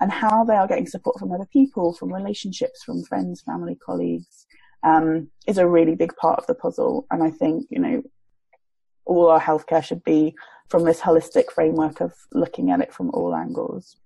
and 0.00 0.12
how 0.12 0.44
they 0.44 0.54
are 0.54 0.66
getting 0.66 0.86
support 0.86 1.18
from 1.18 1.32
other 1.32 1.46
people, 1.52 1.92
from 1.92 2.12
relationships, 2.12 2.82
from 2.82 3.04
friends, 3.04 3.42
family, 3.42 3.76
colleagues, 3.84 4.46
um, 4.82 5.28
is 5.46 5.58
a 5.58 5.68
really 5.68 5.94
big 5.94 6.14
part 6.16 6.38
of 6.38 6.46
the 6.46 6.54
puzzle. 6.54 7.06
And 7.10 7.22
I 7.22 7.30
think, 7.30 7.66
you 7.70 7.78
know, 7.78 8.02
all 9.06 9.28
our 9.28 9.40
healthcare 9.40 9.82
should 9.82 10.04
be 10.04 10.34
from 10.68 10.84
this 10.84 11.00
holistic 11.00 11.50
framework 11.52 12.00
of 12.00 12.12
looking 12.32 12.70
at 12.70 12.80
it 12.80 12.92
from 12.92 13.10
all 13.10 13.34
angles. 13.34 13.96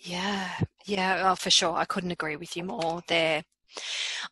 Yeah, 0.00 0.48
yeah, 0.86 1.30
oh, 1.30 1.34
for 1.34 1.50
sure. 1.50 1.74
I 1.74 1.84
couldn't 1.84 2.10
agree 2.10 2.36
with 2.36 2.56
you 2.56 2.64
more 2.64 3.02
there. 3.08 3.42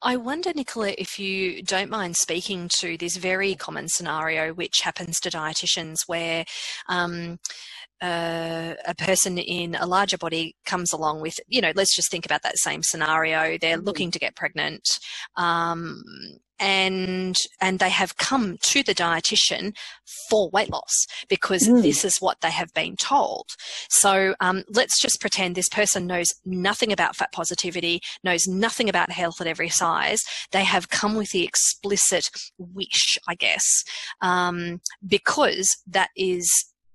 I 0.03 0.17
wonder, 0.17 0.53
Nicola, 0.55 0.95
if 0.99 1.19
you 1.19 1.63
don't 1.63 1.91
mind 1.91 2.17
speaking 2.17 2.69
to 2.81 2.97
this 2.97 3.17
very 3.17 3.55
common 3.55 3.89
scenario 3.89 4.53
which 4.53 4.81
happens 4.83 5.19
to 5.21 5.31
dietitians 5.31 5.97
where 6.07 6.45
um, 6.89 7.39
uh, 8.01 8.75
a 8.87 8.95
person 8.97 9.39
in 9.39 9.75
a 9.75 9.87
larger 9.87 10.19
body 10.19 10.57
comes 10.65 10.93
along 10.93 11.21
with, 11.21 11.39
you 11.49 11.61
know, 11.61 11.73
let's 11.75 11.95
just 11.95 12.11
think 12.11 12.27
about 12.27 12.43
that 12.43 12.59
same 12.59 12.83
scenario. 12.83 13.59
They're 13.59 13.77
mm-hmm. 13.77 13.87
looking 13.87 14.11
to 14.11 14.19
get 14.19 14.37
pregnant. 14.37 14.89
Um, 15.37 16.03
and 16.63 17.37
and 17.61 17.81
they 17.81 17.91
have 17.91 18.17
come 18.17 18.57
to 18.63 18.85
the 18.85 18.95
dietitian 18.95 19.77
for 20.31 20.49
weight 20.51 20.71
loss 20.71 21.07
because 21.29 21.67
mm. 21.67 21.83
this 21.83 22.05
is 22.05 22.19
what 22.19 22.41
they 22.41 22.53
have 22.53 22.73
been 22.73 22.97
told. 22.97 23.49
So 23.91 24.35
um, 24.41 24.63
let's 24.71 25.01
just 25.01 25.21
pretend 25.21 25.55
this 25.55 25.69
person 25.69 26.07
knows 26.07 26.33
nothing 26.45 26.93
about 26.93 27.17
fat 27.17 27.33
positivity, 27.33 28.01
knows 28.23 28.47
nothing 28.47 28.89
about 28.89 29.11
health 29.11 29.41
at 29.41 29.49
every 29.49 29.69
size. 29.69 30.23
They 30.53 30.63
have 30.63 30.89
come 30.89 31.17
with 31.17 31.31
the 31.31 31.45
explicit 31.45 32.29
wish, 32.59 33.19
I 33.29 33.35
guess, 33.35 33.85
um, 34.21 34.81
because 35.05 35.69
that 35.89 36.11
is 36.17 36.49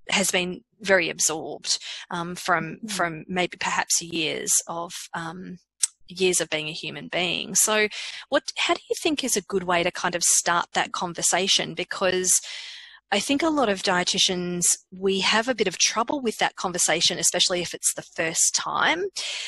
has 0.10 0.32
been 0.32 0.62
very 0.80 1.10
absorbed 1.10 1.78
um, 2.10 2.36
from 2.36 2.78
mm. 2.86 2.92
from 2.92 3.26
maybe 3.28 3.58
perhaps 3.60 4.02
years 4.02 4.54
of 4.68 4.94
um, 5.14 5.58
years 6.08 6.42
of 6.42 6.50
being 6.50 6.68
a 6.68 6.74
human 6.74 7.08
being. 7.08 7.56
So, 7.56 7.88
what? 8.30 8.44
How 8.58 8.74
do 8.74 8.82
you 8.90 8.96
think 9.02 9.24
is 9.24 9.38
a 9.38 9.42
good 9.42 9.64
way 9.64 9.84
to 9.84 9.92
kind 9.92 10.16
of 10.16 10.24
start 10.24 10.68
that 10.74 10.92
conversation? 10.92 11.74
Because 11.74 12.32
I 13.10 13.22
think 13.22 13.42
a 13.42 13.50
lot 13.50 13.70
of 13.70 13.84
dietitians, 13.84 14.64
we 14.92 15.22
have 15.22 15.48
a 15.48 15.56
bit 15.56 15.68
of 15.68 15.78
trouble 15.78 16.20
with 16.20 16.38
that 16.40 16.58
conversation, 16.58 17.18
especially 17.18 17.62
if 17.62 17.74
it's 17.74 17.94
the 17.94 18.02
first 18.02 18.54
time, 18.54 19.06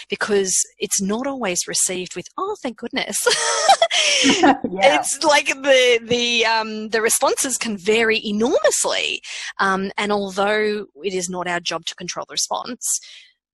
because 0.10 0.58
it's 0.78 1.02
not 1.02 1.28
always 1.28 1.68
received 1.68 2.16
with, 2.16 2.28
oh, 2.38 2.56
thank 2.64 2.78
goodness. 2.78 3.18
yeah. 4.24 4.54
It's 4.64 5.22
like 5.26 5.48
the, 5.48 6.00
the, 6.02 6.46
um, 6.46 6.90
the 6.90 7.02
responses 7.02 7.58
can 7.58 7.78
vary 7.78 8.26
enormously. 8.26 9.22
Um, 9.60 9.92
and 9.98 10.14
although 10.14 10.86
it 11.04 11.14
is 11.14 11.30
not 11.30 11.48
our 11.48 11.60
job 11.60 11.84
to 11.88 11.96
control 11.96 12.26
the 12.30 12.34
response, 12.34 13.02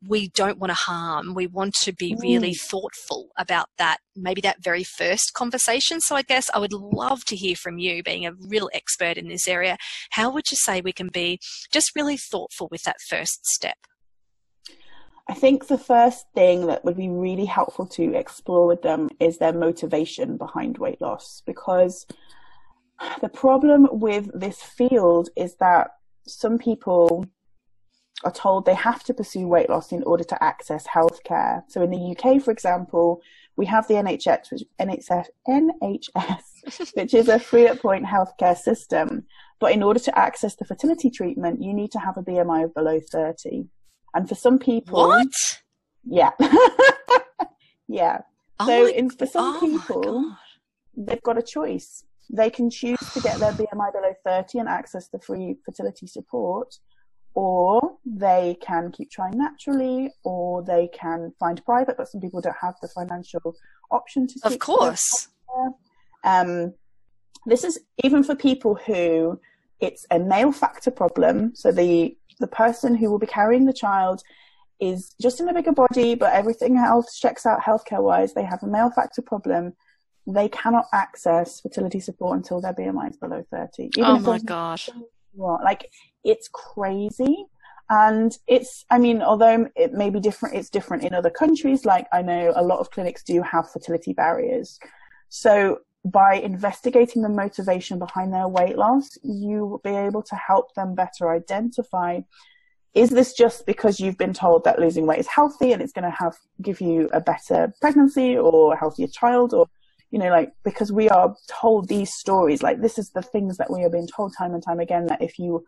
we 0.07 0.29
don't 0.29 0.59
want 0.59 0.69
to 0.69 0.75
harm. 0.75 1.33
We 1.33 1.47
want 1.47 1.73
to 1.81 1.93
be 1.93 2.15
really 2.21 2.51
mm. 2.51 2.59
thoughtful 2.59 3.29
about 3.37 3.67
that, 3.77 3.97
maybe 4.15 4.41
that 4.41 4.63
very 4.63 4.83
first 4.83 5.33
conversation. 5.33 6.01
So 6.01 6.15
I 6.15 6.21
guess 6.21 6.49
I 6.53 6.59
would 6.59 6.73
love 6.73 7.25
to 7.25 7.35
hear 7.35 7.55
from 7.55 7.77
you, 7.77 8.03
being 8.03 8.25
a 8.25 8.33
real 8.33 8.69
expert 8.73 9.17
in 9.17 9.27
this 9.27 9.47
area. 9.47 9.77
How 10.11 10.31
would 10.31 10.51
you 10.51 10.57
say 10.57 10.81
we 10.81 10.93
can 10.93 11.09
be 11.09 11.39
just 11.71 11.95
really 11.95 12.17
thoughtful 12.17 12.67
with 12.71 12.83
that 12.83 12.97
first 13.07 13.45
step? 13.45 13.77
I 15.27 15.33
think 15.33 15.67
the 15.67 15.77
first 15.77 16.27
thing 16.35 16.67
that 16.67 16.85
would 16.85 16.97
be 16.97 17.09
really 17.09 17.45
helpful 17.45 17.87
to 17.87 18.13
explore 18.13 18.67
with 18.67 18.83
them 18.83 19.09
is 19.19 19.39
their 19.39 19.53
motivation 19.53 20.37
behind 20.37 20.77
weight 20.77 21.01
loss 21.01 21.41
because 21.47 22.05
the 23.21 23.29
problem 23.29 23.87
with 23.91 24.29
this 24.39 24.61
field 24.61 25.29
is 25.35 25.55
that 25.55 25.91
some 26.27 26.59
people 26.59 27.25
are 28.23 28.31
told 28.31 28.65
they 28.65 28.75
have 28.75 29.03
to 29.03 29.13
pursue 29.13 29.47
weight 29.47 29.69
loss 29.69 29.91
in 29.91 30.03
order 30.03 30.23
to 30.23 30.43
access 30.43 30.87
healthcare. 30.87 31.63
So 31.67 31.81
in 31.83 31.91
the 31.91 32.15
UK, 32.15 32.41
for 32.41 32.51
example, 32.51 33.21
we 33.57 33.65
have 33.65 33.87
the 33.87 33.95
NHS, 33.95 34.51
which, 34.51 34.63
NHS, 34.79 35.25
NHS, 35.47 36.95
which 36.95 37.13
is 37.13 37.27
a 37.27 37.39
free 37.39 37.67
at 37.67 37.81
point 37.81 38.05
healthcare 38.05 38.57
system. 38.57 39.25
But 39.59 39.73
in 39.73 39.83
order 39.83 39.99
to 39.99 40.17
access 40.17 40.55
the 40.55 40.65
fertility 40.65 41.09
treatment, 41.09 41.61
you 41.61 41.73
need 41.73 41.91
to 41.91 41.99
have 41.99 42.17
a 42.17 42.23
BMI 42.23 42.65
of 42.65 42.73
below 42.73 42.99
30. 43.11 43.67
And 44.13 44.27
for 44.27 44.35
some 44.35 44.59
people, 44.59 45.07
what? 45.07 45.27
Yeah, 46.05 46.31
yeah. 47.87 48.19
Oh 48.59 48.67
so 48.67 48.87
in, 48.87 49.09
for 49.09 49.25
some 49.25 49.57
oh 49.57 49.59
people, 49.59 50.35
they've 50.95 51.21
got 51.23 51.37
a 51.37 51.41
choice. 51.41 52.05
They 52.29 52.49
can 52.49 52.69
choose 52.69 52.99
to 53.13 53.21
get 53.21 53.39
their 53.39 53.51
BMI 53.51 53.91
below 53.91 54.13
30 54.25 54.59
and 54.59 54.69
access 54.69 55.09
the 55.09 55.19
free 55.19 55.57
fertility 55.65 56.07
support, 56.07 56.75
or 57.35 57.97
they 58.05 58.57
can 58.61 58.91
keep 58.91 59.11
trying 59.11 59.37
naturally, 59.37 60.09
or 60.23 60.63
they 60.63 60.87
can 60.87 61.33
find 61.39 61.63
private, 61.65 61.97
but 61.97 62.07
some 62.07 62.21
people 62.21 62.41
don't 62.41 62.55
have 62.59 62.75
the 62.81 62.87
financial 62.87 63.55
option 63.91 64.25
to. 64.25 64.39
Of 64.43 64.57
course. 64.59 65.27
Um, 66.23 66.73
this 67.45 67.63
is 67.63 67.79
even 68.03 68.23
for 68.23 68.35
people 68.35 68.75
who 68.75 69.39
it's 69.79 70.05
a 70.09 70.17
male 70.17 70.51
factor 70.51 70.91
problem. 70.91 71.53
So 71.55 71.71
the 71.71 72.17
the 72.39 72.47
person 72.47 72.95
who 72.95 73.11
will 73.11 73.19
be 73.19 73.27
carrying 73.27 73.65
the 73.65 73.73
child 73.73 74.21
is 74.79 75.13
just 75.21 75.39
in 75.39 75.47
a 75.47 75.53
bigger 75.53 75.71
body, 75.71 76.15
but 76.15 76.33
everything 76.33 76.77
else 76.77 77.19
checks 77.19 77.45
out 77.45 77.61
healthcare 77.61 78.01
wise. 78.01 78.33
They 78.33 78.43
have 78.43 78.63
a 78.63 78.67
male 78.67 78.91
factor 78.91 79.21
problem. 79.21 79.73
They 80.27 80.49
cannot 80.49 80.85
access 80.91 81.61
fertility 81.61 81.99
support 81.99 82.37
until 82.37 82.59
their 82.59 82.73
BMI 82.73 83.11
is 83.11 83.17
below 83.17 83.43
30. 83.51 83.91
Even 83.97 84.03
oh 84.03 84.19
my 84.19 84.39
gosh. 84.39 84.89
Like 85.35 85.89
it's 86.25 86.49
crazy. 86.49 87.45
And 87.89 88.35
it's, 88.47 88.83
I 88.89 88.97
mean, 88.97 89.21
although 89.21 89.69
it 89.75 89.93
may 89.93 90.09
be 90.09 90.19
different, 90.19 90.55
it's 90.55 90.71
different 90.71 91.03
in 91.03 91.13
other 91.13 91.29
countries. 91.29 91.85
Like 91.85 92.07
I 92.11 92.21
know 92.23 92.51
a 92.55 92.63
lot 92.63 92.79
of 92.79 92.89
clinics 92.89 93.23
do 93.23 93.41
have 93.43 93.71
fertility 93.71 94.11
barriers. 94.11 94.79
So 95.29 95.79
by 96.03 96.35
investigating 96.35 97.21
the 97.21 97.29
motivation 97.29 97.99
behind 97.99 98.33
their 98.33 98.47
weight 98.47 98.77
loss, 98.77 99.17
you 99.23 99.65
will 99.65 99.81
be 99.83 99.95
able 99.95 100.23
to 100.23 100.35
help 100.35 100.73
them 100.73 100.95
better 100.95 101.29
identify 101.29 102.21
is 102.95 103.09
this 103.09 103.33
just 103.33 103.65
because 103.65 103.99
you've 103.99 104.17
been 104.17 104.33
told 104.33 104.63
that 104.63 104.79
losing 104.79 105.05
weight 105.05 105.19
is 105.19 105.27
healthy 105.27 105.73
and 105.73 105.81
it's 105.81 105.91
going 105.91 106.09
to 106.09 106.17
have 106.17 106.35
give 106.61 106.79
you 106.79 107.09
a 107.11 107.19
better 107.19 107.73
pregnancy 107.81 108.37
or 108.37 108.73
a 108.73 108.77
healthier 108.77 109.07
child 109.07 109.53
or 109.53 109.67
you 110.11 110.17
know 110.17 110.29
like 110.29 110.53
because 110.63 110.91
we 110.91 111.09
are 111.09 111.35
told 111.49 111.89
these 111.89 112.13
stories 112.13 112.63
like 112.63 112.81
this 112.81 112.97
is 112.97 113.09
the 113.09 113.21
things 113.21 113.57
that 113.57 113.69
we 113.69 113.83
are 113.83 113.89
being 113.89 114.07
told 114.07 114.33
time 114.35 114.53
and 114.53 114.63
time 114.63 114.79
again 114.79 115.05
that 115.07 115.21
if 115.21 115.37
you 115.37 115.63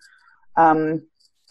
um, 0.58 1.02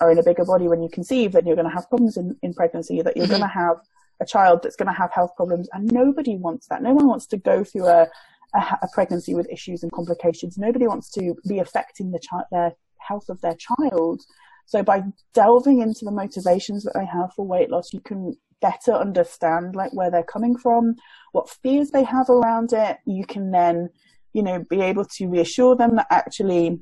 are 0.01 0.11
in 0.11 0.19
a 0.19 0.23
bigger 0.23 0.45
body 0.45 0.69
when 0.69 0.83
you 0.83 0.89
conceive, 0.89 1.33
then 1.33 1.47
you're 1.47 1.57
going 1.57 1.69
to 1.69 1.75
have 1.75 1.89
problems 1.89 2.17
in, 2.17 2.37
in 2.43 2.53
pregnancy, 2.53 3.01
that 3.01 3.17
you're 3.17 3.25
mm-hmm. 3.25 3.39
going 3.39 3.43
to 3.43 3.49
have 3.49 3.77
a 4.21 4.27
child 4.27 4.61
that's 4.63 4.77
going 4.77 4.93
to 4.93 4.99
have 4.99 5.13
health 5.13 5.35
problems. 5.37 5.69
And 5.73 5.91
nobody 5.91 6.37
wants 6.37 6.67
that. 6.69 6.83
No 6.83 6.93
one 6.93 7.07
wants 7.07 7.27
to 7.29 7.37
go 7.37 7.65
through 7.65 7.87
a, 7.87 8.09
a, 8.55 8.59
a 8.83 8.89
pregnancy 8.93 9.35
with 9.35 9.49
issues 9.51 9.83
and 9.83 9.93
complications. 9.93 10.59
Nobody 10.59 10.87
wants 10.87 11.11
to 11.13 11.35
be 11.49 11.59
affecting 11.61 12.11
the 12.11 12.19
child, 12.19 12.45
their 12.51 12.75
health 12.99 13.29
of 13.29 13.41
their 13.41 13.57
child. 13.57 14.23
So 14.67 14.83
by 14.83 15.03
delving 15.33 15.81
into 15.81 16.05
the 16.05 16.11
motivations 16.11 16.83
that 16.85 16.95
they 16.95 17.07
have 17.07 17.33
for 17.35 17.47
weight 17.47 17.71
loss, 17.71 17.93
you 17.93 18.01
can 18.01 18.37
better 18.61 18.93
understand 18.93 19.77
like 19.77 19.93
where 19.93 20.11
they're 20.11 20.25
coming 20.25 20.57
from, 20.57 20.97
what 21.33 21.49
fears 21.49 21.91
they 21.91 22.05
have 22.05 22.29
around 22.29 22.73
it. 22.73 22.99
You 23.07 23.25
can 23.25 23.51
then, 23.51 23.91
you 24.33 24.43
know, 24.43 24.65
be 24.69 24.81
able 24.81 25.05
to 25.05 25.29
reassure 25.29 25.77
them 25.77 25.97
that 25.97 26.09
actually 26.11 26.81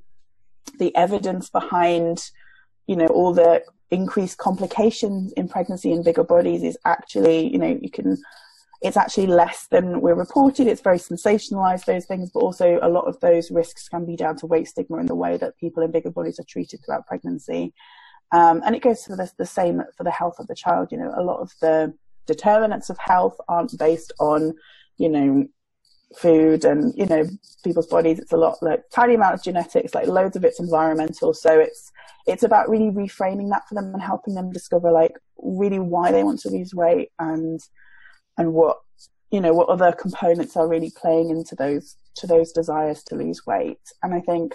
the 0.79 0.95
evidence 0.97 1.51
behind, 1.51 2.31
you 2.87 2.97
know, 2.97 3.07
all 3.07 3.33
the 3.33 3.63
increased 3.91 4.39
complications 4.39 5.33
in 5.33 5.49
pregnancy 5.49 5.93
in 5.93 6.03
bigger 6.03 6.25
bodies 6.25 6.63
is 6.63 6.77
actually, 6.85 7.53
you 7.53 7.59
know, 7.59 7.79
you 7.81 7.91
can, 7.91 8.17
it's 8.83 8.97
actually 8.97 9.27
less 9.27 9.67
than 9.71 10.01
we're 10.01 10.15
reported. 10.15 10.67
It's 10.67 10.81
very 10.81 10.99
sensationalized, 10.99 11.85
those 11.85 12.07
things, 12.07 12.31
but 12.33 12.41
also 12.41 12.79
a 12.83 12.89
lot 12.89 13.07
of 13.07 13.19
those 13.21 13.51
risks 13.51 13.89
can 13.89 14.05
be 14.05 14.17
down 14.17 14.37
to 14.39 14.47
weight 14.47 14.69
stigma 14.69 14.99
and 14.99 15.09
the 15.09 15.15
way 15.15 15.37
that 15.37 15.57
people 15.59 15.83
in 15.83 15.91
bigger 15.91 16.11
bodies 16.11 16.39
are 16.39 16.45
treated 16.49 16.81
throughout 16.85 17.07
pregnancy. 17.07 17.73
Um, 18.33 18.63
and 18.65 18.75
it 18.75 18.83
goes 18.83 19.05
for 19.05 19.17
the, 19.17 19.31
the 19.39 19.47
same 19.47 19.83
for 19.97 20.05
the 20.05 20.11
health 20.11 20.37
of 20.39 20.49
the 20.49 20.57
child. 20.57 20.89
You 20.91 20.99
know, 20.99 21.13
a 21.17 21.23
lot 21.23 21.41
of 21.41 21.53
the 21.61 21.95
determinants 22.27 22.91
of 22.91 22.99
health 22.99 23.37
aren't 23.49 23.79
based 23.79 24.13
on, 24.19 24.55
you 24.97 25.09
know, 25.09 25.47
food 26.17 26.65
and 26.65 26.95
you 26.97 27.07
know 27.07 27.25
people's 27.63 27.87
bodies. 27.87 28.19
It's 28.19 28.33
a 28.33 28.37
lot 28.37 28.63
like 28.63 28.83
tiny 28.91 29.15
amount 29.15 29.35
of 29.35 29.43
genetics 29.43 29.95
like 29.95 30.07
loads 30.07 30.37
of 30.37 30.45
it's 30.45 30.61
environmental. 30.61 31.35
So 31.35 31.59
it's 31.59 31.91
it's 32.27 32.43
about 32.43 32.69
really 32.69 32.91
reframing 32.91 33.51
that 33.51 33.69
for 33.69 33.75
them 33.75 33.93
and 33.93 34.03
helping 34.03 34.35
them 34.35 34.53
discover 34.53 34.91
like 34.91 35.13
really 35.39 35.79
why 35.79 36.11
they 36.13 36.25
want 36.25 36.41
to 36.41 36.51
lose 36.51 36.75
weight 36.75 37.11
and 37.19 37.61
and 38.39 38.53
what 38.53 38.79
you 39.31 39.41
know 39.41 39.53
what 39.53 39.69
other 39.69 39.93
components 39.93 40.57
are 40.57 40.69
really 40.69 40.93
playing 40.97 41.31
into 41.31 41.55
those 41.55 41.97
to 42.17 42.27
those 42.27 42.53
desires 42.53 43.03
to 43.05 43.17
lose 43.17 43.47
weight. 43.47 43.81
And 44.03 44.15
i 44.15 44.21
think 44.21 44.55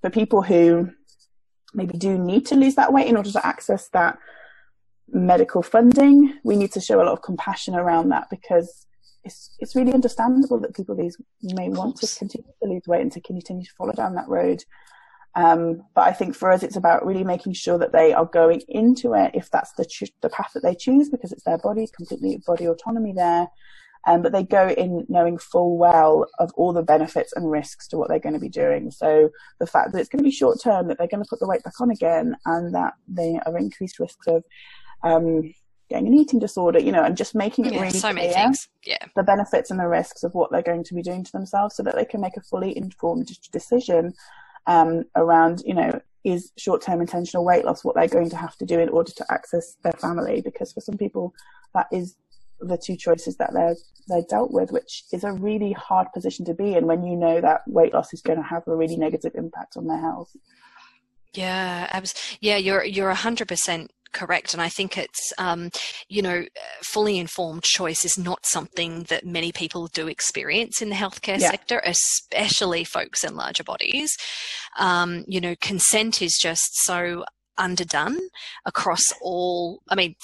for 0.00 0.10
people 0.10 0.42
who 0.42 0.90
maybe 1.74 1.96
do 1.98 2.18
need 2.18 2.46
to 2.46 2.56
lose 2.56 2.74
that 2.74 2.92
weight 2.92 3.06
in 3.06 3.16
order 3.16 3.30
to 3.30 3.46
access 3.46 3.88
that 3.90 4.18
medical 5.10 5.62
funding 5.62 6.34
we 6.44 6.56
need 6.56 6.72
to 6.72 6.80
show 6.80 7.00
a 7.00 7.04
lot 7.04 7.12
of 7.12 7.22
compassion 7.22 7.74
around 7.74 8.10
that 8.10 8.28
because 8.30 8.86
it's 9.24 9.56
it's 9.58 9.76
really 9.76 9.92
understandable 9.92 10.58
that 10.60 10.74
people 10.74 10.94
these 10.94 11.16
may 11.42 11.68
want 11.68 11.96
to 11.96 12.18
continue 12.18 12.52
to 12.62 12.68
lose 12.68 12.82
weight 12.86 13.02
and 13.02 13.12
to 13.12 13.20
continue 13.20 13.64
to 13.64 13.72
follow 13.76 13.92
down 13.92 14.14
that 14.14 14.28
road. 14.28 14.64
Um, 15.34 15.82
but 15.94 16.02
I 16.02 16.12
think 16.12 16.34
for 16.34 16.50
us, 16.50 16.62
it's 16.62 16.76
about 16.76 17.06
really 17.06 17.24
making 17.24 17.52
sure 17.52 17.78
that 17.78 17.92
they 17.92 18.12
are 18.12 18.24
going 18.24 18.62
into 18.68 19.14
it 19.14 19.32
if 19.34 19.50
that's 19.50 19.72
the 19.72 19.86
the 20.20 20.30
path 20.30 20.50
that 20.54 20.62
they 20.62 20.74
choose 20.74 21.08
because 21.10 21.32
it's 21.32 21.44
their 21.44 21.58
body, 21.58 21.86
completely 21.94 22.42
body 22.46 22.66
autonomy 22.66 23.12
there. 23.12 23.48
Um, 24.06 24.22
but 24.22 24.32
they 24.32 24.44
go 24.44 24.68
in 24.70 25.04
knowing 25.08 25.38
full 25.38 25.76
well 25.76 26.26
of 26.38 26.50
all 26.54 26.72
the 26.72 26.82
benefits 26.82 27.32
and 27.34 27.50
risks 27.50 27.88
to 27.88 27.98
what 27.98 28.08
they're 28.08 28.18
going 28.18 28.34
to 28.34 28.40
be 28.40 28.48
doing. 28.48 28.90
So 28.90 29.28
the 29.58 29.66
fact 29.66 29.92
that 29.92 29.98
it's 29.98 30.08
going 30.08 30.20
to 30.20 30.24
be 30.24 30.30
short 30.30 30.60
term, 30.62 30.88
that 30.88 30.98
they're 30.98 31.08
going 31.08 31.22
to 31.22 31.28
put 31.28 31.40
the 31.40 31.48
weight 31.48 31.62
back 31.62 31.80
on 31.80 31.90
again, 31.90 32.36
and 32.46 32.74
that 32.74 32.94
they 33.06 33.38
are 33.44 33.58
increased 33.58 33.98
risks 33.98 34.26
of 34.26 34.44
um, 35.02 35.52
getting 35.88 36.06
an 36.06 36.14
eating 36.14 36.38
disorder, 36.38 36.78
you 36.78 36.92
know, 36.92 37.02
and 37.02 37.16
just 37.16 37.34
making 37.34 37.66
it 37.66 37.72
Yeah, 37.72 37.80
really 37.82 37.98
so 37.98 38.12
many 38.12 38.32
things. 38.32 38.68
Yeah. 38.84 38.98
the 39.16 39.22
benefits 39.22 39.70
and 39.70 39.80
the 39.80 39.88
risks 39.88 40.22
of 40.22 40.34
what 40.34 40.50
they're 40.50 40.62
going 40.62 40.84
to 40.84 40.94
be 40.94 41.02
doing 41.02 41.24
to 41.24 41.32
themselves 41.32 41.76
so 41.76 41.82
that 41.82 41.94
they 41.96 42.04
can 42.04 42.20
make 42.20 42.36
a 42.36 42.42
fully 42.42 42.76
informed 42.76 43.30
decision 43.52 44.12
um, 44.66 45.04
around, 45.16 45.62
you 45.64 45.74
know, 45.74 46.00
is 46.24 46.52
short 46.58 46.82
term 46.82 47.00
intentional 47.00 47.44
weight 47.44 47.64
loss 47.64 47.84
what 47.84 47.94
they're 47.94 48.08
going 48.08 48.28
to 48.28 48.36
have 48.36 48.56
to 48.58 48.66
do 48.66 48.78
in 48.78 48.88
order 48.90 49.12
to 49.12 49.24
access 49.30 49.76
their 49.82 49.92
family? 49.92 50.42
Because 50.42 50.72
for 50.72 50.80
some 50.80 50.98
people, 50.98 51.32
that 51.74 51.86
is 51.90 52.16
the 52.60 52.76
two 52.76 52.96
choices 52.96 53.36
that 53.36 53.52
they're 53.54 53.76
they're 54.08 54.24
dealt 54.28 54.50
with, 54.50 54.72
which 54.72 55.04
is 55.12 55.22
a 55.22 55.32
really 55.32 55.72
hard 55.72 56.08
position 56.12 56.44
to 56.44 56.54
be 56.54 56.74
in 56.74 56.86
when 56.86 57.04
you 57.04 57.14
know 57.16 57.40
that 57.40 57.60
weight 57.66 57.94
loss 57.94 58.12
is 58.12 58.20
going 58.20 58.38
to 58.38 58.44
have 58.44 58.62
a 58.66 58.74
really 58.74 58.96
negative 58.96 59.32
impact 59.36 59.76
on 59.76 59.86
their 59.86 60.00
health. 60.00 60.34
Yeah, 61.34 61.86
abs- 61.90 62.38
yeah, 62.40 62.56
you're 62.56 62.84
you're 62.84 63.12
hundred 63.14 63.48
percent 63.48 63.92
correct, 64.12 64.52
and 64.52 64.62
I 64.62 64.68
think 64.68 64.96
it's 64.98 65.32
um, 65.38 65.70
you 66.08 66.22
know 66.22 66.44
fully 66.82 67.18
informed 67.18 67.62
choice 67.62 68.04
is 68.04 68.18
not 68.18 68.46
something 68.46 69.04
that 69.04 69.26
many 69.26 69.52
people 69.52 69.86
do 69.88 70.08
experience 70.08 70.80
in 70.82 70.88
the 70.88 70.94
healthcare 70.94 71.38
Yeah. 71.38 71.50
sector, 71.50 71.80
especially 71.84 72.84
folks 72.84 73.24
in 73.24 73.36
larger 73.36 73.64
bodies. 73.64 74.16
Um, 74.78 75.24
you 75.26 75.40
know, 75.40 75.54
consent 75.60 76.22
is 76.22 76.38
just 76.40 76.76
so 76.84 77.24
underdone 77.56 78.18
across 78.64 79.04
all. 79.20 79.82
I 79.88 79.94
mean. 79.94 80.14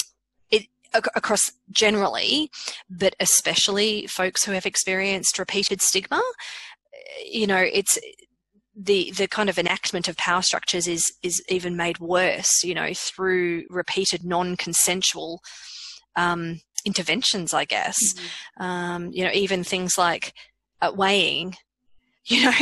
It, 0.51 0.66
across 1.16 1.51
generally, 1.72 2.51
but 2.89 3.16
especially 3.18 4.07
folks 4.07 4.45
who 4.45 4.53
have 4.53 4.64
experienced 4.64 5.41
repeated 5.41 5.82
stigma, 5.82 6.22
you 7.24 7.49
know, 7.49 7.59
it's 7.59 7.99
the 8.77 9.12
the 9.12 9.29
kind 9.29 9.49
of 9.49 9.59
enactment 9.59 10.09
of 10.09 10.16
power 10.16 10.43
structures 10.43 10.89
is 10.89 11.12
is 11.22 11.43
even 11.49 11.77
made 11.77 11.99
worse, 11.99 12.62
you 12.64 12.75
know, 12.75 12.91
through 12.95 13.64
repeated 13.70 14.25
non-consensual 14.25 15.41
um, 16.16 16.61
interventions, 16.85 17.55
I 17.55 17.64
guess. 17.64 17.99
Um, 18.59 19.11
you 19.12 19.25
know, 19.25 19.31
even 19.33 19.64
things 19.64 19.97
like 19.97 20.33
uh, 20.81 20.93
weighing. 20.95 21.57
You 22.35 22.45
know, 22.45 22.53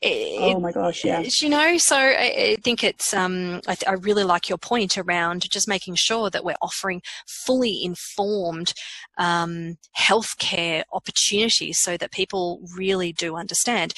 it, 0.00 0.40
Oh 0.40 0.58
my 0.58 0.72
gosh, 0.72 1.04
yeah. 1.04 1.22
you 1.40 1.50
know, 1.50 1.76
so 1.76 1.96
I, 1.96 2.54
I 2.54 2.56
think 2.64 2.82
it's, 2.82 3.12
um, 3.12 3.60
I, 3.66 3.74
th- 3.74 3.86
I 3.86 3.92
really 3.92 4.24
like 4.24 4.48
your 4.48 4.56
point 4.56 4.96
around 4.96 5.50
just 5.50 5.68
making 5.68 5.96
sure 5.96 6.30
that 6.30 6.44
we're 6.44 6.56
offering 6.62 7.02
fully 7.26 7.84
informed 7.84 8.72
um, 9.18 9.76
healthcare 9.98 10.84
opportunities 10.94 11.78
so 11.78 11.98
that 11.98 12.10
people 12.10 12.62
really 12.74 13.12
do 13.12 13.36
understand. 13.36 13.92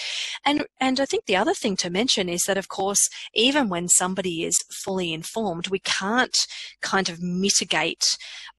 And, 0.44 0.66
and 0.80 0.98
I 0.98 1.04
think 1.04 1.26
the 1.26 1.36
other 1.36 1.54
thing 1.54 1.76
to 1.76 1.90
mention 1.90 2.28
is 2.28 2.42
that, 2.48 2.58
of 2.58 2.66
course, 2.66 3.08
even 3.34 3.68
when 3.68 3.86
somebody 3.86 4.42
is 4.42 4.58
fully 4.84 5.12
informed, 5.12 5.68
we 5.68 5.78
can't 5.78 6.36
kind 6.82 7.08
of 7.08 7.22
mitigate 7.22 8.04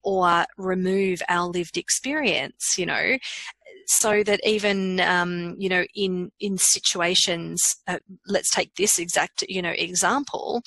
or 0.04 0.46
remove 0.58 1.22
our 1.28 1.48
lived 1.50 1.76
experience, 1.76 2.76
you 2.78 2.86
know 2.86 3.18
so 3.88 4.24
that 4.24 4.40
even 4.46 5.00
um, 5.00 5.56
you 5.58 5.70
know 5.70 5.86
in 5.94 6.32
in 6.40 6.58
situations 6.58 7.62
uh, 7.88 8.00
let's 8.28 8.50
take 8.52 8.74
this 8.76 9.00
exact 9.00 9.44
you 9.48 9.62
know 9.62 9.74
example 9.78 10.62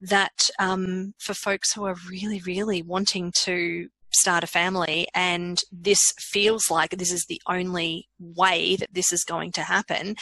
that 0.00 0.48
um, 0.58 1.14
for 1.18 1.34
folks 1.34 1.72
who 1.72 1.84
are 1.84 1.96
really 2.08 2.40
really 2.46 2.82
wanting 2.82 3.32
to 3.34 3.88
start 4.14 4.44
a 4.44 4.46
family 4.46 5.06
and 5.14 5.62
this 5.72 6.12
feels 6.18 6.70
like 6.70 6.90
this 6.90 7.10
is 7.10 7.24
the 7.26 7.40
only 7.48 8.08
way 8.18 8.76
that 8.76 8.92
this 8.92 9.10
is 9.10 9.24
going 9.24 9.50
to 9.50 9.62
happen 9.62 10.14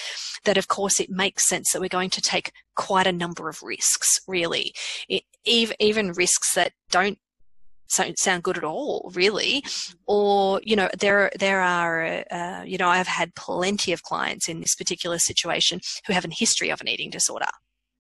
that 0.44 0.56
of 0.56 0.68
course 0.68 1.00
it 1.00 1.10
makes 1.10 1.48
sense 1.48 1.72
that 1.72 1.80
we're 1.80 1.88
going 1.88 2.10
to 2.10 2.20
take 2.20 2.52
quite 2.76 3.06
a 3.06 3.12
number 3.12 3.48
of 3.48 3.62
risks 3.62 4.20
really. 4.26 4.72
It, 5.08 5.24
even, 5.44 5.76
even 5.80 6.12
risks 6.12 6.54
that 6.54 6.72
don't 6.90 7.00
don't 7.00 7.18
sound 7.91 8.43
good 8.43 8.57
at 8.57 8.64
all, 8.64 9.11
really. 9.14 9.62
Or 10.07 10.61
you 10.64 10.76
know, 10.76 10.88
there 10.99 11.30
there 11.38 11.61
are 11.61 12.24
uh, 12.30 12.62
you 12.64 12.78
know 12.78 12.88
I've 12.88 13.07
had 13.07 13.34
plenty 13.34 13.93
of 13.93 14.03
clients 14.03 14.49
in 14.49 14.61
this 14.61 14.74
particular 14.74 15.18
situation 15.18 15.80
who 16.07 16.12
have 16.12 16.24
a 16.24 16.30
history 16.30 16.70
of 16.70 16.80
an 16.80 16.88
eating 16.88 17.11
disorder, 17.11 17.47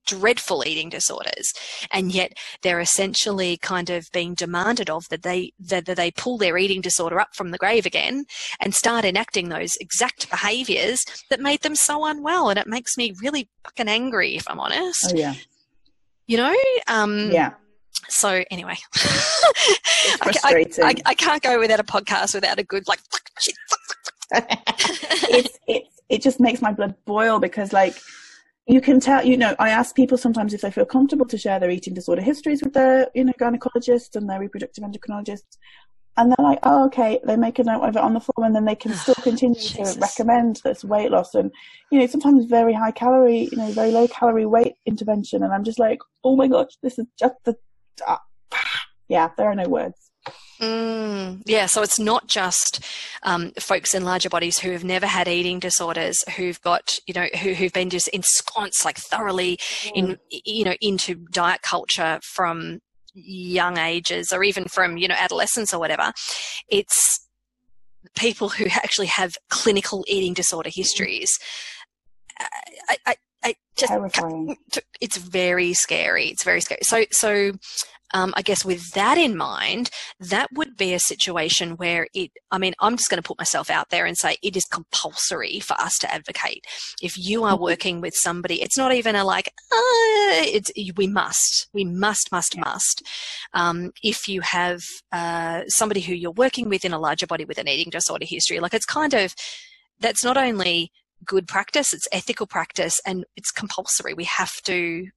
dreadful 0.06 0.66
eating 0.66 0.88
disorders, 0.88 1.52
and 1.92 2.12
yet 2.12 2.32
they're 2.62 2.80
essentially 2.80 3.56
kind 3.58 3.90
of 3.90 4.06
being 4.12 4.34
demanded 4.34 4.90
of 4.90 5.08
that 5.10 5.22
they 5.22 5.52
that, 5.58 5.86
that 5.86 5.96
they 5.96 6.10
pull 6.10 6.38
their 6.38 6.56
eating 6.58 6.80
disorder 6.80 7.20
up 7.20 7.34
from 7.34 7.50
the 7.50 7.58
grave 7.58 7.86
again 7.86 8.24
and 8.60 8.74
start 8.74 9.04
enacting 9.04 9.48
those 9.48 9.76
exact 9.80 10.30
behaviours 10.30 11.04
that 11.30 11.40
made 11.40 11.62
them 11.62 11.74
so 11.76 12.04
unwell, 12.04 12.48
and 12.50 12.58
it 12.58 12.66
makes 12.66 12.96
me 12.96 13.14
really 13.22 13.48
fucking 13.64 13.88
angry 13.88 14.36
if 14.36 14.48
I'm 14.48 14.60
honest. 14.60 15.12
Oh 15.12 15.16
yeah, 15.16 15.34
You 16.26 16.36
know, 16.38 16.56
um, 16.88 17.30
yeah. 17.30 17.50
So 18.08 18.42
anyway, 18.50 18.76
I, 20.22 20.32
I. 20.44 20.66
I, 20.82 20.94
I 21.06 21.14
can't 21.14 21.42
go 21.42 21.58
without 21.58 21.80
a 21.80 21.84
podcast 21.84 22.34
without 22.34 22.58
a 22.58 22.64
good 22.64 22.86
like 22.88 23.00
it's 24.32 25.58
it's 25.66 26.00
it 26.08 26.22
just 26.22 26.40
makes 26.40 26.60
my 26.60 26.72
blood 26.72 26.94
boil 27.04 27.38
because 27.38 27.72
like 27.72 27.96
you 28.66 28.80
can 28.80 29.00
tell 29.00 29.24
you 29.24 29.36
know 29.36 29.54
i 29.58 29.70
ask 29.70 29.96
people 29.96 30.18
sometimes 30.18 30.54
if 30.54 30.60
they 30.60 30.70
feel 30.70 30.84
comfortable 30.84 31.26
to 31.26 31.38
share 31.38 31.58
their 31.58 31.70
eating 31.70 31.94
disorder 31.94 32.22
histories 32.22 32.62
with 32.62 32.72
their 32.72 33.08
you 33.14 33.24
know 33.24 33.32
gynecologist 33.40 34.16
and 34.16 34.28
their 34.28 34.40
reproductive 34.40 34.84
endocrinologist. 34.84 35.56
And 36.16 36.30
they're 36.30 36.44
like 36.44 36.58
oh 36.64 36.84
okay. 36.86 37.20
They 37.24 37.36
make 37.36 37.58
a 37.58 37.64
note 37.64 37.82
of 37.82 37.96
it 37.96 38.02
on 38.02 38.14
the 38.14 38.20
form 38.20 38.44
and 38.44 38.54
then 38.54 38.64
they 38.66 38.74
can 38.74 38.92
still 38.92 39.14
continue 39.22 39.58
to 39.58 39.96
recommend 40.00 40.60
this 40.64 40.84
weight 40.84 41.10
loss. 41.10 41.34
And 41.34 41.50
you 41.90 41.98
know 41.98 42.06
sometimes 42.06 42.44
very 42.44 42.74
high 42.74 42.90
calorie 42.90 43.48
you 43.50 43.56
know 43.56 43.70
very 43.72 43.90
low 43.90 44.06
calorie 44.08 44.46
weight 44.46 44.74
intervention. 44.86 45.42
And 45.42 45.52
i'm 45.52 45.64
just 45.64 45.78
like 45.78 46.00
oh 46.24 46.36
my 46.36 46.48
gosh 46.48 46.72
this 46.82 46.98
is 46.98 47.06
just 47.18 47.36
the 47.44 47.56
ah, 48.06 48.20
yeah 49.08 49.30
there 49.36 49.48
are 49.48 49.54
no 49.54 49.68
words 49.68 50.10
Mm, 50.60 51.42
yeah, 51.46 51.64
so 51.64 51.82
it's 51.82 51.98
not 51.98 52.26
just 52.26 52.84
um, 53.22 53.52
folks 53.58 53.94
in 53.94 54.04
larger 54.04 54.28
bodies 54.28 54.58
who 54.58 54.72
have 54.72 54.84
never 54.84 55.06
had 55.06 55.26
eating 55.26 55.58
disorders, 55.58 56.22
who've 56.36 56.60
got, 56.60 56.98
you 57.06 57.14
know, 57.14 57.26
who, 57.40 57.54
who've 57.54 57.72
been 57.72 57.88
just 57.88 58.08
ensconced 58.08 58.84
like 58.84 58.98
thoroughly 58.98 59.58
in, 59.94 60.18
you 60.30 60.64
know, 60.64 60.74
into 60.82 61.14
diet 61.32 61.62
culture 61.62 62.20
from 62.22 62.80
young 63.14 63.78
ages 63.78 64.32
or 64.32 64.44
even 64.44 64.66
from, 64.66 64.98
you 64.98 65.08
know, 65.08 65.16
adolescence 65.18 65.72
or 65.72 65.80
whatever. 65.80 66.12
It's 66.68 67.26
people 68.14 68.50
who 68.50 68.66
actually 68.66 69.06
have 69.06 69.36
clinical 69.48 70.04
eating 70.08 70.34
disorder 70.34 70.70
histories. 70.70 71.30
I, 72.88 72.96
I, 73.06 73.16
I 73.42 73.54
just 73.76 73.90
terrifying 73.90 74.56
it's 75.00 75.16
very 75.16 75.72
scary. 75.72 76.26
It's 76.26 76.44
very 76.44 76.60
scary. 76.60 76.80
So, 76.82 77.04
so 77.10 77.52
um, 78.12 78.34
I 78.36 78.42
guess 78.42 78.64
with 78.64 78.90
that 78.92 79.18
in 79.18 79.36
mind, 79.36 79.90
that 80.18 80.48
would 80.52 80.76
be 80.76 80.92
a 80.92 80.98
situation 80.98 81.72
where 81.76 82.08
it. 82.12 82.32
I 82.50 82.58
mean, 82.58 82.74
I'm 82.80 82.96
just 82.96 83.08
going 83.08 83.22
to 83.22 83.26
put 83.26 83.38
myself 83.38 83.70
out 83.70 83.90
there 83.90 84.04
and 84.04 84.18
say 84.18 84.36
it 84.42 84.56
is 84.56 84.64
compulsory 84.64 85.60
for 85.60 85.74
us 85.74 85.96
to 85.98 86.12
advocate. 86.12 86.64
If 87.00 87.16
you 87.16 87.44
are 87.44 87.56
Mhm. 87.56 87.60
working 87.60 88.00
with 88.00 88.14
somebody, 88.16 88.62
it's 88.62 88.76
not 88.76 88.92
even 88.92 89.14
a 89.14 89.24
like. 89.24 89.48
Uh, 89.70 90.42
it's 90.42 90.72
we 90.96 91.06
must, 91.06 91.68
we 91.72 91.84
must, 91.84 92.32
must, 92.32 92.56
must. 92.56 93.02
Um, 93.54 93.92
if 94.02 94.28
you 94.28 94.40
have 94.40 94.82
uh, 95.12 95.62
somebody 95.68 96.00
who 96.00 96.14
you're 96.14 96.32
working 96.32 96.68
with 96.68 96.84
in 96.84 96.92
a 96.92 96.98
larger 96.98 97.26
body 97.28 97.44
with 97.44 97.58
an 97.58 97.68
eating 97.68 97.90
disorder 97.90 98.26
history, 98.28 98.58
like 98.58 98.74
it's 98.74 98.86
kind 98.86 99.14
of 99.14 99.34
that's 100.00 100.24
not 100.24 100.36
only 100.36 100.90
good 101.24 101.46
practice, 101.48 101.92
it's 101.92 102.08
ethical 102.12 102.46
practice, 102.46 103.00
and 103.06 103.24
it's 103.36 103.50
compulsory. 103.50 104.14
We 104.14 104.24
have 104.24 104.60
to 104.62 105.08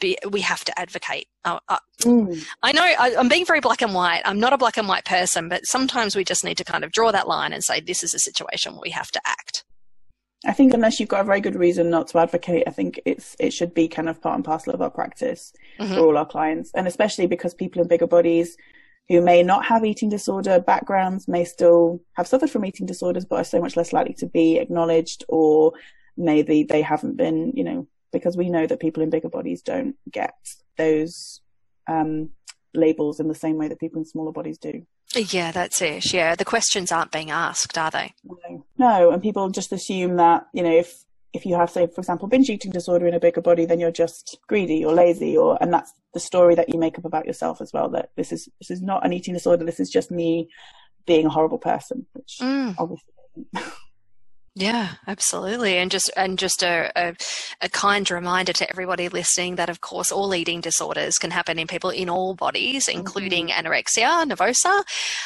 be, 0.00 0.18
we 0.30 0.40
have 0.42 0.64
to 0.64 0.78
advocate. 0.78 1.28
Uh, 1.44 1.60
uh, 1.68 1.78
Mm. 2.02 2.44
I 2.62 2.70
know 2.70 2.82
I, 2.84 3.16
I'm 3.18 3.28
being 3.28 3.44
very 3.44 3.58
black 3.58 3.82
and 3.82 3.92
white. 3.92 4.22
I'm 4.24 4.38
not 4.38 4.52
a 4.52 4.58
black 4.58 4.76
and 4.76 4.86
white 4.86 5.04
person, 5.04 5.48
but 5.48 5.66
sometimes 5.66 6.14
we 6.14 6.22
just 6.22 6.44
need 6.44 6.56
to 6.58 6.64
kind 6.64 6.84
of 6.84 6.92
draw 6.92 7.10
that 7.10 7.26
line 7.26 7.52
and 7.52 7.64
say 7.64 7.80
this 7.80 8.04
is 8.04 8.14
a 8.14 8.20
situation 8.20 8.72
where 8.74 8.82
we 8.84 8.90
have 8.90 9.10
to 9.10 9.20
act. 9.26 9.64
I 10.46 10.52
think 10.52 10.72
unless 10.72 11.00
you've 11.00 11.08
got 11.08 11.22
a 11.22 11.24
very 11.24 11.40
good 11.40 11.56
reason 11.56 11.90
not 11.90 12.06
to 12.08 12.18
advocate, 12.18 12.62
I 12.68 12.70
think 12.70 13.00
it's 13.04 13.34
it 13.40 13.52
should 13.52 13.74
be 13.74 13.88
kind 13.88 14.08
of 14.08 14.20
part 14.22 14.36
and 14.36 14.44
parcel 14.44 14.72
of 14.72 14.80
our 14.80 14.90
practice 14.90 15.52
Mhm. 15.80 15.94
for 15.94 16.00
all 16.00 16.16
our 16.16 16.26
clients, 16.26 16.70
and 16.74 16.86
especially 16.86 17.26
because 17.26 17.52
people 17.54 17.82
in 17.82 17.88
bigger 17.88 18.06
bodies 18.06 18.56
who 19.08 19.22
may 19.22 19.42
not 19.42 19.64
have 19.64 19.84
eating 19.84 20.08
disorder 20.08 20.60
backgrounds 20.60 21.28
may 21.28 21.44
still 21.44 22.00
have 22.14 22.26
suffered 22.26 22.50
from 22.50 22.64
eating 22.64 22.86
disorders, 22.86 23.24
but 23.24 23.36
are 23.36 23.44
so 23.44 23.60
much 23.60 23.76
less 23.76 23.92
likely 23.92 24.14
to 24.14 24.26
be 24.26 24.58
acknowledged, 24.58 25.24
or 25.28 25.72
maybe 26.16 26.62
they 26.62 26.82
haven't 26.82 27.16
been, 27.16 27.52
you 27.54 27.64
know, 27.64 27.86
because 28.12 28.36
we 28.36 28.50
know 28.50 28.66
that 28.66 28.80
people 28.80 29.02
in 29.02 29.10
bigger 29.10 29.28
bodies 29.28 29.62
don't 29.62 29.96
get 30.10 30.34
those 30.76 31.40
um, 31.86 32.30
labels 32.74 33.18
in 33.18 33.28
the 33.28 33.34
same 33.34 33.56
way 33.56 33.68
that 33.68 33.80
people 33.80 33.98
in 33.98 34.04
smaller 34.04 34.32
bodies 34.32 34.58
do. 34.58 34.86
Yeah, 35.14 35.52
that's 35.52 35.80
it. 35.80 36.12
Yeah, 36.12 36.34
the 36.34 36.44
questions 36.44 36.92
aren't 36.92 37.12
being 37.12 37.30
asked, 37.30 37.78
are 37.78 37.90
they? 37.90 38.12
No, 38.24 38.66
no, 38.76 39.10
and 39.10 39.22
people 39.22 39.48
just 39.48 39.72
assume 39.72 40.16
that 40.16 40.46
you 40.52 40.62
know 40.62 40.70
if 40.70 41.02
if 41.32 41.44
you 41.44 41.54
have, 41.56 41.70
say, 41.70 41.86
for 41.86 42.00
example, 42.00 42.28
binge 42.28 42.48
eating 42.50 42.70
disorder 42.70 43.06
in 43.06 43.14
a 43.14 43.20
bigger 43.20 43.40
body, 43.40 43.66
then 43.66 43.78
you're 43.80 43.90
just 43.90 44.38
greedy 44.46 44.84
or 44.84 44.92
lazy, 44.94 45.36
or 45.36 45.58
and 45.60 45.72
that's 45.72 45.92
the 46.14 46.20
story 46.20 46.54
that 46.54 46.72
you 46.72 46.78
make 46.78 46.98
up 46.98 47.04
about 47.04 47.26
yourself 47.26 47.60
as 47.60 47.72
well. 47.72 47.88
That 47.90 48.10
this 48.16 48.32
is 48.32 48.48
this 48.60 48.70
is 48.70 48.80
not 48.82 49.04
an 49.04 49.12
eating 49.12 49.34
disorder. 49.34 49.64
This 49.64 49.80
is 49.80 49.90
just 49.90 50.10
me 50.10 50.48
being 51.06 51.26
a 51.26 51.30
horrible 51.30 51.58
person, 51.58 52.06
which 52.12 52.38
Mm. 52.40 52.74
obviously. 52.78 53.12
Yeah, 54.58 54.94
absolutely, 55.06 55.76
and 55.76 55.88
just 55.88 56.10
and 56.16 56.36
just 56.36 56.64
a, 56.64 56.90
a, 56.96 57.14
a, 57.60 57.68
kind 57.68 58.10
reminder 58.10 58.52
to 58.54 58.68
everybody 58.68 59.08
listening 59.08 59.54
that, 59.54 59.70
of 59.70 59.80
course, 59.80 60.10
all 60.10 60.34
eating 60.34 60.60
disorders 60.60 61.16
can 61.16 61.30
happen 61.30 61.60
in 61.60 61.68
people 61.68 61.90
in 61.90 62.10
all 62.10 62.34
bodies, 62.34 62.88
including 62.88 63.48
mm-hmm. 63.48 63.66
anorexia 63.66 64.28
nervosa. 64.28 64.82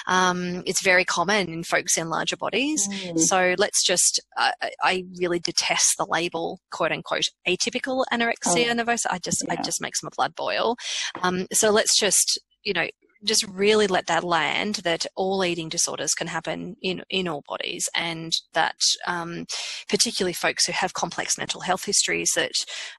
Um, 0.07 0.63
it's 0.67 0.83
very 0.83 1.07
common 1.07 1.49
in 1.49 1.65
folks 1.65 1.97
in 1.97 2.11
larger 2.11 2.37
bodies. 2.37 2.87
Mm. 2.87 3.19
So 3.21 3.55
let's 3.57 3.83
just. 3.83 4.21
Uh, 4.37 4.51
I 4.83 5.07
really 5.19 5.39
detest 5.39 5.97
the 5.97 6.05
label 6.07 6.61
"quote 6.71 6.93
unquote" 6.93 7.31
atypical 7.49 8.05
anorexia 8.13 8.69
oh, 8.71 8.75
nervosa. 8.75 9.07
I 9.09 9.19
just, 9.19 9.43
yeah. 9.47 9.55
it 9.55 9.65
just 9.65 9.81
makes 9.81 10.03
my 10.03 10.11
blood 10.15 10.35
boil. 10.35 10.77
Um, 11.23 11.47
so 11.55 11.71
let's 11.71 11.99
just 11.99 12.39
you 12.65 12.75
know 12.75 12.87
just 13.25 13.47
really 13.47 13.87
let 13.87 14.07
that 14.07 14.25
land 14.25 14.77
that 14.77 15.07
all 15.17 15.45
eating 15.45 15.69
disorders 15.69 16.15
can 16.15 16.27
happen 16.27 16.77
in, 16.83 17.03
in 17.11 17.29
all 17.29 17.43
bodies 17.47 17.89
and 17.95 18.33
that 18.53 18.77
um, 19.07 19.47
particularly 19.89 20.33
folks 20.33 20.67
who 20.67 20.73
have 20.73 20.95
complex 20.95 21.39
mental 21.39 21.61
health 21.61 21.85
histories 21.85 22.33
that 22.35 22.53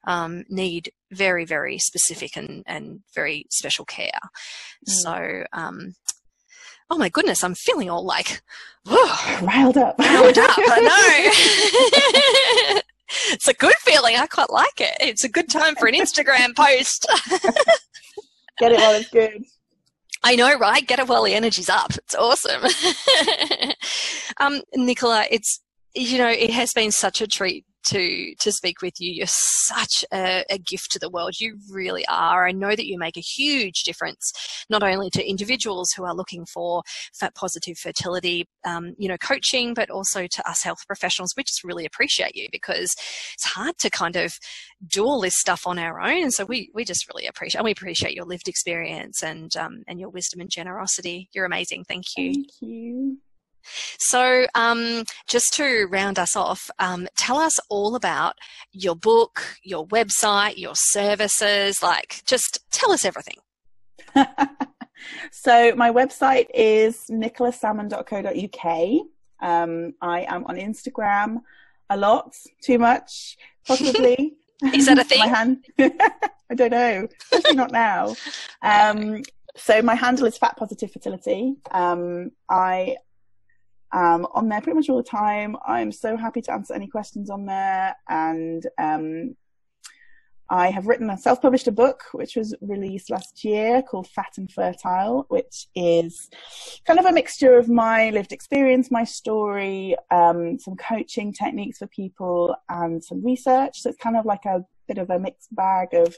um, 0.05 0.43
need 0.49 0.91
very, 1.11 1.45
very 1.45 1.77
specific 1.77 2.35
and, 2.35 2.63
and 2.65 3.01
very 3.13 3.45
special 3.49 3.85
care. 3.85 4.19
Mm. 4.87 4.91
So, 4.91 5.43
um, 5.53 5.93
oh 6.89 6.97
my 6.97 7.09
goodness, 7.09 7.43
I'm 7.43 7.55
feeling 7.55 7.89
all 7.89 8.05
like, 8.05 8.41
whoa, 8.87 9.41
riled 9.45 9.77
up. 9.77 9.97
Riled 9.99 10.37
up, 10.37 10.51
I 10.57 12.73
know. 12.75 12.81
it's 13.31 13.47
a 13.47 13.53
good 13.53 13.75
feeling. 13.81 14.15
I 14.15 14.27
quite 14.27 14.49
like 14.49 14.79
it. 14.79 14.95
It's 14.99 15.23
a 15.23 15.29
good 15.29 15.49
time 15.49 15.75
for 15.75 15.87
an 15.87 15.95
Instagram 15.95 16.55
post. 16.55 17.07
Get 18.59 18.71
it 18.71 18.79
while 18.79 18.93
it's 18.93 19.09
good. 19.09 19.43
I 20.23 20.35
know, 20.35 20.57
right? 20.57 20.87
Get 20.87 20.99
it 20.99 21.07
while 21.07 21.23
the 21.23 21.33
energy's 21.33 21.69
up. 21.69 21.91
It's 21.95 22.15
awesome. 22.15 22.63
um, 24.39 24.61
Nicola, 24.73 25.25
it's, 25.29 25.59
you 25.93 26.17
know, 26.17 26.29
it 26.29 26.49
has 26.51 26.73
been 26.73 26.91
such 26.91 27.21
a 27.21 27.27
treat 27.27 27.65
to 27.85 28.35
to 28.39 28.51
speak 28.51 28.81
with 28.81 28.99
you. 28.99 29.11
You're 29.11 29.27
such 29.27 30.05
a, 30.13 30.43
a, 30.49 30.57
gift 30.57 30.91
to 30.91 30.99
the 30.99 31.09
world. 31.09 31.39
You 31.39 31.57
really 31.71 32.05
are. 32.07 32.47
I 32.47 32.51
know 32.51 32.75
that 32.75 32.85
you 32.85 32.97
make 32.97 33.17
a 33.17 33.21
huge 33.21 33.83
difference, 33.83 34.31
not 34.69 34.83
only 34.83 35.09
to 35.11 35.29
individuals 35.29 35.91
who 35.91 36.03
are 36.03 36.15
looking 36.15 36.45
for 36.45 36.83
fat 37.13 37.35
positive 37.35 37.77
fertility, 37.77 38.47
um, 38.65 38.93
you 38.97 39.07
know, 39.07 39.17
coaching, 39.17 39.73
but 39.73 39.89
also 39.89 40.27
to 40.27 40.49
us 40.49 40.63
health 40.63 40.85
professionals. 40.87 41.33
We 41.35 41.43
just 41.43 41.63
really 41.63 41.85
appreciate 41.85 42.35
you 42.35 42.47
because 42.51 42.95
it's 43.33 43.45
hard 43.45 43.77
to 43.79 43.89
kind 43.89 44.15
of 44.15 44.37
do 44.85 45.05
all 45.05 45.21
this 45.21 45.39
stuff 45.39 45.67
on 45.67 45.79
our 45.79 46.01
own. 46.01 46.23
And 46.23 46.33
so 46.33 46.45
we 46.45 46.69
we 46.73 46.85
just 46.85 47.07
really 47.07 47.27
appreciate 47.27 47.59
and 47.59 47.65
we 47.65 47.71
appreciate 47.71 48.15
your 48.15 48.25
lived 48.25 48.47
experience 48.47 49.23
and 49.23 49.55
um, 49.57 49.83
and 49.87 49.99
your 49.99 50.09
wisdom 50.09 50.41
and 50.41 50.49
generosity. 50.49 51.29
You're 51.33 51.45
amazing. 51.45 51.85
Thank 51.85 52.05
you. 52.17 52.33
Thank 52.33 52.49
you. 52.61 53.17
So, 53.99 54.45
um, 54.55 55.03
just 55.27 55.53
to 55.55 55.87
round 55.89 56.19
us 56.19 56.35
off, 56.35 56.69
um, 56.79 57.07
tell 57.17 57.37
us 57.37 57.59
all 57.69 57.95
about 57.95 58.35
your 58.71 58.95
book, 58.95 59.57
your 59.63 59.87
website, 59.87 60.57
your 60.57 60.75
services. 60.75 61.81
Like, 61.81 62.21
just 62.25 62.59
tell 62.71 62.91
us 62.91 63.05
everything. 63.05 63.37
so, 65.31 65.73
my 65.75 65.91
website 65.91 66.47
is 66.53 67.05
nicolasalmon.co.uk. 67.09 69.07
Um, 69.41 69.93
I 70.01 70.21
am 70.21 70.45
on 70.45 70.55
Instagram 70.55 71.41
a 71.89 71.97
lot, 71.97 72.33
too 72.61 72.79
much, 72.79 73.37
possibly. 73.67 74.33
Is 74.73 74.85
that 74.85 74.97
a 74.99 75.03
thing? 75.09 75.19
my 75.19 75.27
hand. 75.27 75.65
I 75.79 76.55
don't 76.55 76.71
know, 76.71 77.07
especially 77.31 77.55
not 77.55 77.71
now. 77.71 78.15
Um, 78.61 79.23
so 79.55 79.81
my 79.81 79.95
handle 79.95 80.25
is 80.25 80.37
fat 80.37 80.57
positive 80.57 80.91
fertility. 80.91 81.55
Um, 81.71 82.31
I 82.49 82.97
um, 83.93 84.27
on 84.33 84.49
there 84.49 84.59
pretty 84.59 84.75
much 84.75 84.89
all 84.89 84.97
the 84.97 85.03
time. 85.03 85.55
I'm 85.65 85.91
so 85.91 86.17
happy 86.17 86.41
to 86.41 86.51
answer 86.51 86.73
any 86.73 86.87
questions 86.87 87.29
on 87.29 87.45
there. 87.45 87.95
And 88.09 88.65
um, 88.79 89.35
I 90.49 90.71
have 90.71 90.87
written 90.87 91.09
a 91.09 91.17
self 91.17 91.41
published 91.41 91.67
a 91.67 91.71
book 91.71 92.03
which 92.11 92.35
was 92.35 92.55
released 92.59 93.11
last 93.11 93.43
year 93.45 93.81
called 93.83 94.07
Fat 94.07 94.33
and 94.37 94.51
Fertile, 94.51 95.25
which 95.29 95.67
is 95.75 96.29
kind 96.85 96.99
of 96.99 97.05
a 97.05 97.11
mixture 97.11 97.55
of 97.57 97.69
my 97.69 98.09
lived 98.09 98.31
experience, 98.31 98.91
my 98.91 99.03
story, 99.03 99.95
um, 100.11 100.59
some 100.59 100.75
coaching 100.75 101.31
techniques 101.31 101.77
for 101.77 101.87
people, 101.87 102.55
and 102.69 103.03
some 103.03 103.23
research. 103.23 103.79
So 103.81 103.89
it's 103.89 103.97
kind 103.97 104.17
of 104.17 104.25
like 104.25 104.45
a 104.45 104.65
bit 104.87 104.97
of 104.97 105.09
a 105.11 105.19
mixed 105.19 105.55
bag 105.55 105.93
of 105.93 106.15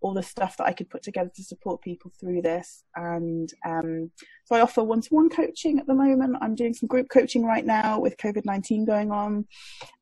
all 0.00 0.14
the 0.14 0.22
stuff 0.22 0.56
that 0.56 0.66
I 0.66 0.72
could 0.72 0.90
put 0.90 1.02
together 1.02 1.30
to 1.34 1.42
support 1.42 1.82
people 1.82 2.12
through 2.18 2.42
this. 2.42 2.84
And 2.94 3.52
um, 3.66 4.10
so 4.44 4.54
I 4.54 4.60
offer 4.60 4.82
one 4.84 5.00
to 5.02 5.14
one 5.14 5.28
coaching 5.28 5.78
at 5.78 5.86
the 5.86 5.94
moment. 5.94 6.36
I'm 6.40 6.54
doing 6.54 6.74
some 6.74 6.86
group 6.86 7.08
coaching 7.08 7.44
right 7.44 7.64
now 7.64 7.98
with 7.98 8.16
COVID 8.16 8.44
19 8.44 8.84
going 8.84 9.10
on, 9.10 9.46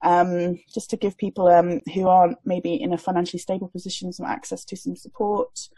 um, 0.02 0.58
just 0.72 0.90
to 0.90 0.96
give 0.96 1.16
people 1.16 1.48
um, 1.48 1.80
who 1.94 2.08
aren't 2.08 2.38
maybe 2.44 2.74
in 2.74 2.92
a 2.92 2.98
financially 2.98 3.40
stable 3.40 3.68
position 3.68 4.12
some 4.12 4.26
access 4.26 4.64
to 4.66 4.76
some 4.76 4.96
support. 4.96 5.68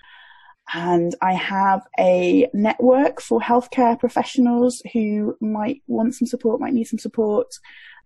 And 0.74 1.14
I 1.22 1.32
have 1.32 1.86
a 1.98 2.48
network 2.52 3.22
for 3.22 3.40
healthcare 3.40 3.98
professionals 3.98 4.82
who 4.92 5.36
might 5.40 5.82
want 5.86 6.14
some 6.14 6.26
support, 6.26 6.60
might 6.60 6.74
need 6.74 6.84
some 6.84 6.98
support 6.98 7.46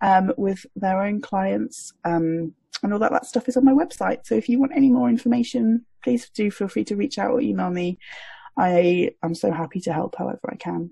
um, 0.00 0.32
with 0.36 0.64
their 0.76 1.02
own 1.02 1.20
clients. 1.20 1.92
Um, 2.04 2.54
and 2.82 2.92
all 2.92 2.98
that, 2.98 3.12
that 3.12 3.26
stuff 3.26 3.48
is 3.48 3.56
on 3.56 3.64
my 3.64 3.72
website. 3.72 4.26
So 4.26 4.34
if 4.34 4.48
you 4.48 4.58
want 4.58 4.72
any 4.74 4.90
more 4.90 5.08
information, 5.08 5.86
please 6.03 6.28
do 6.30 6.50
feel 6.50 6.68
free 6.68 6.84
to 6.84 6.96
reach 6.96 7.18
out 7.18 7.30
or 7.30 7.40
email 7.40 7.70
me. 7.70 7.98
I 8.57 9.11
am 9.22 9.34
so 9.34 9.50
happy 9.50 9.80
to 9.80 9.92
help 9.92 10.16
however 10.16 10.50
I 10.50 10.57
can. 10.57 10.90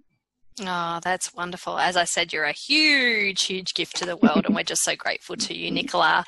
Oh, 0.63 1.01
that's 1.03 1.33
wonderful. 1.33 1.79
As 1.79 1.97
I 1.97 2.05
said, 2.05 2.33
you're 2.33 2.45
a 2.45 2.53
huge, 2.53 3.45
huge 3.45 3.73
gift 3.75 3.97
to 3.97 4.05
the 4.05 4.17
world, 4.17 4.45
and 4.45 4.55
we're 4.55 4.63
just 4.63 4.83
so 4.83 4.95
grateful 4.95 5.37
to 5.37 5.57
you, 5.57 5.71
Nicola. 5.71 6.25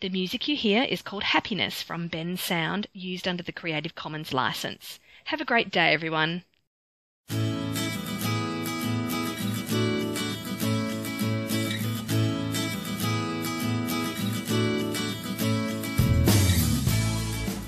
The 0.00 0.08
music 0.08 0.48
you 0.48 0.56
hear 0.56 0.82
is 0.84 1.02
called 1.02 1.22
Happiness 1.22 1.82
from 1.82 2.08
Bensound, 2.08 2.86
used 2.92 3.26
under 3.26 3.42
the 3.42 3.52
Creative 3.52 3.94
Commons 3.94 4.32
license. 4.32 4.98
Have 5.24 5.40
a 5.40 5.44
great 5.44 5.70
day, 5.70 5.92
everyone. 5.92 6.44